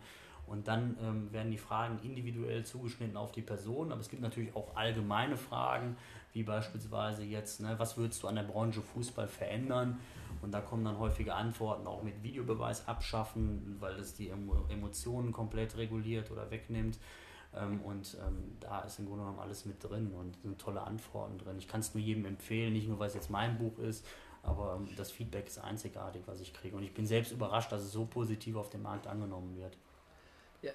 Und 0.47 0.67
dann 0.69 0.99
ähm, 1.01 1.33
werden 1.33 1.51
die 1.51 1.57
Fragen 1.59 1.99
individuell 2.03 2.65
zugeschnitten 2.65 3.17
auf 3.17 3.33
die 3.33 3.43
Person. 3.43 3.93
Aber 3.93 4.01
es 4.01 4.11
gibt 4.11 4.23
natürlich 4.23 4.55
auch 4.57 4.75
allgemeine 4.77 5.37
Fragen, 5.37 5.97
wie 6.33 6.43
beispielsweise 6.43 7.23
jetzt, 7.23 7.61
ne, 7.61 7.75
was 7.79 7.97
würdest 7.97 8.23
du 8.23 8.29
an 8.29 8.35
der 8.35 8.43
Branche 8.43 8.83
Fußball 8.83 9.29
verändern? 9.29 10.01
Und 10.43 10.53
da 10.53 10.61
kommen 10.61 10.85
dann 10.85 10.99
häufige 10.99 11.35
Antworten 11.35 11.87
auch 11.87 12.03
mit 12.03 12.23
Videobeweis 12.23 12.89
abschaffen, 12.89 13.77
weil 13.79 13.97
das 13.97 14.15
die 14.15 14.31
Emo- 14.31 14.69
Emotionen 14.69 15.31
komplett 15.31 15.77
reguliert 15.77 16.31
oder 16.31 16.51
wegnimmt. 16.51 16.99
Ähm, 17.55 17.81
Und 17.83 18.17
ähm, 18.27 18.57
da 18.61 18.81
ist 18.81 18.99
im 18.99 19.07
Grunde 19.07 19.23
genommen 19.25 19.41
alles 19.41 19.65
mit 19.67 19.83
drin 19.85 20.13
und 20.13 20.37
sind 20.43 20.59
tolle 20.59 20.83
Antworten 20.83 21.39
drin. 21.39 21.59
Ich 21.59 21.69
kann 21.69 21.81
es 21.81 21.95
nur 21.95 22.03
jedem 22.03 22.25
empfehlen, 22.25 22.73
nicht 22.73 22.89
nur 22.89 22.99
weil 22.99 23.09
es 23.09 23.15
jetzt 23.15 23.31
mein 23.31 23.59
Buch 23.59 23.79
ist, 23.79 24.07
aber 24.43 24.77
ähm, 24.81 24.89
das 24.97 25.11
Feedback 25.11 25.47
ist 25.47 25.59
einzigartig, 25.59 26.23
was 26.27 26.41
ich 26.41 26.53
kriege. 26.55 26.75
Und 26.77 26.83
ich 26.83 26.95
bin 26.95 27.07
selbst 27.07 27.31
überrascht, 27.33 27.71
dass 27.71 27.83
es 27.83 27.93
so 27.93 28.07
positiv 28.07 28.57
auf 28.57 28.71
dem 28.71 28.83
Markt 28.83 29.07
angenommen 29.07 29.57
wird. 29.57 29.77
Ja, 30.63 30.71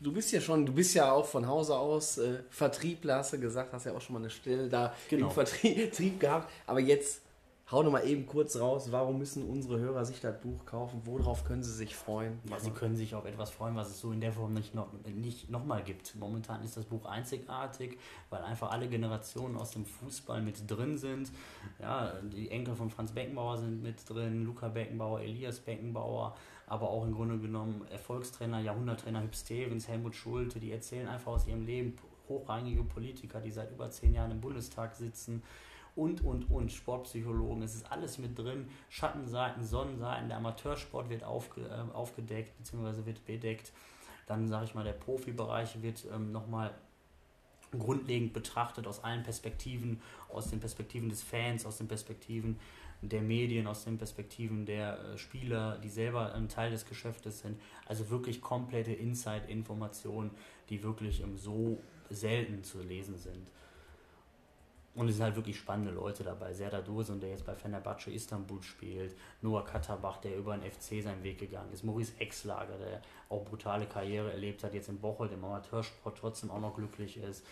du 0.00 0.12
bist 0.12 0.30
ja 0.30 0.40
schon, 0.42 0.66
du 0.66 0.74
bist 0.74 0.94
ja 0.94 1.10
auch 1.10 1.24
von 1.24 1.46
Hause 1.48 1.74
aus 1.76 2.18
äh, 2.18 2.42
Vertriebler, 2.50 3.16
hast 3.16 3.32
du 3.32 3.40
gesagt, 3.40 3.72
hast 3.72 3.86
ja 3.86 3.92
auch 3.94 4.00
schon 4.00 4.12
mal 4.14 4.20
eine 4.20 4.28
Stelle 4.30 4.68
da 4.68 4.92
Genau. 5.08 5.28
im 5.28 5.32
Vertrieb 5.32 5.76
Vertrieb 5.88 6.20
gehabt. 6.20 6.50
Aber 6.66 6.80
jetzt 6.80 7.22
hau 7.70 7.82
noch 7.82 7.92
mal 7.92 8.06
eben 8.06 8.26
kurz 8.26 8.58
raus, 8.58 8.90
warum 8.90 9.18
müssen 9.18 9.48
unsere 9.48 9.78
Hörer 9.78 10.04
sich 10.04 10.20
das 10.20 10.40
Buch 10.40 10.64
kaufen? 10.66 11.02
Worauf 11.04 11.44
können 11.44 11.62
sie 11.62 11.72
sich 11.72 11.94
freuen? 11.94 12.40
Ja, 12.48 12.58
sie 12.58 12.70
können 12.70 12.96
sich 12.96 13.14
auf 13.14 13.24
etwas 13.24 13.50
freuen, 13.50 13.76
was 13.76 13.90
es 13.90 14.00
so 14.00 14.10
in 14.10 14.20
der 14.20 14.32
Form 14.32 14.54
nicht, 14.54 14.74
noch, 14.74 14.88
nicht 15.06 15.50
nochmal 15.50 15.82
gibt. 15.84 16.16
Momentan 16.16 16.64
ist 16.64 16.76
das 16.76 16.84
Buch 16.84 17.06
einzigartig, 17.06 17.98
weil 18.28 18.42
einfach 18.42 18.72
alle 18.72 18.88
Generationen 18.88 19.56
aus 19.56 19.70
dem 19.70 19.84
Fußball 19.84 20.42
mit 20.42 20.68
drin 20.68 20.98
sind. 20.98 21.30
Ja, 21.80 22.12
die 22.22 22.50
Enkel 22.50 22.74
von 22.74 22.90
Franz 22.90 23.12
Beckenbauer 23.12 23.58
sind 23.58 23.82
mit 23.82 24.08
drin, 24.08 24.44
Luca 24.44 24.68
Beckenbauer, 24.68 25.20
Elias 25.20 25.60
Beckenbauer, 25.60 26.34
aber 26.66 26.90
auch 26.90 27.04
im 27.04 27.14
Grunde 27.14 27.38
genommen 27.38 27.86
Erfolgstrainer, 27.90 28.60
Jahrhunderttrainer 28.60 29.22
Hüb 29.22 29.34
Stevens, 29.34 29.86
Helmut 29.86 30.16
Schulte, 30.16 30.58
die 30.58 30.72
erzählen 30.72 31.08
einfach 31.08 31.32
aus 31.32 31.46
ihrem 31.46 31.64
Leben 31.64 31.96
hochrangige 32.28 32.82
Politiker, 32.82 33.40
die 33.40 33.50
seit 33.50 33.70
über 33.72 33.90
zehn 33.90 34.14
Jahren 34.14 34.30
im 34.32 34.40
Bundestag 34.40 34.94
sitzen 34.94 35.42
und, 35.96 36.24
und, 36.24 36.50
und, 36.50 36.72
Sportpsychologen, 36.72 37.62
es 37.62 37.74
ist 37.74 37.90
alles 37.90 38.18
mit 38.18 38.38
drin, 38.38 38.68
Schattenseiten, 38.88 39.64
Sonnenseiten, 39.64 40.28
der 40.28 40.38
Amateursport 40.38 41.08
wird 41.08 41.24
aufge, 41.24 41.62
äh, 41.62 41.94
aufgedeckt, 41.94 42.56
beziehungsweise 42.58 43.04
wird 43.06 43.24
bedeckt, 43.24 43.72
dann 44.26 44.48
sage 44.48 44.66
ich 44.66 44.74
mal, 44.74 44.84
der 44.84 44.92
Profibereich 44.92 45.82
wird 45.82 46.06
ähm, 46.12 46.32
nochmal 46.32 46.72
grundlegend 47.72 48.32
betrachtet 48.32 48.86
aus 48.86 49.02
allen 49.04 49.22
Perspektiven, 49.22 50.00
aus 50.28 50.50
den 50.50 50.60
Perspektiven 50.60 51.08
des 51.08 51.22
Fans, 51.22 51.66
aus 51.66 51.78
den 51.78 51.88
Perspektiven 51.88 52.58
der 53.02 53.22
Medien, 53.22 53.66
aus 53.66 53.84
den 53.84 53.98
Perspektiven 53.98 54.66
der 54.66 54.98
äh, 54.98 55.18
Spieler, 55.18 55.78
die 55.78 55.88
selber 55.88 56.34
ein 56.34 56.48
Teil 56.48 56.70
des 56.70 56.86
Geschäftes 56.86 57.40
sind. 57.40 57.58
Also 57.86 58.10
wirklich 58.10 58.40
komplette 58.40 58.92
Inside-Informationen, 58.92 60.30
die 60.68 60.82
wirklich 60.82 61.22
ähm, 61.22 61.36
so 61.36 61.80
selten 62.10 62.62
zu 62.62 62.82
lesen 62.82 63.16
sind. 63.16 63.50
Und 65.00 65.08
es 65.08 65.16
sind 65.16 65.24
halt 65.24 65.36
wirklich 65.36 65.56
spannende 65.56 65.92
Leute 65.92 66.24
dabei. 66.24 66.52
Serdar 66.52 66.82
Dursun, 66.82 67.20
der 67.20 67.30
jetzt 67.30 67.46
bei 67.46 67.54
Fenerbahce 67.54 68.10
Istanbul 68.10 68.62
spielt. 68.62 69.16
Noah 69.40 69.64
Katterbach, 69.64 70.18
der 70.18 70.36
über 70.36 70.54
den 70.54 70.70
FC 70.70 71.02
seinen 71.02 71.22
Weg 71.22 71.38
gegangen 71.38 71.72
ist. 71.72 71.84
Maurice 71.84 72.12
Exlager, 72.18 72.76
der 72.76 73.00
auch 73.30 73.42
brutale 73.42 73.86
Karriere 73.86 74.30
erlebt 74.30 74.62
hat, 74.62 74.74
jetzt 74.74 74.90
in 74.90 75.00
Bocholt 75.00 75.32
im 75.32 75.42
Amateursport 75.42 76.18
trotzdem 76.18 76.50
auch 76.50 76.60
noch 76.60 76.76
glücklich 76.76 77.16
ist. 77.16 77.46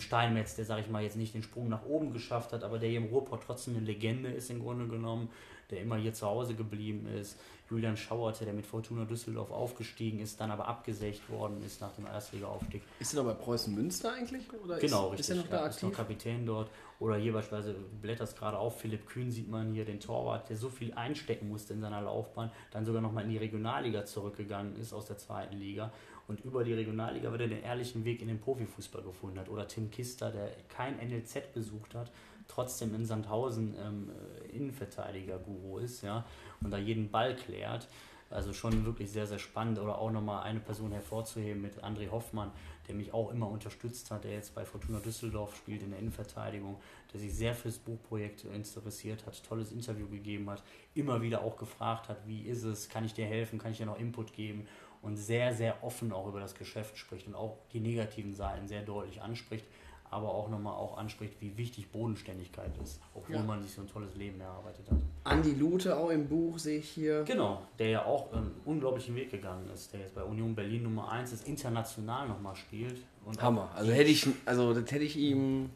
Steinmetz, 0.00 0.54
der, 0.54 0.64
sag 0.66 0.80
ich 0.80 0.88
mal, 0.88 1.02
jetzt 1.02 1.16
nicht 1.16 1.34
den 1.34 1.42
Sprung 1.42 1.68
nach 1.68 1.86
oben 1.86 2.12
geschafft 2.12 2.52
hat, 2.52 2.62
aber 2.62 2.78
der 2.78 2.90
hier 2.90 2.98
im 2.98 3.06
Ruhrpott 3.06 3.42
trotzdem 3.46 3.76
eine 3.76 3.86
Legende 3.86 4.30
ist 4.30 4.50
im 4.50 4.60
Grunde 4.60 4.86
genommen, 4.86 5.30
der 5.70 5.80
immer 5.80 5.96
hier 5.96 6.12
zu 6.12 6.26
Hause 6.26 6.54
geblieben 6.54 7.06
ist. 7.06 7.38
Julian 7.70 7.96
Schauerte, 7.98 8.44
der 8.46 8.54
mit 8.54 8.66
Fortuna 8.66 9.04
Düsseldorf 9.04 9.50
aufgestiegen 9.50 10.20
ist, 10.20 10.40
dann 10.40 10.50
aber 10.50 10.66
abgesägt 10.68 11.28
worden 11.28 11.62
ist 11.62 11.82
nach 11.82 11.92
dem 11.92 12.06
Erstliga-Aufstieg. 12.06 12.82
Ist 12.98 13.14
er 13.14 13.22
noch 13.22 13.30
bei 13.30 13.36
Preußen 13.36 13.74
Münster 13.74 14.14
eigentlich? 14.14 14.44
Oder 14.64 14.78
Genau, 14.78 15.12
ist, 15.12 15.18
richtig. 15.18 15.20
Ist 15.20 15.30
er 15.30 15.36
noch 15.36 15.48
da 15.48 15.56
ja, 15.56 15.66
ist 15.66 15.82
noch 15.82 15.90
aktiv? 15.90 15.98
Kapitän 15.98 16.46
dort. 16.46 16.70
Oder 16.98 17.16
hier 17.16 17.34
beispielsweise, 17.34 17.74
blätterst 18.00 18.38
gerade 18.38 18.58
auf, 18.58 18.80
Philipp 18.80 19.06
Kühn 19.06 19.30
sieht 19.30 19.50
man 19.50 19.72
hier, 19.72 19.84
den 19.84 20.00
Torwart, 20.00 20.48
der 20.48 20.56
so 20.56 20.68
viel 20.70 20.94
einstecken 20.94 21.48
musste 21.48 21.74
in 21.74 21.80
seiner 21.80 22.00
Laufbahn, 22.00 22.50
dann 22.70 22.84
sogar 22.84 23.02
nochmal 23.02 23.24
in 23.24 23.30
die 23.30 23.38
Regionalliga 23.38 24.04
zurückgegangen 24.04 24.76
ist 24.76 24.92
aus 24.92 25.06
der 25.06 25.18
zweiten 25.18 25.56
Liga 25.56 25.92
und 26.28 26.44
über 26.44 26.62
die 26.62 26.74
Regionalliga 26.74 27.32
wieder 27.32 27.48
den 27.48 27.62
ehrlichen 27.62 28.04
Weg 28.04 28.20
in 28.20 28.28
den 28.28 28.38
Profifußball 28.38 29.02
gefunden 29.02 29.40
hat. 29.40 29.48
Oder 29.48 29.66
Tim 29.66 29.90
Kister, 29.90 30.30
der 30.30 30.50
kein 30.68 30.96
NLZ 30.98 31.52
besucht 31.54 31.94
hat, 31.94 32.12
trotzdem 32.46 32.94
in 32.94 33.04
Sandhausen 33.04 33.74
ähm, 33.82 34.10
äh, 34.10 34.56
Innenverteidiger-Guru 34.56 35.78
ist, 35.78 36.02
ja, 36.02 36.24
und 36.60 36.70
da 36.70 36.78
jeden 36.78 37.10
Ball 37.10 37.34
klärt. 37.34 37.88
Also 38.30 38.52
schon 38.52 38.84
wirklich 38.84 39.10
sehr, 39.10 39.26
sehr 39.26 39.38
spannend. 39.38 39.78
Oder 39.78 39.96
auch 39.96 40.10
nochmal 40.10 40.42
eine 40.42 40.60
Person 40.60 40.92
hervorzuheben 40.92 41.62
mit 41.62 41.82
André 41.82 42.10
Hoffmann, 42.10 42.52
der 42.86 42.94
mich 42.94 43.14
auch 43.14 43.30
immer 43.30 43.48
unterstützt 43.48 44.10
hat, 44.10 44.24
der 44.24 44.32
jetzt 44.32 44.54
bei 44.54 44.66
Fortuna 44.66 44.98
Düsseldorf 44.98 45.56
spielt 45.56 45.82
in 45.82 45.90
der 45.90 45.98
Innenverteidigung, 45.98 46.76
der 47.10 47.20
sich 47.20 47.34
sehr 47.34 47.54
fürs 47.54 47.78
Buchprojekt 47.78 48.44
interessiert 48.44 49.24
hat, 49.24 49.42
tolles 49.44 49.72
Interview 49.72 50.06
gegeben 50.08 50.50
hat, 50.50 50.62
immer 50.94 51.22
wieder 51.22 51.40
auch 51.40 51.56
gefragt 51.56 52.10
hat, 52.10 52.18
wie 52.26 52.42
ist 52.42 52.64
es, 52.64 52.90
kann 52.90 53.06
ich 53.06 53.14
dir 53.14 53.24
helfen, 53.24 53.58
kann 53.58 53.72
ich 53.72 53.78
dir 53.78 53.86
noch 53.86 53.98
Input 53.98 54.34
geben 54.34 54.68
und 55.02 55.16
sehr, 55.16 55.54
sehr 55.54 55.82
offen 55.82 56.12
auch 56.12 56.26
über 56.26 56.40
das 56.40 56.54
Geschäft 56.54 56.96
spricht 56.98 57.26
und 57.26 57.34
auch 57.34 57.56
die 57.72 57.80
negativen 57.80 58.34
Seiten 58.34 58.66
sehr 58.68 58.82
deutlich 58.82 59.20
anspricht, 59.22 59.64
aber 60.10 60.28
auch 60.34 60.48
nochmal 60.48 60.72
auch 60.74 60.96
anspricht, 60.96 61.34
wie 61.40 61.56
wichtig 61.58 61.90
Bodenständigkeit 61.92 62.70
ist, 62.82 62.98
obwohl 63.14 63.36
Ja. 63.36 63.42
man 63.42 63.62
sich 63.62 63.72
so 63.72 63.82
ein 63.82 63.88
tolles 63.88 64.14
Leben 64.16 64.40
erarbeitet 64.40 64.90
hat. 64.90 64.96
Andi 65.24 65.50
Lute 65.52 65.96
auch 65.96 66.08
im 66.08 66.26
Buch 66.28 66.58
sehe 66.58 66.78
ich 66.78 66.88
hier. 66.88 67.24
Genau, 67.24 67.60
der 67.78 67.88
ja 67.90 68.04
auch 68.06 68.32
einen 68.32 68.50
unglaublichen 68.64 69.14
Weg 69.14 69.30
gegangen 69.30 69.68
ist, 69.72 69.92
der 69.92 70.00
jetzt 70.00 70.14
bei 70.14 70.22
Union 70.22 70.54
Berlin 70.54 70.84
Nummer 70.84 71.12
1 71.12 71.32
ist, 71.32 71.46
international 71.46 72.26
nochmal 72.26 72.56
spielt. 72.56 72.96
Und 73.26 73.40
Hammer. 73.42 73.70
Also 73.74 73.92
hätte 73.92 74.08
ich, 74.10 74.26
also 74.46 74.72
das 74.72 74.90
hätte 74.90 75.04
ich 75.04 75.16
ihm 75.16 75.68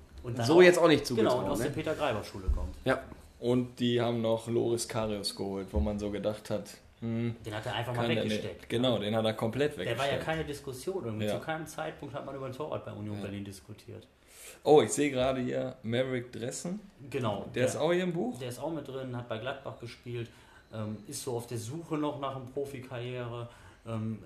so 0.45 0.55
auch- 0.57 0.63
jetzt 0.63 0.79
auch 0.79 0.89
nicht 0.89 1.07
Genau, 1.07 1.21
und 1.21 1.29
zugetraut. 1.29 1.51
aus 1.51 1.59
der 1.59 1.69
ne? 1.69 1.75
Peter 1.75 1.95
Greiber 1.95 2.25
Schule 2.25 2.47
kommt. 2.55 2.75
Ja. 2.87 3.03
Und 3.39 3.81
die 3.81 4.01
haben 4.01 4.23
noch 4.23 4.47
Loris 4.49 4.89
Karius 4.89 5.35
geholt, 5.37 5.67
wo 5.73 5.81
man 5.81 5.99
so 5.99 6.11
gedacht 6.11 6.49
hat, 6.49 6.71
hm, 7.03 7.35
Den 7.45 7.55
hat 7.55 7.67
er 7.67 7.75
einfach 7.75 7.95
mal 7.95 8.07
kann 8.07 8.15
der 8.15 8.25
weggesteckt. 8.25 8.69
Genau, 8.69 8.97
den 8.97 9.17
hat 9.17 9.25
er 9.25 9.35
komplett 9.35 9.77
Der 9.77 9.99
war 9.99 10.09
ja 10.09 10.19
keine 10.19 10.45
Diskussion 10.45 11.05
irgendwie. 11.05 11.27
Ja. 11.27 11.39
Zu 11.39 11.45
keinem 11.45 11.67
Zeitpunkt 11.67 12.15
hat 12.15 12.25
man 12.25 12.37
über 12.37 12.49
den 12.49 12.55
Torwart 12.55 12.85
bei 12.85 12.93
Union 12.93 13.21
Berlin 13.21 13.45
diskutiert. 13.45 14.07
oh, 14.63 14.81
ich 14.83 14.93
sehe 14.93 15.11
gerade 15.11 15.41
hier 15.41 15.77
Merrick 15.83 16.31
Dressen. 16.31 16.79
Genau. 17.11 17.47
Der 17.55 17.67
ist 17.67 17.75
auch 17.75 17.93
hier 17.93 18.05
im 18.05 18.13
Buch. 18.13 18.39
Der 18.39 18.49
ist 18.49 18.61
auch 18.61 18.73
mit 18.73 18.87
drin, 18.87 19.17
hat 19.17 19.29
bei 19.29 19.39
Gladbach 19.39 19.81
gespielt, 19.81 20.31
ähm, 20.73 20.97
ist 21.09 21.25
so 21.25 21.37
auf 21.37 21.49
der 21.49 21.59
Suche 21.59 21.99
noch 21.99 22.21
nach 22.21 22.37
einer 22.37 22.47
Profikarriere, 22.47 23.49
ähm, 23.85 24.23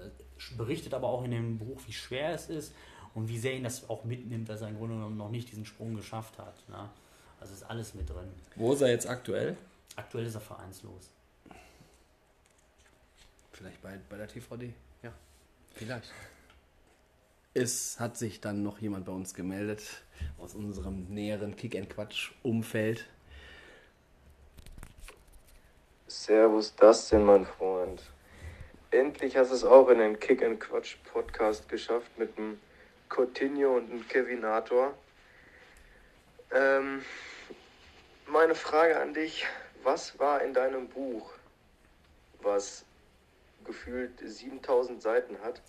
berichtet 0.58 0.92
aber 0.92 1.08
auch 1.08 1.24
in 1.24 1.30
dem 1.30 1.56
Buch, 1.56 1.80
wie 1.86 1.92
schwer 1.94 2.34
es 2.34 2.50
ist 2.50 2.74
und 3.14 3.26
wie 3.28 3.38
sehr 3.38 3.54
ihn 3.54 3.64
das 3.64 3.88
auch 3.88 4.04
mitnimmt, 4.04 4.50
dass 4.50 4.60
er 4.60 4.68
im 4.68 4.76
Grunde 4.76 4.96
genommen 4.96 5.16
noch 5.16 5.30
nicht 5.30 5.50
diesen 5.50 5.64
Sprung 5.64 5.96
geschafft 5.96 6.36
hat. 6.38 6.68
Ne? 6.68 6.90
Also 7.40 7.54
ist 7.54 7.62
alles 7.62 7.94
mit 7.94 8.10
drin. 8.10 8.28
Wo 8.54 8.74
ist 8.74 8.82
er 8.82 8.88
jetzt 8.88 9.08
aktuell? 9.08 9.56
Aktuell 9.96 10.26
ist 10.26 10.34
er 10.34 10.42
vereinslos. 10.42 11.10
Vielleicht 13.56 13.80
bei, 13.80 13.98
bei 14.10 14.18
der 14.18 14.28
TVD. 14.28 14.74
Ja. 15.02 15.12
Vielleicht. 15.74 16.12
Es 17.54 17.98
hat 17.98 18.18
sich 18.18 18.42
dann 18.42 18.62
noch 18.62 18.78
jemand 18.80 19.06
bei 19.06 19.12
uns 19.12 19.32
gemeldet 19.32 20.02
aus 20.38 20.54
unserem 20.54 21.06
näheren 21.08 21.56
Kick-and-Quatsch-Umfeld. 21.56 23.06
Servus, 26.06 26.74
Dustin, 26.76 27.24
mein 27.24 27.46
Freund. 27.46 28.02
Endlich 28.90 29.36
hast 29.36 29.50
du 29.50 29.54
es 29.54 29.64
auch 29.64 29.88
in 29.88 29.98
den 29.98 30.20
Kick 30.20 30.42
and 30.42 30.60
Quatsch 30.60 30.96
Podcast 31.12 31.68
geschafft 31.68 32.16
mit 32.18 32.36
einem 32.38 32.60
Coutinho 33.08 33.76
und 33.76 33.90
einem 33.90 34.06
Kevinator. 34.06 34.94
Ähm, 36.52 37.02
meine 38.26 38.54
Frage 38.54 39.00
an 39.00 39.14
dich, 39.14 39.44
was 39.82 40.18
war 40.18 40.42
in 40.42 40.54
deinem 40.54 40.88
Buch, 40.88 41.32
was 42.42 42.85
gefühlt 43.66 44.18
7000 44.24 45.02
Seiten 45.02 45.40
hat, 45.42 45.60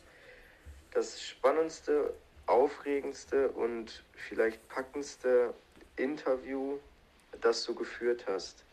das 0.92 1.22
spannendste, 1.22 2.14
aufregendste 2.46 3.50
und 3.50 4.04
vielleicht 4.16 4.68
packendste 4.70 5.54
Interview, 5.98 6.78
das 7.42 7.64
du 7.66 7.76
geführt 7.76 8.26
hast? 8.28 8.64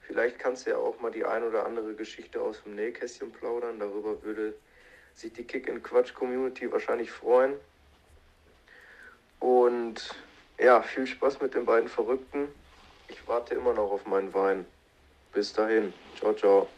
Vielleicht 0.00 0.38
kannst 0.38 0.66
du 0.66 0.70
ja 0.70 0.78
auch 0.78 1.00
mal 1.00 1.12
die 1.12 1.24
ein 1.24 1.44
oder 1.44 1.64
andere 1.64 1.94
Geschichte 1.94 2.40
aus 2.40 2.62
dem 2.64 2.74
Nähkästchen 2.74 3.30
plaudern. 3.30 3.78
Darüber 3.78 4.22
würde 4.22 4.54
sich 5.14 5.32
die 5.32 5.44
Kick 5.44 5.70
and 5.70 5.82
Quatsch 5.84 6.12
Community 6.12 6.70
wahrscheinlich 6.72 7.10
freuen. 7.10 7.54
Und 9.38 10.14
ja, 10.58 10.82
viel 10.82 11.06
Spaß 11.06 11.40
mit 11.40 11.54
den 11.54 11.64
beiden 11.64 11.88
Verrückten. 11.88 12.48
Ich 13.08 13.26
warte 13.28 13.54
immer 13.54 13.74
noch 13.74 13.90
auf 13.90 14.06
meinen 14.06 14.32
Wein. 14.34 14.66
Bis 15.32 15.52
dahin. 15.52 15.92
Ciao, 16.18 16.34
ciao. 16.34 16.68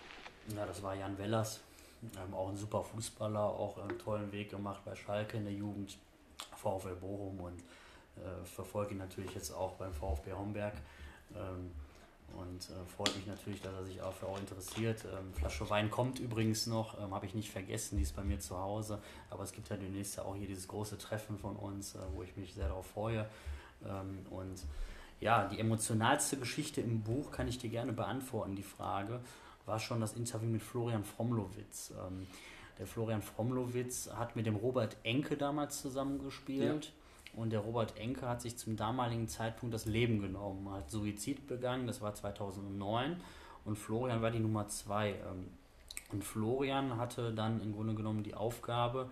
Ja, 0.55 0.67
das 0.67 0.83
war 0.83 0.95
Jan 0.95 1.19
Wellers. 1.19 1.64
Ähm, 2.17 2.35
auch 2.35 2.49
ein 2.49 2.57
super 2.57 2.83
Fußballer, 2.83 3.41
auch 3.41 3.79
einen 3.79 3.99
tollen 3.99 4.33
Weg 4.33 4.51
gemacht 4.51 4.83
bei 4.85 4.95
Schalke 4.95 5.37
in 5.37 5.45
der 5.45 5.55
Jugend, 5.55 5.99
VfL 6.57 6.97
Bochum 6.97 7.41
und 7.41 7.61
äh, 8.17 8.45
verfolge 8.45 8.93
ihn 8.93 8.99
natürlich 8.99 9.35
jetzt 9.35 9.53
auch 9.53 9.73
beim 9.75 9.93
VfB 9.93 10.33
Homberg. 10.33 10.75
Ähm, 11.35 11.71
und 12.37 12.69
äh, 12.71 12.85
freut 12.97 13.15
mich 13.17 13.27
natürlich, 13.27 13.61
dass 13.61 13.73
er 13.73 13.85
sich 13.85 14.03
auch 14.03 14.13
für 14.13 14.27
auch 14.27 14.39
interessiert. 14.39 15.05
Ähm, 15.05 15.33
Flasche 15.35 15.69
Wein 15.71 15.91
kommt 15.91 16.19
übrigens 16.19 16.67
noch, 16.67 16.99
ähm, 17.01 17.15
habe 17.15 17.27
ich 17.27 17.35
nicht 17.35 17.51
vergessen, 17.51 17.97
die 17.97 18.03
ist 18.03 18.17
bei 18.17 18.25
mir 18.25 18.41
zu 18.41 18.59
Hause. 18.59 19.01
Aber 19.31 19.45
es 19.45 19.53
gibt 19.53 19.69
ja 19.69 19.77
demnächst 19.77 20.17
ja 20.17 20.25
auch 20.25 20.35
hier 20.35 20.49
dieses 20.49 20.67
große 20.67 20.99
Treffen 20.99 21.39
von 21.39 21.57
uns, 21.57 21.95
äh, 21.95 21.99
wo 22.13 22.23
ich 22.23 22.37
mich 22.37 22.55
sehr 22.55 22.69
darauf 22.69 22.87
freue. 22.87 23.29
Ähm, 23.85 24.27
und 24.31 24.65
ja, 25.21 25.47
die 25.47 25.61
emotionalste 25.61 26.37
Geschichte 26.37 26.81
im 26.81 27.03
Buch 27.03 27.31
kann 27.31 27.47
ich 27.47 27.59
dir 27.59 27.71
gerne 27.71 27.93
beantworten, 27.93 28.57
die 28.57 28.63
Frage, 28.63 29.21
war 29.67 29.79
schon 29.79 30.01
das 30.01 30.15
Interview 30.15 30.49
mit 30.49 30.63
Florian 30.63 31.05
Fromlowitz. 31.05 31.93
Ähm, 31.93 32.27
der 32.79 32.87
Florian 32.87 33.23
Fromlowitz 33.23 34.11
hat 34.15 34.37
mit 34.37 34.47
dem 34.47 34.57
Robert 34.57 34.97
Enke 35.05 35.37
damals 35.37 35.81
zusammengespielt. 35.81 36.85
Ja 36.87 36.93
und 37.37 37.51
der 37.51 37.61
Robert 37.61 37.99
Enke 37.99 38.29
hat 38.29 38.43
sich 38.43 38.57
zum 38.57 38.77
damaligen 38.77 39.29
Zeitpunkt 39.29 39.75
das 39.75 39.87
Leben 39.87 40.21
genommen, 40.21 40.71
hat 40.71 40.91
Suizid 40.91 41.47
begangen, 41.47 41.87
das 41.87 42.01
war 42.01 42.15
2009. 42.15 43.17
Und 43.65 43.77
Florian 43.77 44.23
war 44.23 44.31
die 44.31 44.39
Nummer 44.39 44.69
zwei. 44.69 45.11
Ähm, 45.11 45.49
und 46.13 46.23
Florian 46.23 46.97
hatte 46.97 47.33
dann 47.33 47.61
im 47.61 47.73
Grunde 47.73 47.95
genommen 47.95 48.23
die 48.23 48.35
Aufgabe, 48.35 49.09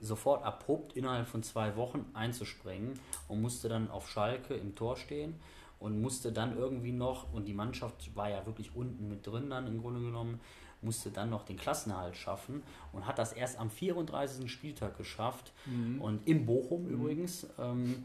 sofort 0.00 0.44
abrupt 0.44 0.96
innerhalb 0.96 1.28
von 1.28 1.42
zwei 1.42 1.76
Wochen 1.76 2.04
einzuspringen 2.12 2.98
und 3.28 3.40
musste 3.40 3.68
dann 3.68 3.90
auf 3.90 4.10
Schalke 4.10 4.54
im 4.54 4.74
Tor 4.74 4.96
stehen 4.96 5.40
und 5.82 6.00
musste 6.00 6.32
dann 6.32 6.56
irgendwie 6.56 6.92
noch, 6.92 7.32
und 7.32 7.46
die 7.46 7.54
Mannschaft 7.54 8.14
war 8.14 8.30
ja 8.30 8.46
wirklich 8.46 8.74
unten 8.74 9.08
mit 9.08 9.26
drin 9.26 9.50
dann 9.50 9.66
im 9.66 9.80
Grunde 9.80 10.00
genommen, 10.00 10.40
musste 10.82 11.10
dann 11.10 11.30
noch 11.30 11.44
den 11.44 11.56
Klassenerhalt 11.56 12.16
schaffen 12.16 12.62
und 12.92 13.06
hat 13.06 13.18
das 13.18 13.32
erst 13.32 13.58
am 13.58 13.70
34. 13.70 14.50
Spieltag 14.50 14.96
geschafft. 14.96 15.52
Mhm. 15.66 16.00
Und 16.00 16.26
in 16.26 16.44
Bochum 16.44 16.84
mhm. 16.84 16.90
übrigens, 16.90 17.46
ähm, 17.58 18.04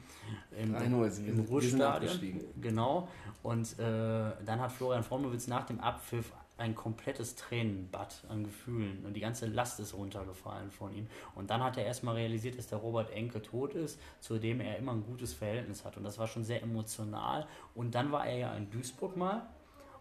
im, 0.52 0.76
im 0.76 1.40
Ruhrstadion. 1.46 2.40
Genau. 2.62 3.08
Und 3.44 3.80
äh, 3.80 4.32
dann 4.46 4.60
hat 4.60 4.72
Florian 4.72 5.04
Fromowitz 5.04 5.48
nach 5.48 5.66
dem 5.66 5.80
Abpfiff 5.80 6.32
ein 6.58 6.74
komplettes 6.76 7.36
Tränenbad 7.36 8.24
an 8.30 8.44
Gefühlen 8.44 9.06
und 9.06 9.14
die 9.14 9.20
ganze 9.20 9.46
Last 9.46 9.80
ist 9.80 9.94
runtergefallen 9.94 10.72
von 10.72 10.94
ihm. 10.94 11.08
Und 11.36 11.50
dann 11.50 11.64
hat 11.64 11.78
er 11.78 11.86
erstmal 11.86 12.16
realisiert, 12.16 12.58
dass 12.58 12.68
der 12.68 12.80
Robert 12.80 13.12
Enke 13.12 13.42
tot 13.42 13.76
ist, 13.76 14.00
zu 14.20 14.40
dem 14.40 14.60
er 14.60 14.78
immer 14.78 14.94
ein 14.94 15.04
gutes 15.04 15.34
Verhältnis 15.34 15.86
hat. 15.86 15.98
Und 15.98 16.04
das 16.04 16.18
war 16.18 16.28
schon 16.28 16.44
sehr 16.44 16.64
emotional. 16.64 17.48
Und 17.76 17.94
dann 17.94 18.12
war 18.12 18.26
er 18.26 18.38
ja 18.38 18.56
in 18.56 18.72
Duisburg 18.72 19.16
mal 19.16 19.48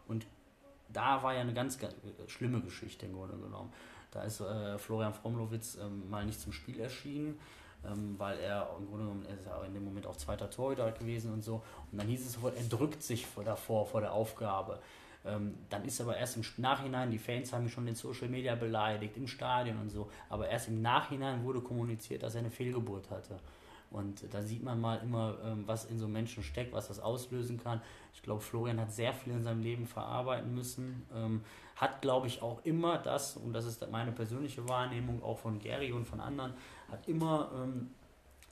und 0.09 0.27
da 0.89 1.23
war 1.23 1.35
ja 1.35 1.41
eine 1.41 1.53
ganz, 1.53 1.79
ganz 1.79 1.95
schlimme 2.29 2.61
Geschichte 2.61 3.07
im 3.07 3.13
Grunde 3.13 3.37
genommen. 3.37 3.73
Da 4.11 4.23
ist 4.23 4.41
äh, 4.41 4.79
Florian 4.79 5.13
Fromlowitz 5.13 5.77
ähm, 5.77 6.09
mal 6.09 6.25
nicht 6.25 6.41
zum 6.41 6.53
Spiel 6.53 6.81
erschienen, 6.81 7.39
ähm, 7.85 8.15
weil 8.19 8.39
er 8.39 8.71
im 8.79 8.87
Grunde 8.87 9.05
genommen, 9.05 9.27
ist 9.27 9.47
ja 9.47 9.63
in 9.65 9.75
dem 9.75 9.85
Moment 9.85 10.07
auch 10.07 10.17
zweiter 10.17 10.49
Torhüter 10.49 10.91
gewesen 10.93 11.33
und 11.33 11.43
so. 11.43 11.63
Und 11.93 11.99
dann 11.99 12.07
hieß 12.07 12.25
es 12.25 12.33
sofort, 12.35 12.57
er 12.57 12.65
drückt 12.65 13.03
sich 13.03 13.27
vor, 13.27 13.45
davor, 13.45 13.87
vor 13.87 14.01
der 14.01 14.13
Aufgabe. 14.13 14.81
Ähm, 15.27 15.55
dann 15.69 15.85
ist 15.85 16.01
aber 16.01 16.17
erst 16.17 16.37
im 16.37 16.45
Nachhinein, 16.59 17.11
die 17.11 17.19
Fans 17.19 17.53
haben 17.53 17.65
ihn 17.65 17.71
schon 17.71 17.87
in 17.87 17.95
Social 17.95 18.29
Media 18.29 18.55
beleidigt, 18.55 19.17
im 19.17 19.27
Stadion 19.27 19.79
und 19.79 19.91
so, 19.91 20.11
aber 20.29 20.49
erst 20.49 20.69
im 20.69 20.83
Nachhinein 20.83 21.45
wurde 21.45 21.61
kommuniziert, 21.61 22.23
dass 22.23 22.35
er 22.35 22.41
eine 22.41 22.51
Fehlgeburt 22.51 23.11
hatte. 23.11 23.39
Und 23.91 24.23
da 24.33 24.43
sieht 24.43 24.63
man 24.63 24.81
mal 24.81 24.97
immer, 24.97 25.37
ähm, 25.45 25.65
was 25.67 25.85
in 25.87 25.99
so 25.99 26.09
Menschen 26.09 26.43
steckt, 26.43 26.73
was 26.73 26.89
das 26.89 26.99
auslösen 26.99 27.63
kann. 27.63 27.81
Ich 28.13 28.23
glaube, 28.23 28.41
Florian 28.41 28.81
hat 28.81 28.93
sehr 28.93 29.13
viel 29.13 29.33
in 29.33 29.43
seinem 29.43 29.63
Leben 29.63 29.87
verarbeiten 29.87 30.55
müssen. 30.55 31.07
Ähm, 31.15 31.43
hat, 31.77 32.01
glaube 32.03 32.27
ich, 32.27 32.43
auch 32.43 32.65
immer 32.65 32.99
das, 32.99 33.37
und 33.37 33.53
das 33.53 33.67
ist 33.67 33.89
meine 33.91 34.13
persönliche 34.13 34.69
Wahrnehmung 34.69 35.23
auch 35.23 35.39
von 35.39 35.59
Gary 35.59 35.93
und 35.93 36.07
von 36.07 36.21
anderen, 36.21 36.55
hat 36.91 37.07
immer 37.07 37.51
ähm, 37.55 37.91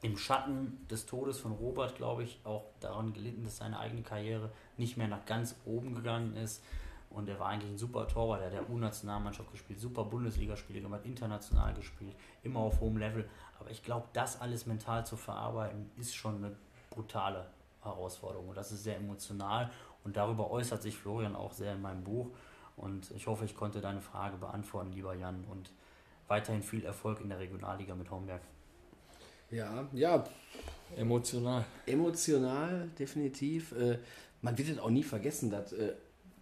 im 0.04 0.18
Schatten 0.18 0.86
des 0.90 1.06
Todes 1.06 1.40
von 1.40 1.52
Robert, 1.52 1.96
glaube 1.96 2.24
ich, 2.24 2.38
auch 2.44 2.66
daran 2.78 3.14
gelitten, 3.14 3.42
dass 3.42 3.56
seine 3.56 3.78
eigene 3.78 4.02
Karriere 4.02 4.50
nicht 4.76 4.98
mehr 4.98 5.08
nach 5.08 5.24
ganz 5.24 5.56
oben 5.64 5.94
gegangen 5.94 6.36
ist. 6.36 6.62
Und 7.08 7.26
er 7.26 7.40
war 7.40 7.48
eigentlich 7.48 7.70
ein 7.70 7.78
super 7.78 8.06
Torwart, 8.06 8.40
der 8.40 8.48
hat 8.48 8.52
der 8.52 8.68
U-Nationalmannschaft 8.68 9.50
gespielt, 9.50 9.80
super 9.80 10.04
Bundesligaspiele 10.04 10.82
gemacht, 10.82 11.00
international 11.04 11.72
gespielt, 11.72 12.14
immer 12.42 12.60
auf 12.60 12.80
hohem 12.80 12.98
Level. 12.98 13.26
Aber 13.58 13.70
ich 13.70 13.82
glaube, 13.82 14.06
das 14.12 14.42
alles 14.42 14.66
mental 14.66 15.06
zu 15.06 15.16
verarbeiten, 15.16 15.90
ist 15.96 16.14
schon 16.14 16.36
eine 16.36 16.54
brutale 16.90 17.46
Herausforderung. 17.80 18.50
Und 18.50 18.58
das 18.58 18.72
ist 18.72 18.84
sehr 18.84 18.98
emotional. 18.98 19.70
Und 20.04 20.18
darüber 20.18 20.50
äußert 20.50 20.82
sich 20.82 20.98
Florian 20.98 21.34
auch 21.34 21.52
sehr 21.52 21.72
in 21.72 21.80
meinem 21.80 22.04
Buch. 22.04 22.28
Und 22.76 23.10
ich 23.12 23.26
hoffe, 23.26 23.46
ich 23.46 23.56
konnte 23.56 23.80
deine 23.80 24.02
Frage 24.02 24.36
beantworten, 24.36 24.92
lieber 24.92 25.14
Jan. 25.14 25.44
Und 25.50 25.70
weiterhin 26.28 26.62
viel 26.62 26.84
Erfolg 26.84 27.22
in 27.22 27.30
der 27.30 27.38
Regionalliga 27.38 27.94
mit 27.94 28.10
Homberg. 28.10 28.42
Ja, 29.54 29.88
ja. 29.92 30.24
Emotional. 30.96 31.64
Emotional, 31.86 32.88
definitiv. 32.98 33.72
Äh, 33.72 33.98
man 34.42 34.58
wird 34.58 34.68
es 34.68 34.78
auch 34.78 34.90
nie 34.90 35.02
vergessen, 35.02 35.50
dass 35.50 35.72
äh, 35.72 35.94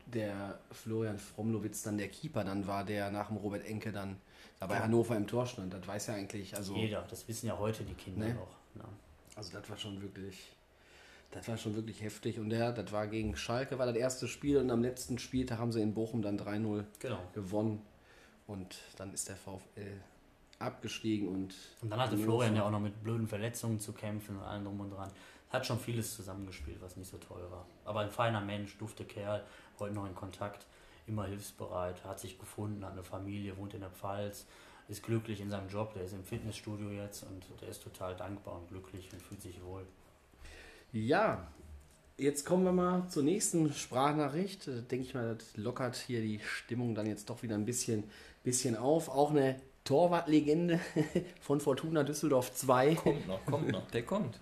der 0.06 0.58
Florian 0.70 1.18
Fromlowitz 1.18 1.82
dann 1.82 1.98
der 1.98 2.08
Keeper 2.08 2.44
dann 2.44 2.66
war, 2.66 2.84
der 2.84 3.10
nach 3.10 3.28
dem 3.28 3.36
Robert 3.36 3.66
Enke 3.66 3.92
dann 3.92 4.16
bei 4.58 4.74
ja. 4.74 4.82
Hannover 4.82 5.16
im 5.16 5.26
Tor 5.26 5.46
stand. 5.46 5.74
Das 5.74 5.86
weiß 5.86 6.08
ja 6.08 6.14
eigentlich. 6.14 6.56
Also, 6.56 6.74
Jeder, 6.74 7.02
das 7.08 7.28
wissen 7.28 7.46
ja 7.46 7.58
heute 7.58 7.84
die 7.84 7.94
Kinder 7.94 8.28
ne? 8.28 8.38
auch. 8.38 8.76
Ne? 8.76 8.84
Also 9.36 9.52
das 9.52 9.68
war 9.68 9.76
schon 9.76 10.00
wirklich. 10.02 10.52
Das 11.30 11.48
war 11.48 11.56
schon 11.56 11.74
wirklich 11.74 12.02
heftig. 12.02 12.38
Und 12.38 12.50
der, 12.50 12.72
das 12.72 12.92
war 12.92 13.06
gegen 13.06 13.36
Schalke, 13.36 13.78
war 13.78 13.86
das 13.86 13.96
erste 13.96 14.28
Spiel 14.28 14.58
und 14.58 14.70
am 14.70 14.82
letzten 14.82 15.18
Spieltag 15.18 15.58
haben 15.58 15.72
sie 15.72 15.80
in 15.80 15.94
Bochum 15.94 16.20
dann 16.20 16.38
3-0 16.38 16.84
genau. 16.98 17.18
gewonnen. 17.32 17.80
Und 18.46 18.76
dann 18.98 19.14
ist 19.14 19.30
der 19.30 19.36
VfL 19.36 19.98
abgestiegen 20.62 21.28
und. 21.28 21.54
Und 21.80 21.90
dann 21.90 22.00
hatte 22.00 22.16
Florian 22.16 22.56
ja 22.56 22.64
auch 22.64 22.70
noch 22.70 22.80
mit 22.80 23.02
blöden 23.02 23.26
Verletzungen 23.26 23.80
zu 23.80 23.92
kämpfen 23.92 24.36
und 24.36 24.42
allem 24.42 24.64
drum 24.64 24.80
und 24.80 24.90
dran. 24.90 25.10
Hat 25.50 25.66
schon 25.66 25.78
vieles 25.78 26.14
zusammengespielt, 26.16 26.80
was 26.80 26.96
nicht 26.96 27.10
so 27.10 27.18
toll 27.18 27.42
war. 27.50 27.66
Aber 27.84 28.00
ein 28.00 28.10
feiner 28.10 28.40
Mensch, 28.40 28.78
dufte 28.78 29.04
Kerl, 29.04 29.44
heute 29.78 29.94
noch 29.94 30.06
in 30.06 30.14
Kontakt, 30.14 30.66
immer 31.06 31.26
hilfsbereit, 31.26 32.02
hat 32.04 32.20
sich 32.20 32.38
gefunden, 32.38 32.84
hat 32.84 32.92
eine 32.92 33.02
Familie, 33.02 33.56
wohnt 33.58 33.74
in 33.74 33.80
der 33.80 33.90
Pfalz, 33.90 34.46
ist 34.88 35.02
glücklich 35.02 35.40
in 35.40 35.50
seinem 35.50 35.68
Job, 35.68 35.92
der 35.94 36.04
ist 36.04 36.12
im 36.12 36.24
Fitnessstudio 36.24 36.90
jetzt 36.90 37.24
und 37.24 37.44
der 37.60 37.68
ist 37.68 37.82
total 37.82 38.16
dankbar 38.16 38.56
und 38.56 38.68
glücklich 38.68 39.10
und 39.12 39.20
fühlt 39.20 39.42
sich 39.42 39.62
wohl. 39.62 39.84
Ja, 40.92 41.46
jetzt 42.18 42.44
kommen 42.44 42.64
wir 42.64 42.72
mal 42.72 43.08
zur 43.08 43.22
nächsten 43.22 43.72
Sprachnachricht. 43.72 44.66
Denke 44.66 45.06
ich 45.06 45.14
mal, 45.14 45.34
das 45.34 45.56
lockert 45.56 45.96
hier 45.96 46.20
die 46.20 46.40
Stimmung 46.40 46.94
dann 46.94 47.06
jetzt 47.06 47.30
doch 47.30 47.42
wieder 47.42 47.54
ein 47.54 47.64
bisschen, 47.64 48.04
bisschen 48.42 48.76
auf. 48.76 49.08
Auch 49.08 49.30
eine 49.30 49.60
Torwartlegende 49.84 50.80
von 51.40 51.60
Fortuna 51.60 52.04
Düsseldorf 52.04 52.54
2. 52.54 52.94
Kommt 52.94 53.26
noch, 53.26 53.44
kommt 53.46 53.68
noch, 53.68 53.90
der 53.90 54.02
kommt. 54.04 54.38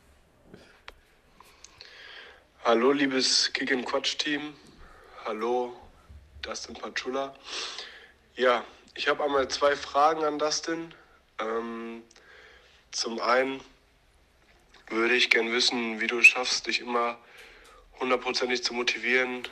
Hallo, 2.64 2.93
liebes 2.93 3.53
Kick 3.53 3.70
Quatsch 3.86 4.18
Team. 4.18 4.55
Hallo, 5.24 5.74
Dustin 6.43 6.74
Patschula. 6.74 7.34
Ja, 8.36 8.64
ich 8.95 9.09
habe 9.09 9.24
einmal 9.24 9.49
zwei 9.49 9.76
Fragen 9.76 10.24
an 10.24 10.38
Dustin. 10.38 10.95
Ähm, 11.38 12.03
zum 12.91 13.18
einen 13.20 13.61
würde 14.88 15.14
ich 15.14 15.30
gern 15.30 15.53
wissen, 15.53 16.01
wie 16.01 16.07
du 16.07 16.22
schaffst, 16.22 16.66
dich 16.66 16.80
immer 16.80 17.16
hundertprozentig 17.99 18.62
zu 18.62 18.74
motivieren, 18.74 19.49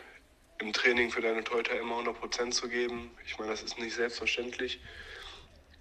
im 0.58 0.72
Training 0.72 1.10
für 1.10 1.20
deine 1.20 1.44
Torhüter 1.44 1.78
immer 1.78 1.96
100% 1.96 2.50
zu 2.50 2.68
geben. 2.68 3.10
Ich 3.26 3.38
meine, 3.38 3.52
das 3.52 3.62
ist 3.62 3.78
nicht 3.78 3.94
selbstverständlich. 3.94 4.80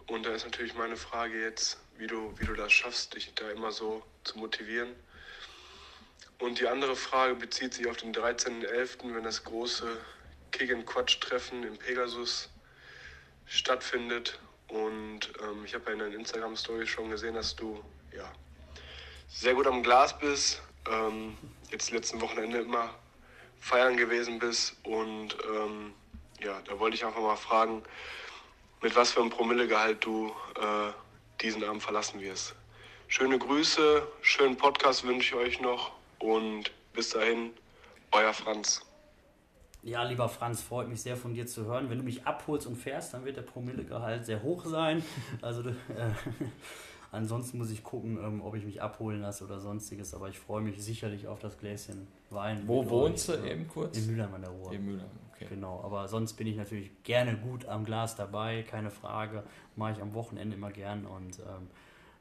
Und 0.07 0.25
da 0.25 0.33
ist 0.33 0.45
natürlich 0.45 0.73
meine 0.73 0.95
Frage 0.95 1.41
jetzt, 1.41 1.77
wie 1.97 2.07
du, 2.07 2.33
wie 2.37 2.45
du 2.45 2.53
das 2.53 2.71
schaffst, 2.71 3.15
dich 3.15 3.33
da 3.35 3.49
immer 3.51 3.71
so 3.71 4.03
zu 4.23 4.37
motivieren. 4.37 4.95
Und 6.39 6.59
die 6.59 6.67
andere 6.67 6.95
Frage 6.95 7.35
bezieht 7.35 7.73
sich 7.73 7.87
auf 7.87 7.97
den 7.97 8.13
13.11., 8.13 9.13
wenn 9.13 9.23
das 9.23 9.43
große 9.43 9.97
Kick-and-Quatsch-Treffen 10.51 11.63
im 11.63 11.77
Pegasus 11.77 12.49
stattfindet. 13.47 14.39
Und 14.67 15.31
ähm, 15.41 15.65
ich 15.65 15.73
habe 15.73 15.85
ja 15.87 15.93
in 15.93 15.99
deinen 15.99 16.13
Instagram-Story 16.13 16.87
schon 16.87 17.09
gesehen, 17.09 17.35
dass 17.35 17.55
du 17.55 17.83
ja, 18.15 18.31
sehr 19.29 19.55
gut 19.55 19.67
am 19.67 19.83
Glas 19.83 20.17
bist, 20.19 20.61
ähm, 20.89 21.37
jetzt 21.69 21.91
letzten 21.91 22.21
Wochenende 22.21 22.59
immer 22.59 22.93
feiern 23.59 23.97
gewesen 23.97 24.39
bist. 24.39 24.75
Und 24.83 25.35
ähm, 25.53 25.93
ja, 26.39 26.61
da 26.65 26.79
wollte 26.79 26.95
ich 26.95 27.03
einfach 27.03 27.21
mal 27.21 27.35
fragen, 27.35 27.83
mit 28.81 28.95
was 28.95 29.11
für 29.11 29.21
einem 29.21 29.29
Promillegehalt 29.29 30.03
du 30.03 30.27
äh, 30.55 30.91
diesen 31.41 31.63
Abend 31.63 31.81
verlassen 31.81 32.19
wirst. 32.19 32.55
Schöne 33.07 33.39
Grüße, 33.39 34.03
schönen 34.21 34.57
Podcast 34.57 35.05
wünsche 35.05 35.35
ich 35.35 35.41
euch 35.41 35.61
noch 35.61 35.91
und 36.19 36.71
bis 36.93 37.09
dahin, 37.09 37.51
euer 38.11 38.33
Franz. 38.33 38.81
Ja, 39.83 40.03
lieber 40.03 40.27
Franz, 40.27 40.61
freut 40.61 40.89
mich 40.89 41.01
sehr 41.01 41.15
von 41.15 41.33
dir 41.33 41.47
zu 41.47 41.65
hören. 41.65 41.89
Wenn 41.89 41.99
du 41.99 42.03
mich 42.03 42.25
abholst 42.25 42.67
und 42.67 42.75
fährst, 42.75 43.13
dann 43.13 43.23
wird 43.23 43.37
der 43.37 43.43
Promillegehalt 43.43 44.25
sehr 44.25 44.43
hoch 44.43 44.65
sein. 44.65 45.03
Also 45.41 45.69
äh, 45.69 45.73
ansonsten 47.11 47.57
muss 47.57 47.69
ich 47.69 47.83
gucken, 47.83 48.17
ähm, 48.17 48.41
ob 48.41 48.55
ich 48.55 48.65
mich 48.65 48.81
abholen 48.81 49.21
lasse 49.21 49.45
oder 49.45 49.59
sonstiges. 49.59 50.13
Aber 50.13 50.27
ich 50.27 50.39
freue 50.39 50.61
mich 50.61 50.83
sicherlich 50.83 51.27
auf 51.27 51.39
das 51.39 51.57
Gläschen 51.57 52.07
Wein. 52.29 52.63
Wo 52.65 52.89
wohnst 52.89 53.29
du 53.29 53.33
eben 53.45 53.67
kurz? 53.67 53.97
In 53.97 54.07
Mülheim 54.07 54.33
an 54.33 54.41
der 54.41 54.51
Ruhr. 54.51 54.73
In 54.73 54.85
Mülheim, 54.85 55.09
okay. 55.37 55.47
Genau, 55.49 55.81
aber 55.83 56.07
sonst 56.07 56.33
bin 56.33 56.47
ich 56.47 56.57
natürlich 56.57 56.91
gerne 57.03 57.37
gut 57.37 57.65
am 57.65 57.85
Glas 57.85 58.15
dabei, 58.15 58.63
keine 58.63 58.91
Frage. 58.91 59.43
Mache 59.75 59.93
ich 59.93 60.01
am 60.01 60.13
Wochenende 60.13 60.55
immer 60.55 60.71
gern 60.71 61.05
und 61.05 61.39
ähm, 61.39 61.69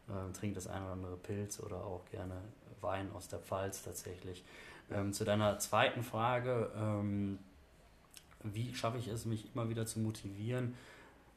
äh, 0.08 0.32
trinke 0.32 0.54
das 0.54 0.66
eine 0.66 0.84
oder 0.84 0.92
andere 0.92 1.16
Pilz 1.16 1.60
oder 1.60 1.84
auch 1.84 2.04
gerne 2.10 2.34
Wein 2.80 3.10
aus 3.12 3.28
der 3.28 3.38
Pfalz 3.38 3.82
tatsächlich. 3.82 4.44
Ähm, 4.90 5.12
zu 5.12 5.24
deiner 5.24 5.58
zweiten 5.58 6.02
Frage, 6.02 6.70
ähm, 6.76 7.38
wie 8.42 8.74
schaffe 8.74 8.98
ich 8.98 9.08
es, 9.08 9.24
mich 9.24 9.52
immer 9.54 9.68
wieder 9.68 9.86
zu 9.86 9.98
motivieren, 9.98 10.74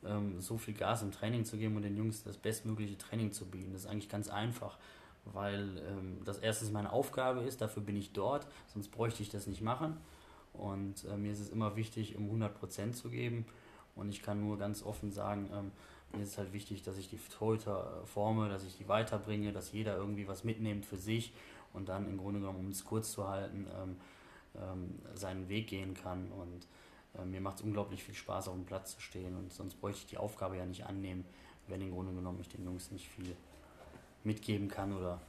ähm, 0.06 0.40
so 0.40 0.58
viel 0.58 0.76
Gas 0.76 1.02
im 1.02 1.12
Training 1.12 1.46
zu 1.46 1.58
geben 1.58 1.76
und 1.76 1.82
den 1.82 1.98
Jungs 1.98 2.24
das 2.24 2.38
bestmögliche 2.38 2.98
Training 2.98 3.32
zu 3.32 3.46
bieten? 3.46 3.74
Das 3.74 3.86
ist 3.86 3.88
eigentlich 3.88 4.10
ganz 4.10 4.30
einfach, 4.30 4.78
weil 5.26 5.82
ähm, 5.88 6.22
das 6.26 6.38
erstens 6.38 6.72
meine 6.72 6.92
Aufgabe 6.92 7.42
ist, 7.42 7.62
dafür 7.62 7.82
bin 7.82 7.96
ich 7.96 8.14
dort, 8.14 8.46
sonst 8.72 8.90
bräuchte 8.90 9.24
ich 9.24 9.30
das 9.30 9.48
nicht 9.48 9.62
machen. 9.62 9.98
Und 10.60 11.06
äh, 11.06 11.18
mir 11.18 11.32
ist 11.32 11.40
es 11.40 11.50
immer 11.50 11.76
wichtig, 11.76 12.18
um 12.18 12.30
100% 12.30 12.94
zu 12.94 13.10
geben. 13.10 13.46
Und 13.96 14.10
ich 14.10 14.22
kann 14.22 14.42
nur 14.42 14.58
ganz 14.58 14.84
offen 14.84 15.12
sagen, 15.12 15.50
ähm, 15.54 15.72
mir 16.14 16.24
ist 16.24 16.30
es 16.30 16.38
halt 16.38 16.54
wichtig, 16.54 16.84
dass 16.84 16.98
ich 16.98 17.10
die 17.10 17.18
Torhüter 17.18 18.02
forme, 18.06 18.50
dass 18.50 18.64
ich 18.64 18.78
die 18.78 18.88
weiterbringe, 18.88 19.52
dass 19.52 19.72
jeder 19.72 19.96
irgendwie 19.98 20.28
was 20.28 20.44
mitnimmt 20.44 20.86
für 20.86 20.98
sich 20.98 21.34
und 21.74 21.90
dann 21.90 22.08
im 22.08 22.18
Grunde 22.18 22.40
genommen, 22.40 22.60
um 22.60 22.70
es 22.70 22.84
kurz 22.84 23.12
zu 23.12 23.28
halten, 23.28 23.68
ähm, 23.82 23.96
ähm, 24.56 25.00
seinen 25.14 25.50
Weg 25.50 25.68
gehen 25.68 25.94
kann. 25.94 26.32
Und 26.32 26.68
äh, 27.20 27.26
mir 27.26 27.42
macht 27.42 27.58
es 27.58 27.62
unglaublich 27.62 28.04
viel 28.04 28.16
Spaß, 28.16 28.48
auf 28.48 28.56
dem 28.56 28.66
Platz 28.66 28.96
zu 28.96 29.02
stehen. 29.02 29.36
Und 29.36 29.54
sonst 29.54 29.76
bräuchte 29.76 30.02
ich 30.02 30.08
die 30.08 30.18
Aufgabe 30.18 30.58
ja 30.58 30.66
nicht 30.66 30.86
annehmen, 30.86 31.26
wenn 31.68 31.82
im 31.82 31.92
Grunde 31.92 32.14
genommen 32.14 32.40
ich 32.42 32.50
den 32.50 32.64
Jungs 32.64 32.92
nicht 32.92 33.08
viel 33.08 33.36
mitgeben 34.24 34.68
kann 34.68 34.96
oder 34.98 35.22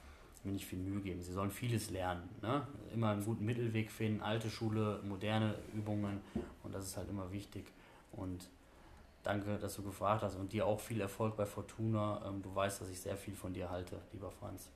mir 0.43 0.53
nicht 0.53 0.65
viel 0.65 0.79
Mühe 0.79 1.01
geben. 1.01 1.21
Sie 1.21 1.33
sollen 1.33 1.51
vieles 1.51 1.89
lernen. 1.91 2.27
Ne? 2.41 2.65
Immer 2.93 3.11
einen 3.11 3.23
guten 3.23 3.45
Mittelweg 3.45 3.91
finden, 3.91 4.21
alte 4.21 4.49
Schule, 4.49 4.99
moderne 5.03 5.55
Übungen 5.73 6.21
und 6.63 6.73
das 6.73 6.85
ist 6.85 6.97
halt 6.97 7.09
immer 7.09 7.31
wichtig. 7.31 7.65
Und 8.11 8.47
danke, 9.23 9.57
dass 9.57 9.75
du 9.75 9.83
gefragt 9.83 10.23
hast 10.23 10.35
und 10.35 10.51
dir 10.51 10.65
auch 10.65 10.79
viel 10.79 11.01
Erfolg 11.01 11.35
bei 11.37 11.45
Fortuna. 11.45 12.21
Ähm, 12.25 12.41
du 12.41 12.53
weißt, 12.53 12.81
dass 12.81 12.89
ich 12.89 12.99
sehr 12.99 13.17
viel 13.17 13.35
von 13.35 13.53
dir 13.53 13.69
halte, 13.69 13.99
lieber 14.11 14.31
Franz. 14.31 14.69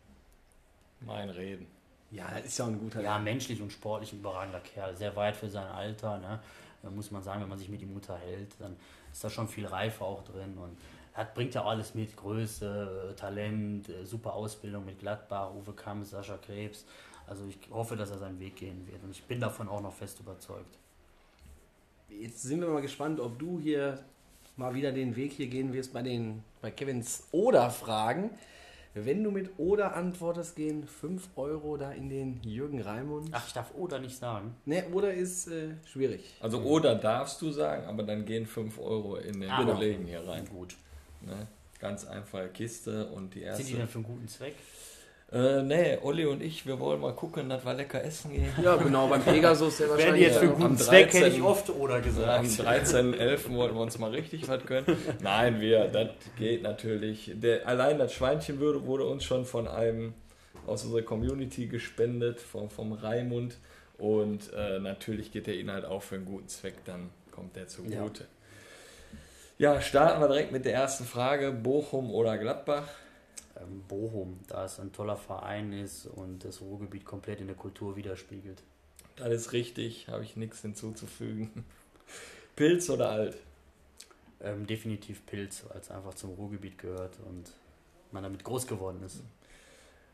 Mein 1.02 1.30
Reden. 1.30 1.68
Ja, 2.12 2.30
das 2.32 2.46
ist 2.46 2.58
ja 2.60 2.66
ein 2.66 2.80
guter 2.80 3.02
Ja, 3.02 3.20
menschlich 3.20 3.62
und 3.62 3.72
sportlich 3.72 4.14
ein 4.14 4.20
überragender 4.20 4.62
Kerl. 4.62 4.96
Sehr 4.96 5.16
weit 5.16 5.36
für 5.36 5.50
sein 5.50 5.68
Alter. 5.68 6.20
Ne? 6.20 6.40
Da 6.82 6.90
muss 6.90 7.12
man 7.12 7.24
sagen, 7.24 7.42
wenn 7.42 7.50
man 7.50 7.58
sich 7.58 7.70
mit 7.70 7.82
ihm 7.82 7.94
unterhält, 7.94 8.56
dann 8.60 8.76
ist 9.12 9.24
da 9.24 9.30
schon 9.30 9.48
viel 9.48 9.66
Reife 9.66 10.04
auch 10.04 10.24
drin. 10.24 10.58
Und 10.58 10.78
hat, 11.16 11.34
bringt 11.34 11.54
ja 11.56 11.64
alles 11.66 11.96
mit. 11.96 12.16
Größe, 12.16 13.10
äh, 13.12 13.16
Talent, 13.16 13.90
äh, 13.90 14.06
super 14.06 14.34
Ausbildung 14.34 14.86
mit 14.86 15.00
Gladbach, 15.00 15.52
Uwe 15.56 15.74
Kammes, 15.74 16.12
Sascha 16.12 16.38
Krebs. 16.38 16.86
Also 17.28 17.44
ich 17.48 17.58
hoffe, 17.72 17.96
dass 17.96 18.12
er 18.12 18.20
seinen 18.20 18.40
Weg 18.40 18.58
gehen 18.58 18.86
wird. 18.88 19.04
Und 19.04 19.12
ich 19.12 19.24
bin 19.24 19.40
davon 19.40 19.68
auch 19.68 19.82
noch 19.82 19.94
fest 19.94 20.20
überzeugt. 20.20 20.78
Jetzt 22.10 22.44
sind 22.44 22.62
wir 22.62 22.68
mal 22.70 22.82
gespannt, 22.82 23.20
ob 23.20 23.40
du 23.40 23.60
hier 23.60 24.00
mal 24.58 24.74
wieder 24.74 24.92
den 24.92 25.16
Weg 25.16 25.32
hier 25.34 25.48
gehen 25.48 25.74
wirst 25.74 25.92
bei 25.94 26.02
den 26.02 26.44
bei 26.62 26.70
Kevins 26.72 27.28
Oder-Fragen. 27.32 28.30
Wenn 28.94 29.24
du 29.26 29.32
mit 29.32 29.50
Oder 29.58 29.94
antwortest, 29.96 30.56
gehen 30.56 30.88
5 30.88 31.28
Euro 31.36 31.76
da 31.76 31.92
in 31.92 32.08
den 32.08 32.40
Jürgen 32.44 32.82
Raimund. 32.82 33.28
Ach, 33.34 33.46
ich 33.46 33.52
darf 33.52 33.74
Oder 33.76 34.00
nicht 34.00 34.18
sagen. 34.18 34.56
Ne, 34.66 34.86
Oder 34.94 35.14
ist 35.14 35.48
äh, 35.48 35.72
schwierig. 35.86 36.34
Also 36.40 36.62
oder 36.62 36.96
darfst 36.96 37.42
du 37.42 37.52
sagen, 37.52 37.86
aber 37.88 38.04
dann 38.04 38.24
gehen 38.24 38.46
5 38.46 38.80
Euro 38.80 39.18
in 39.18 39.42
den 39.42 39.50
Ah, 39.50 39.66
Kollegen 39.66 40.06
hier 40.06 40.26
rein. 40.26 40.48
Gut. 40.48 40.78
Ne? 41.22 41.48
Ganz 41.80 42.06
einfache 42.06 42.48
Kiste 42.50 43.08
und 43.08 43.36
die 43.36 43.40
Sind 43.40 43.58
die 43.58 43.62
erste. 43.62 43.74
denn 43.76 43.88
für 43.88 43.96
einen 44.00 44.04
guten 44.06 44.28
Zweck? 44.28 44.56
Äh, 45.32 45.64
nee, 45.64 45.98
Olli 46.02 46.26
und 46.26 46.42
ich, 46.42 46.68
wir 46.68 46.80
wollen 46.80 47.02
mal 47.02 47.14
gucken, 47.14 47.50
dass 47.50 47.66
wir 47.66 47.74
lecker 47.74 48.04
essen 48.04 48.32
gehen. 48.32 48.48
Ja, 48.64 48.76
genau, 48.76 49.08
beim 49.08 49.24
Pegasus 49.24 49.78
der 49.78 49.90
wahrscheinlich. 49.90 50.16
die 50.16 50.22
jetzt 50.22 50.38
für 50.38 50.46
einen 50.46 50.54
guten 50.54 50.64
am 50.66 50.78
Zweck, 50.78 51.08
hätte 51.08 51.20
13. 51.22 51.34
ich 51.36 51.42
oft 51.42 51.70
Oder 51.72 51.96
Am 51.96 52.04
gesagt. 52.04 52.46
13.11. 52.46 53.54
wollten 53.56 53.76
wir 53.76 53.82
uns 53.82 53.98
mal 53.98 54.12
richtig 54.12 54.48
was 54.48 54.66
gönnen. 54.66 54.96
Nein, 55.22 55.60
wir, 55.60 55.88
das 55.88 56.10
geht 56.38 56.62
natürlich. 56.62 57.32
Der, 57.36 57.68
allein 57.68 57.98
das 57.98 58.14
Schweinchen 58.14 58.60
wurde, 58.60 58.86
wurde 58.86 59.06
uns 59.06 59.24
schon 59.24 59.46
von 59.46 59.68
einem 59.68 60.14
aus 60.68 60.84
unserer 60.84 61.02
Community 61.02 61.68
gespendet, 61.68 62.40
vom, 62.40 62.70
vom 62.70 62.94
Raimund. 62.94 63.58
Und 63.98 64.54
äh, 64.54 64.80
natürlich 64.80 65.32
geht 65.32 65.48
der 65.48 65.58
Inhalt 65.58 65.86
auch 65.86 66.04
für 66.04 66.16
einen 66.16 66.26
guten 66.26 66.50
Zweck, 66.50 66.76
dann 66.86 67.10
kommt 67.32 67.56
der 67.56 67.68
zugute. 67.68 67.96
Ja. 67.96 68.28
Starten 69.82 70.22
wir 70.22 70.28
direkt 70.28 70.52
mit 70.52 70.66
der 70.66 70.74
ersten 70.74 71.06
Frage: 71.06 71.52
Bochum 71.52 72.12
oder 72.12 72.38
Gladbach? 72.38 72.88
Ähm, 73.58 73.84
Bochum, 73.88 74.40
da 74.48 74.66
es 74.66 74.80
ein 74.80 74.92
toller 74.92 75.16
Verein 75.18 75.72
ist 75.72 76.08
und 76.08 76.44
das 76.44 76.62
Ruhrgebiet 76.62 77.06
komplett 77.06 77.40
in 77.40 77.48
der 77.48 77.56
Kultur 77.56 77.96
widerspiegelt. 77.96 78.62
Das 79.16 79.30
ist 79.30 79.54
richtig, 79.54 80.10
habe 80.10 80.24
ich 80.24 80.36
nichts 80.36 80.62
hinzuzufügen. 80.62 81.66
Pilz 82.56 82.90
oder 82.90 83.10
alt? 83.10 83.38
Ähm, 84.42 84.68
definitiv 84.68 85.26
Pilz, 85.26 85.64
weil 85.70 85.80
es 85.80 85.90
einfach 85.90 86.14
zum 86.16 86.32
Ruhrgebiet 86.32 86.78
gehört 86.78 87.18
und 87.26 87.52
man 88.12 88.24
damit 88.24 88.44
groß 88.44 88.68
geworden 88.68 89.02
ist. 89.06 89.22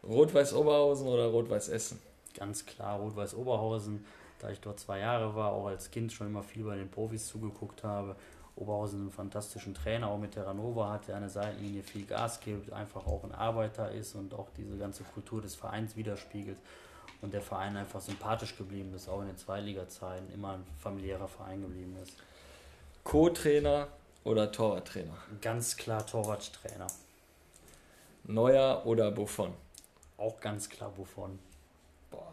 Rot-Weiß 0.04 0.54
Oberhausen 0.54 1.08
oder 1.08 1.26
Rot-Weiß 1.28 1.70
Essen? 1.70 2.00
Ganz 2.36 2.66
klar 2.66 3.00
Rot-Weiß 3.00 3.36
Oberhausen, 3.36 4.06
da 4.39 4.50
ich 4.52 4.60
dort 4.60 4.80
zwei 4.80 5.00
Jahre 5.00 5.36
war, 5.36 5.52
auch 5.52 5.68
als 5.68 5.89
Kind 5.89 6.12
schon 6.12 6.28
immer 6.28 6.44
viel 6.44 6.64
bei 6.64 6.76
den 6.76 6.89
Profis 6.89 7.28
zugeguckt 7.28 7.84
habe. 7.84 8.16
Oberhausen 8.62 9.01
einen 9.01 9.12
fantastischen 9.12 9.74
Trainer, 9.74 10.07
auch 10.07 10.20
mit 10.20 10.34
Terranova 10.34 10.91
hat, 10.91 11.07
der 11.07 11.18
eine 11.18 11.30
Seitenlinie 11.30 11.82
viel 11.84 12.05
Gas 12.05 12.39
gibt, 12.39 12.72
einfach 12.72 13.05
auch 13.07 13.24
ein 13.24 13.34
Arbeiter 13.34 13.91
ist 13.91 14.16
und 14.16 14.34
auch 14.34 14.47
diese 14.55 14.78
ganze 14.78 15.03
Kultur 15.03 15.41
des 15.41 15.55
Vereins 15.55 15.95
widerspiegelt. 15.95 16.57
Und 17.22 17.34
der 17.34 17.41
Verein 17.41 17.78
einfach 17.78 18.01
sympathisch 18.01 18.57
geblieben 18.57 18.93
ist, 18.95 19.07
auch 19.09 19.22
in 19.22 19.28
den 19.28 19.38
Zweiliga-Zeiten 19.38 20.32
immer 20.34 20.53
ein 20.53 20.64
familiärer 20.80 21.28
Verein 21.28 21.62
geblieben 21.62 21.95
ist. 22.01 22.14
Co-Trainer 23.03 23.88
oder 24.24 24.51
Torwarttrainer? 24.51 25.18
Ganz 25.41 25.76
klar 25.76 26.05
Torwarttrainer. 26.05 26.88
Neuer 28.24 28.86
oder 28.86 29.12
Buffon? 29.12 29.53
Auch 30.18 30.39
ganz 30.39 30.70
klar 30.70 30.89
Buffon. 30.91 31.39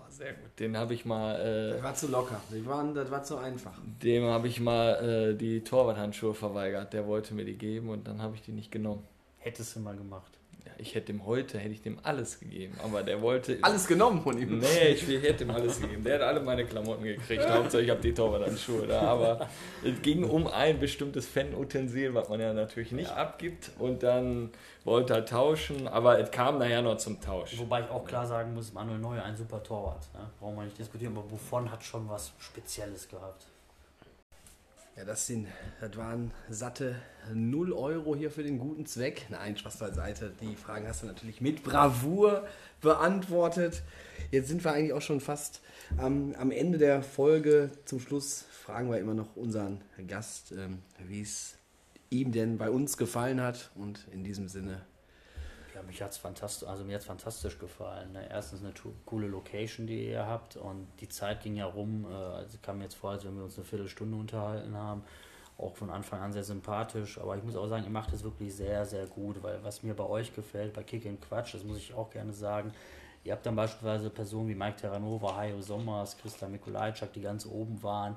Sehr 0.09 0.33
gut. 0.35 0.51
Den 0.59 0.77
habe 0.77 0.95
ich 0.95 1.05
mal, 1.05 1.35
Das 1.71 1.81
äh, 1.81 1.83
war 1.83 1.95
zu 1.95 2.09
locker. 2.09 2.41
Die 2.53 2.65
waren, 2.67 2.95
das 2.95 3.11
war 3.11 3.23
zu 3.23 3.37
einfach. 3.39 3.79
dem 4.03 4.25
habe 4.25 4.49
ich 4.49 4.61
mal 4.61 5.33
äh, 5.33 5.35
die 5.37 5.63
Torwarthandschuhe 5.63 6.35
verweigert. 6.35 6.93
Der 6.93 7.07
wollte 7.07 7.35
mir 7.35 7.45
die 7.45 7.57
geben 7.59 7.91
und 7.91 8.07
dann 8.09 8.21
habe 8.23 8.35
ich 8.35 8.43
die 8.43 8.53
nicht 8.53 8.71
genommen. 8.71 9.05
Hättest 9.39 9.77
du 9.77 9.81
mal 9.81 9.97
gemacht. 9.97 10.38
Ja, 10.69 10.75
ich 10.77 10.95
hätte 10.95 11.13
ihm 11.13 11.25
heute 11.25 11.59
hätte 11.59 11.73
ich 11.73 11.81
dem 11.81 11.99
alles 12.03 12.41
gegeben, 12.41 12.75
aber 12.85 13.03
der 13.03 13.23
wollte 13.23 13.59
Alles 13.63 13.87
genommen 13.87 14.21
von 14.21 14.39
ihm. 14.39 14.59
Nee, 14.59 14.89
ich, 14.91 15.09
ich 15.09 15.23
hätte 15.23 15.45
ihm 15.45 15.51
alles 15.51 15.81
gegeben. 15.81 16.05
Der 16.05 16.17
hat 16.17 16.23
alle 16.23 16.41
meine 16.41 16.67
Klamotten 16.67 17.05
gekriegt. 17.05 17.49
Hauptsache 17.49 17.83
ich 17.83 17.91
habe 17.91 18.01
die 18.03 18.13
Torwarthandschuhe 18.13 18.87
da. 18.87 19.01
Aber 19.01 19.49
es 19.83 20.03
ging 20.03 20.25
um 20.25 20.47
ein 20.47 20.79
bestimmtes 20.79 21.27
Fan-Utensil, 21.27 22.13
was 22.13 22.29
man 22.29 22.41
ja 22.41 22.53
natürlich 22.53 22.93
nicht 22.93 23.11
abgibt. 23.11 23.71
Und 23.79 24.03
dann 24.03 24.51
wollte 24.85 25.15
er 25.15 25.25
tauschen, 25.25 25.89
aber 25.89 26.19
es 26.19 26.31
kam 26.31 26.59
nachher 26.59 26.83
noch 26.83 26.99
zum 26.99 27.19
Tausch. 27.21 27.59
Wobei 27.59 27.81
ich 27.81 27.91
auch 27.91 28.05
klar 28.05 28.27
sagen 28.27 28.53
muss, 28.53 28.75
Manuel 28.75 28.99
Neuer 28.99 29.23
ein 29.23 29.37
super 29.37 29.63
Torwart. 29.63 30.13
Ne? 30.13 30.21
Brauchen 30.39 30.57
wir 30.57 30.65
nicht 30.65 30.79
diskutieren, 30.79 31.17
aber 31.17 31.27
Buffon 31.27 31.71
hat 31.71 31.83
schon 31.83 32.09
was 32.11 32.33
Spezielles 32.39 33.09
gehabt. 33.09 33.47
Ja, 34.99 35.05
das, 35.05 35.29
sind, 35.29 35.47
das 35.81 35.97
waren 35.97 36.33
satte 36.51 36.97
0 37.33 37.73
Euro 37.73 38.17
hier 38.17 38.33
für 38.33 38.43
den 38.43 38.59
guten 38.59 38.85
Zweck. 38.85 39.27
Nein, 39.29 39.57
Spaß 39.57 39.77
beiseite. 39.77 40.33
Die 40.41 40.57
Fragen 40.57 40.89
hast 40.89 41.05
du 41.05 41.07
natürlich 41.07 41.41
mit 41.41 41.63
Bravour 41.63 42.49
beantwortet. 42.81 43.85
Jetzt 44.33 44.49
sind 44.49 44.65
wir 44.65 44.73
eigentlich 44.73 44.93
auch 44.93 45.01
schon 45.01 45.21
fast 45.21 45.61
am, 45.99 46.35
am 46.35 46.51
Ende 46.51 46.79
der 46.79 47.05
Folge. 47.05 47.71
Zum 47.85 48.01
Schluss 48.01 48.47
fragen 48.51 48.91
wir 48.91 48.99
immer 48.99 49.15
noch 49.15 49.37
unseren 49.37 49.83
Gast, 50.09 50.51
ähm, 50.51 50.81
wie 51.07 51.21
es 51.21 51.55
ihm 52.11 52.33
denn 52.33 52.59
bei 52.59 52.69
uns 52.69 52.97
gefallen 52.97 53.41
hat. 53.41 53.71
Und 53.77 54.05
in 54.11 54.25
diesem 54.25 54.49
Sinne. 54.49 54.85
Ja, 55.79 55.85
mich 55.85 56.03
hat's 56.03 56.17
fantastisch, 56.17 56.69
also 56.69 56.85
mir 56.85 56.97
hat's 56.97 57.05
fantastisch 57.05 57.57
gefallen. 57.57 58.13
Ne? 58.13 58.29
Erstens 58.29 58.65
eine 58.65 58.73
coole 59.07 59.29
Location, 59.29 59.87
die 59.87 60.09
ihr 60.09 60.27
habt 60.27 60.57
und 60.57 60.89
die 61.01 61.09
Zeit 61.09 61.41
ging 61.41 61.55
ja 61.55 61.67
rum. 61.67 62.05
Äh, 62.11 62.15
also 62.15 62.59
kam 62.61 62.79
mir 62.79 62.85
jetzt 62.85 62.97
vor, 62.97 63.11
als 63.11 63.25
wenn 63.25 63.37
wir 63.37 63.45
uns 63.45 63.57
eine 63.57 63.65
Viertelstunde 63.65 64.17
unterhalten 64.17 64.77
haben. 64.77 65.05
Auch 65.57 65.77
von 65.77 65.91
Anfang 65.91 66.21
an 66.21 66.33
sehr 66.33 66.43
sympathisch, 66.43 67.19
aber 67.21 67.37
ich 67.37 67.45
muss 67.45 67.55
auch 67.57 67.69
sagen, 67.69 67.85
ihr 67.85 67.91
macht 67.91 68.13
es 68.13 68.25
wirklich 68.25 68.55
sehr, 68.55 68.85
sehr 68.87 69.07
gut, 69.07 69.43
weil 69.43 69.63
was 69.63 69.83
mir 69.85 69.95
bei 69.95 70.05
euch 70.05 70.35
gefällt, 70.35 70.73
bei 70.73 70.83
Kick 70.83 71.07
and 71.07 71.21
Quatsch, 71.21 71.55
das 71.55 71.65
muss 71.65 71.79
ich 71.79 71.95
auch 71.95 72.11
gerne 72.11 72.33
sagen, 72.33 72.73
Ihr 73.25 73.33
habt 73.33 73.45
dann 73.45 73.57
beispielsweise 73.57 74.11
Personen 74.11 74.49
wie 74.49 74.55
Mike 74.55 74.77
Terranova, 74.77 75.37
Hayo 75.37 75.61
Sommers, 75.61 76.17
Christa 76.17 76.49
Mikulajczak, 76.49 77.13
die 77.13 77.21
ganz 77.21 77.45
oben 77.45 77.83
waren. 77.83 78.17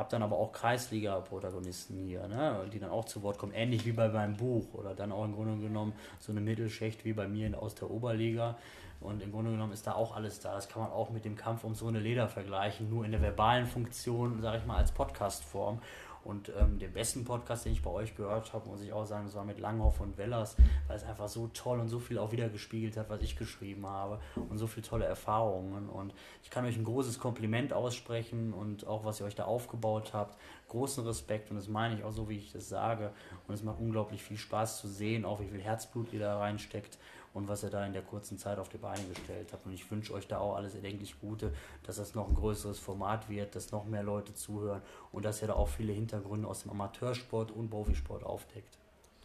Habt 0.00 0.14
dann 0.14 0.22
aber 0.22 0.38
auch 0.38 0.50
Kreisliga-Protagonisten 0.52 1.94
hier, 1.94 2.26
ne, 2.26 2.64
die 2.72 2.78
dann 2.78 2.88
auch 2.88 3.04
zu 3.04 3.22
Wort 3.22 3.36
kommen, 3.36 3.52
ähnlich 3.52 3.84
wie 3.84 3.92
bei 3.92 4.08
meinem 4.08 4.34
Buch 4.34 4.72
oder 4.72 4.94
dann 4.94 5.12
auch 5.12 5.26
im 5.26 5.34
Grunde 5.34 5.58
genommen 5.58 5.92
so 6.18 6.32
eine 6.32 6.40
Mittelschicht 6.40 7.04
wie 7.04 7.12
bei 7.12 7.28
mir 7.28 7.62
aus 7.62 7.74
der 7.74 7.90
Oberliga. 7.90 8.56
Und 9.02 9.22
im 9.22 9.30
Grunde 9.30 9.50
genommen 9.50 9.74
ist 9.74 9.86
da 9.86 9.92
auch 9.92 10.16
alles 10.16 10.40
da. 10.40 10.54
Das 10.54 10.70
kann 10.70 10.80
man 10.80 10.90
auch 10.90 11.10
mit 11.10 11.26
dem 11.26 11.36
Kampf 11.36 11.64
um 11.64 11.74
so 11.74 11.86
eine 11.86 12.00
Leder 12.00 12.28
vergleichen, 12.28 12.88
nur 12.88 13.04
in 13.04 13.10
der 13.10 13.20
verbalen 13.20 13.66
Funktion, 13.66 14.40
sage 14.40 14.56
ich 14.56 14.64
mal, 14.64 14.78
als 14.78 14.90
Podcast-Form. 14.90 15.82
Und 16.24 16.52
ähm, 16.58 16.78
den 16.78 16.92
besten 16.92 17.24
Podcast, 17.24 17.64
den 17.64 17.72
ich 17.72 17.82
bei 17.82 17.90
euch 17.90 18.14
gehört 18.14 18.52
habe, 18.52 18.68
muss 18.68 18.82
ich 18.82 18.92
auch 18.92 19.06
sagen, 19.06 19.24
das 19.26 19.34
war 19.34 19.44
mit 19.44 19.58
Langhoff 19.58 20.00
und 20.00 20.18
Wellers, 20.18 20.56
weil 20.86 20.96
es 20.96 21.04
einfach 21.04 21.28
so 21.28 21.48
toll 21.48 21.80
und 21.80 21.88
so 21.88 21.98
viel 21.98 22.18
auch 22.18 22.32
wieder 22.32 22.48
gespiegelt 22.48 22.96
hat, 22.96 23.08
was 23.08 23.22
ich 23.22 23.36
geschrieben 23.36 23.86
habe 23.86 24.20
und 24.48 24.58
so 24.58 24.66
viele 24.66 24.86
tolle 24.86 25.06
Erfahrungen. 25.06 25.88
Und 25.88 26.12
ich 26.42 26.50
kann 26.50 26.64
euch 26.64 26.76
ein 26.76 26.84
großes 26.84 27.18
Kompliment 27.18 27.72
aussprechen 27.72 28.52
und 28.52 28.86
auch, 28.86 29.04
was 29.04 29.20
ihr 29.20 29.26
euch 29.26 29.34
da 29.34 29.44
aufgebaut 29.44 30.12
habt. 30.12 30.38
Großen 30.68 31.04
Respekt 31.06 31.50
und 31.50 31.56
das 31.56 31.68
meine 31.68 31.96
ich 31.96 32.04
auch 32.04 32.12
so, 32.12 32.28
wie 32.28 32.36
ich 32.36 32.52
das 32.52 32.68
sage. 32.68 33.12
Und 33.48 33.54
es 33.54 33.62
macht 33.62 33.80
unglaublich 33.80 34.22
viel 34.22 34.36
Spaß 34.36 34.80
zu 34.80 34.88
sehen, 34.88 35.24
auch 35.24 35.40
wie 35.40 35.48
viel 35.48 35.60
Herzblut 35.60 36.12
ihr 36.12 36.20
da 36.20 36.38
reinsteckt 36.38 36.98
und 37.32 37.48
was 37.48 37.62
ihr 37.62 37.70
da 37.70 37.84
in 37.86 37.92
der 37.92 38.02
kurzen 38.02 38.38
Zeit 38.38 38.58
auf 38.58 38.68
die 38.68 38.78
Beine 38.78 39.02
gestellt 39.04 39.48
habt. 39.52 39.66
Und 39.66 39.72
ich 39.72 39.90
wünsche 39.90 40.12
euch 40.12 40.26
da 40.26 40.38
auch 40.38 40.56
alles 40.56 40.74
erdenklich 40.74 41.20
Gute, 41.20 41.52
dass 41.84 41.96
das 41.96 42.14
noch 42.14 42.28
ein 42.28 42.34
größeres 42.34 42.78
Format 42.78 43.28
wird, 43.28 43.54
dass 43.54 43.70
noch 43.72 43.84
mehr 43.84 44.02
Leute 44.02 44.34
zuhören 44.34 44.82
und 45.12 45.24
dass 45.24 45.42
ihr 45.42 45.48
da 45.48 45.54
auch 45.54 45.68
viele 45.68 45.92
Hintergründe 45.92 46.48
aus 46.48 46.62
dem 46.62 46.72
Amateursport 46.72 47.50
und 47.52 47.70
Profisport 47.70 48.24
aufdeckt. 48.24 48.78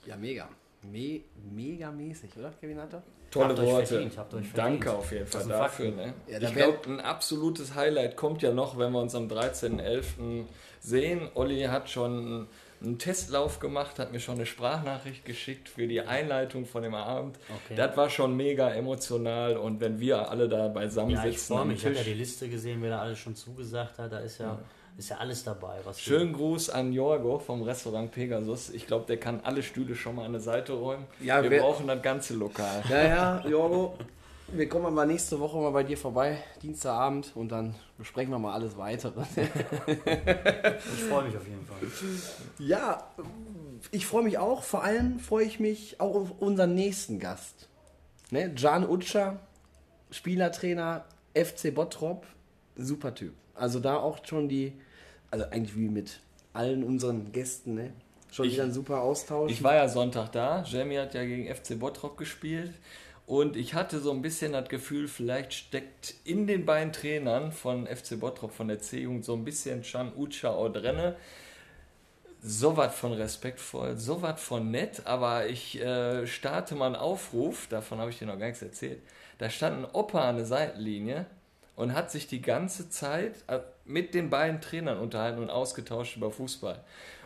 Ja, 0.05 0.15
mega. 0.15 0.47
Me 0.83 1.21
mega 1.51 1.89
mäßig, 1.89 2.37
oder, 2.37 2.51
Kevin 2.51 2.79
Hatter? 2.79 3.01
Tolle 3.31 3.57
Worte. 3.57 4.09
Danke 4.53 4.93
auf 4.93 5.11
jeden 5.11 5.27
Fall 5.27 5.47
dafür. 5.47 5.91
Ne? 5.91 6.13
Ja, 6.27 6.39
ich 6.39 6.53
glaube, 6.53 6.79
ein 6.87 6.99
absolutes 7.01 7.75
Highlight 7.75 8.15
kommt 8.15 8.41
ja 8.41 8.53
noch, 8.53 8.77
wenn 8.77 8.91
wir 8.91 9.01
uns 9.01 9.15
am 9.15 9.27
13.11. 9.27 10.45
sehen. 10.79 11.27
Olli 11.33 11.63
hat 11.63 11.89
schon 11.89 12.47
einen 12.82 12.99
Testlauf 12.99 13.59
gemacht, 13.59 13.99
hat 13.99 14.11
mir 14.11 14.19
schon 14.19 14.36
eine 14.36 14.45
Sprachnachricht 14.45 15.26
geschickt 15.26 15.69
für 15.69 15.88
die 15.88 16.01
Einleitung 16.01 16.65
von 16.65 16.84
dem 16.84 16.95
Abend. 16.95 17.38
Okay. 17.65 17.76
Das 17.76 17.95
war 17.97 18.09
schon 18.09 18.36
mega 18.36 18.69
emotional 18.71 19.57
und 19.57 19.80
wenn 19.80 19.99
wir 19.99 20.30
alle 20.30 20.47
da 20.47 20.67
beisammen 20.67 21.11
ja, 21.11 21.21
sitzen. 21.23 21.36
Ich 21.36 21.41
freue 21.41 21.65
mich, 21.65 21.78
ich 21.80 21.86
habe 21.86 21.95
ja 21.95 22.03
die 22.03 22.13
Liste 22.13 22.49
gesehen, 22.49 22.82
wer 22.82 22.91
da 22.91 23.01
alles 23.01 23.19
schon 23.19 23.36
zugesagt 23.36 23.97
hat. 23.99 24.11
Da 24.11 24.19
ist 24.19 24.39
ja, 24.39 24.45
ja. 24.47 24.59
Ist 24.97 25.09
ja 25.09 25.17
alles 25.17 25.43
dabei. 25.43 25.80
Schönen 25.97 26.32
Gruß 26.32 26.69
an 26.69 26.93
Jorgo 26.93 27.38
vom 27.38 27.63
Restaurant 27.63 28.11
Pegasus. 28.11 28.69
Ich 28.69 28.88
glaube, 28.88 29.05
der 29.05 29.17
kann 29.17 29.41
alle 29.43 29.61
Stühle 29.61 29.93
schon 29.93 30.15
mal 30.15 30.21
an 30.21 30.30
eine 30.30 30.39
Seite 30.39 30.71
räumen. 30.71 31.05
Ja, 31.19 31.43
wir 31.43 31.59
brauchen 31.59 31.88
das 31.88 32.01
ganze 32.01 32.34
Lokal. 32.36 32.82
Ja, 32.89 33.03
ja, 33.03 33.45
Jorgo, 33.45 33.97
wir 34.47 34.69
kommen 34.69 34.85
aber 34.85 35.05
nächste 35.05 35.39
Woche 35.39 35.57
mal 35.57 35.71
bei 35.71 35.83
dir 35.83 35.97
vorbei, 35.97 36.37
Dienstagabend, 36.61 37.31
und 37.35 37.49
dann 37.51 37.75
besprechen 37.97 38.31
wir 38.31 38.39
mal 38.39 38.53
alles 38.53 38.77
weitere. 38.77 39.21
ich 39.35 41.03
freue 41.03 41.25
mich 41.25 41.35
auf 41.35 41.47
jeden 41.47 41.65
Fall. 41.65 41.77
Ja, 42.59 43.09
ich 43.91 44.05
freue 44.05 44.23
mich 44.23 44.37
auch. 44.37 44.63
Vor 44.63 44.83
allem 44.83 45.19
freue 45.19 45.45
ich 45.45 45.59
mich 45.59 45.99
auch 45.99 46.15
auf 46.15 46.31
unseren 46.39 46.75
nächsten 46.75 47.19
Gast. 47.19 47.69
Ne? 48.31 48.53
Can 48.53 48.87
Utscher, 48.87 49.39
Spielertrainer 50.11 51.05
FC 51.33 51.73
Bottrop, 51.73 52.25
super 52.75 53.13
Typ. 53.13 53.33
Also 53.55 53.79
da 53.79 53.97
auch 53.97 54.25
schon 54.25 54.49
die, 54.49 54.73
also 55.31 55.45
eigentlich 55.45 55.75
wie 55.75 55.89
mit 55.89 56.19
allen 56.53 56.83
unseren 56.83 57.31
Gästen, 57.31 57.75
ne? 57.75 57.93
Schon 58.31 58.47
ich, 58.47 58.53
wieder 58.53 58.63
ein 58.63 58.73
super 58.73 59.01
Austausch. 59.01 59.51
Ich 59.51 59.63
war 59.63 59.75
ja 59.75 59.87
Sonntag 59.87 60.31
da. 60.31 60.63
Jamie 60.63 60.97
hat 60.97 61.13
ja 61.13 61.23
gegen 61.23 61.53
FC 61.53 61.79
Bottrop 61.79 62.17
gespielt. 62.17 62.73
Und 63.28 63.55
ich 63.55 63.73
hatte 63.73 63.99
so 63.99 64.11
ein 64.11 64.21
bisschen 64.21 64.53
das 64.53 64.69
Gefühl, 64.69 65.07
vielleicht 65.07 65.53
steckt 65.53 66.13
in 66.26 66.45
den 66.45 66.65
beiden 66.65 66.93
Trainern 66.93 67.51
von 67.51 67.88
FC 67.88 68.19
Bottrop, 68.19 68.51
von 68.51 68.67
der 68.67 68.80
C-Jugend, 68.80 69.26
so 69.26 69.34
ein 69.34 69.43
bisschen 69.43 69.82
Chan 69.82 70.13
Ucha 70.15 70.69
drin. 70.69 71.15
So 72.41 72.78
was 72.78 72.93
von 72.93 73.13
respektvoll, 73.13 73.97
so 73.97 74.21
was 74.21 74.39
von 74.39 74.69
nett, 74.69 75.01
aber 75.05 75.47
ich 75.47 75.82
äh, 75.82 76.28
starte 76.28 76.76
mal 76.76 76.86
einen 76.86 76.95
Aufruf, 76.95 77.65
davon 77.67 77.97
habe 77.97 78.11
ich 78.11 78.19
dir 78.19 78.28
noch 78.28 78.38
gar 78.38 78.45
nichts 78.45 78.61
erzählt. 78.61 79.01
Da 79.39 79.49
stand 79.49 79.80
ein 79.80 79.91
Opa 79.91 80.30
an 80.30 80.36
der 80.36 80.45
Seitenlinie 80.45 81.26
und 81.76 81.95
hat 81.95 82.11
sich 82.11 82.28
die 82.28 82.43
ganze 82.43 82.88
Zeit 82.91 83.43
äh, 83.47 83.61
mit 83.86 84.13
den 84.13 84.30
beiden 84.30 84.61
Trainern 84.61 84.99
unterhalten 84.99 85.39
und 85.39 85.49
ausgetauscht 85.49 86.17
über 86.17 86.30
Fußball. 86.30 86.84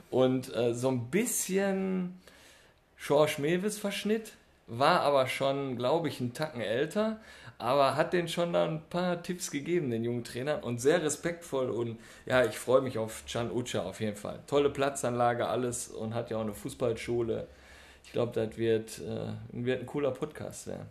Und 0.09 0.55
äh, 0.55 0.73
so 0.73 0.87
ein 0.87 1.09
bisschen 1.09 2.21
George 2.97 3.35
Mewis 3.39 3.77
Verschnitt, 3.77 4.31
war 4.69 5.01
aber 5.01 5.27
schon, 5.27 5.75
glaube 5.75 6.07
ich, 6.07 6.21
einen 6.21 6.33
Tacken 6.33 6.61
älter, 6.61 7.19
aber 7.57 7.95
hat 7.95 8.13
den 8.13 8.27
schon 8.27 8.53
da 8.53 8.65
ein 8.65 8.81
paar 8.89 9.21
Tipps 9.21 9.51
gegeben, 9.51 9.89
den 9.89 10.03
jungen 10.03 10.23
Trainern 10.23 10.63
und 10.63 10.79
sehr 10.79 11.03
respektvoll 11.03 11.69
und 11.69 11.99
ja, 12.25 12.45
ich 12.45 12.57
freue 12.57 12.81
mich 12.81 12.97
auf 12.97 13.23
Can 13.29 13.51
Ucha 13.51 13.81
auf 13.81 13.99
jeden 13.99 14.15
Fall. 14.15 14.39
Tolle 14.47 14.69
Platzanlage, 14.69 15.47
alles 15.47 15.89
und 15.89 16.13
hat 16.13 16.29
ja 16.29 16.37
auch 16.37 16.41
eine 16.41 16.53
Fußballschule. 16.53 17.47
Ich 18.05 18.13
glaube, 18.13 18.31
das 18.33 18.57
wird, 18.57 18.99
äh, 18.99 19.33
wird 19.51 19.81
ein 19.81 19.85
cooler 19.85 20.11
Podcast 20.11 20.67
werden. 20.67 20.87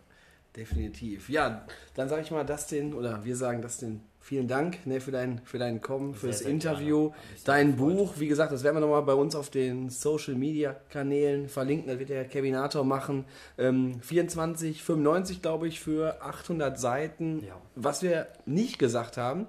Definitiv. 0.55 1.29
Ja, 1.29 1.65
dann 1.95 2.09
sage 2.09 2.21
ich 2.21 2.31
mal 2.31 2.45
Dustin, 2.45 2.93
oder 2.93 3.23
wir 3.23 3.35
sagen 3.35 3.61
Dustin, 3.61 4.01
vielen 4.29 4.47
Dank 4.47 4.85
ne, 4.85 5.01
für, 5.01 5.09
dein, 5.09 5.41
für 5.43 5.57
dein 5.57 5.81
Kommen, 5.81 6.13
für 6.13 6.27
das 6.27 6.41
Interview, 6.41 7.13
dein 7.45 7.77
Buch. 7.77 8.13
Wie 8.19 8.27
gesagt, 8.27 8.51
das 8.51 8.63
werden 8.63 8.75
wir 8.75 8.81
nochmal 8.81 9.01
bei 9.01 9.15
uns 9.15 9.33
auf 9.33 9.49
den 9.49 9.89
Social 9.89 10.35
Media 10.35 10.75
Kanälen 10.91 11.49
verlinken. 11.49 11.87
Das 11.87 11.97
wird 11.97 12.09
der 12.09 12.25
Kevinator 12.25 12.83
machen. 12.83 13.25
Ähm, 13.57 13.99
24,95 14.07 15.41
glaube 15.41 15.67
ich 15.67 15.79
für 15.79 16.21
800 16.21 16.79
Seiten. 16.79 17.43
Ja. 17.43 17.59
Was 17.73 18.03
wir 18.03 18.27
nicht 18.45 18.77
gesagt 18.77 19.17
haben, 19.17 19.47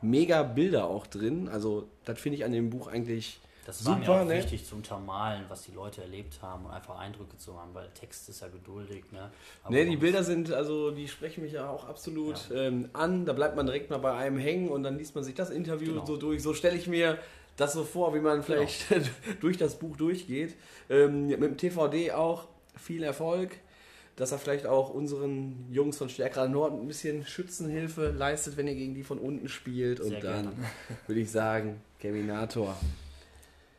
mega 0.00 0.42
Bilder 0.42 0.86
auch 0.86 1.06
drin. 1.06 1.46
Also, 1.52 1.90
das 2.06 2.18
finde 2.18 2.38
ich 2.38 2.46
an 2.46 2.52
dem 2.52 2.70
Buch 2.70 2.88
eigentlich 2.88 3.42
das 3.64 3.84
war 3.84 3.96
Super, 3.96 4.16
mir 4.16 4.20
auch 4.22 4.24
ne? 4.26 4.36
wichtig 4.36 4.66
zum 4.66 4.78
Untermalen, 4.78 5.44
was 5.48 5.62
die 5.62 5.72
Leute 5.72 6.02
erlebt 6.02 6.40
haben 6.42 6.66
und 6.66 6.72
einfach 6.72 6.98
Eindrücke 6.98 7.36
zu 7.38 7.58
haben, 7.58 7.74
weil 7.74 7.88
Text 7.94 8.28
ist 8.28 8.40
ja 8.40 8.48
geduldig. 8.48 9.04
Ne, 9.12 9.30
Aber 9.62 9.74
ne 9.74 9.86
die 9.86 9.96
Bilder 9.96 10.22
sind, 10.22 10.52
also 10.52 10.90
die 10.90 11.08
sprechen 11.08 11.42
mich 11.42 11.52
ja 11.52 11.68
auch 11.68 11.88
absolut 11.88 12.50
ja. 12.50 12.56
Ähm, 12.56 12.88
an. 12.92 13.24
Da 13.24 13.32
bleibt 13.32 13.56
man 13.56 13.66
direkt 13.66 13.90
mal 13.90 13.98
bei 13.98 14.12
einem 14.14 14.38
hängen 14.38 14.68
und 14.68 14.82
dann 14.82 14.98
liest 14.98 15.14
man 15.14 15.24
sich 15.24 15.34
das 15.34 15.50
Interview 15.50 15.94
genau. 15.94 16.06
so 16.06 16.16
durch. 16.16 16.42
So 16.42 16.54
stelle 16.54 16.76
ich 16.76 16.86
mir 16.86 17.18
das 17.56 17.72
so 17.72 17.84
vor, 17.84 18.14
wie 18.14 18.20
man 18.20 18.42
vielleicht 18.42 18.88
genau. 18.88 19.06
durch 19.40 19.56
das 19.56 19.78
Buch 19.78 19.96
durchgeht. 19.96 20.56
Ähm, 20.90 21.26
mit 21.26 21.40
dem 21.40 21.56
TVD 21.56 22.12
auch 22.12 22.46
viel 22.76 23.02
Erfolg 23.02 23.56
dass 24.16 24.30
er 24.30 24.38
vielleicht 24.38 24.66
auch 24.66 24.90
unseren 24.90 25.66
Jungs 25.72 25.98
von 25.98 26.08
Stärkerer 26.08 26.48
Nord 26.48 26.72
ein 26.72 26.86
bisschen 26.86 27.26
Schützenhilfe 27.26 28.10
leistet, 28.10 28.56
wenn 28.56 28.68
ihr 28.68 28.74
gegen 28.74 28.94
die 28.94 29.02
von 29.02 29.18
unten 29.18 29.48
spielt. 29.48 29.98
Sehr 29.98 30.16
und 30.16 30.24
dann 30.24 30.52
würde 31.06 31.20
ich 31.20 31.30
sagen, 31.30 31.80
Keminator. 31.98 32.76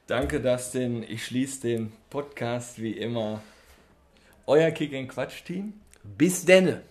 Danke, 0.07 0.39
Dustin. 0.39 1.01
Ich 1.01 1.25
schließe 1.25 1.61
den 1.61 1.91
Podcast 2.11 2.79
wie 2.79 2.91
immer. 2.91 3.41
Euer 4.45 4.69
Kick 4.69 5.09
Quatsch 5.09 5.43
Team. 5.43 5.73
Bis 6.03 6.45
denne. 6.45 6.83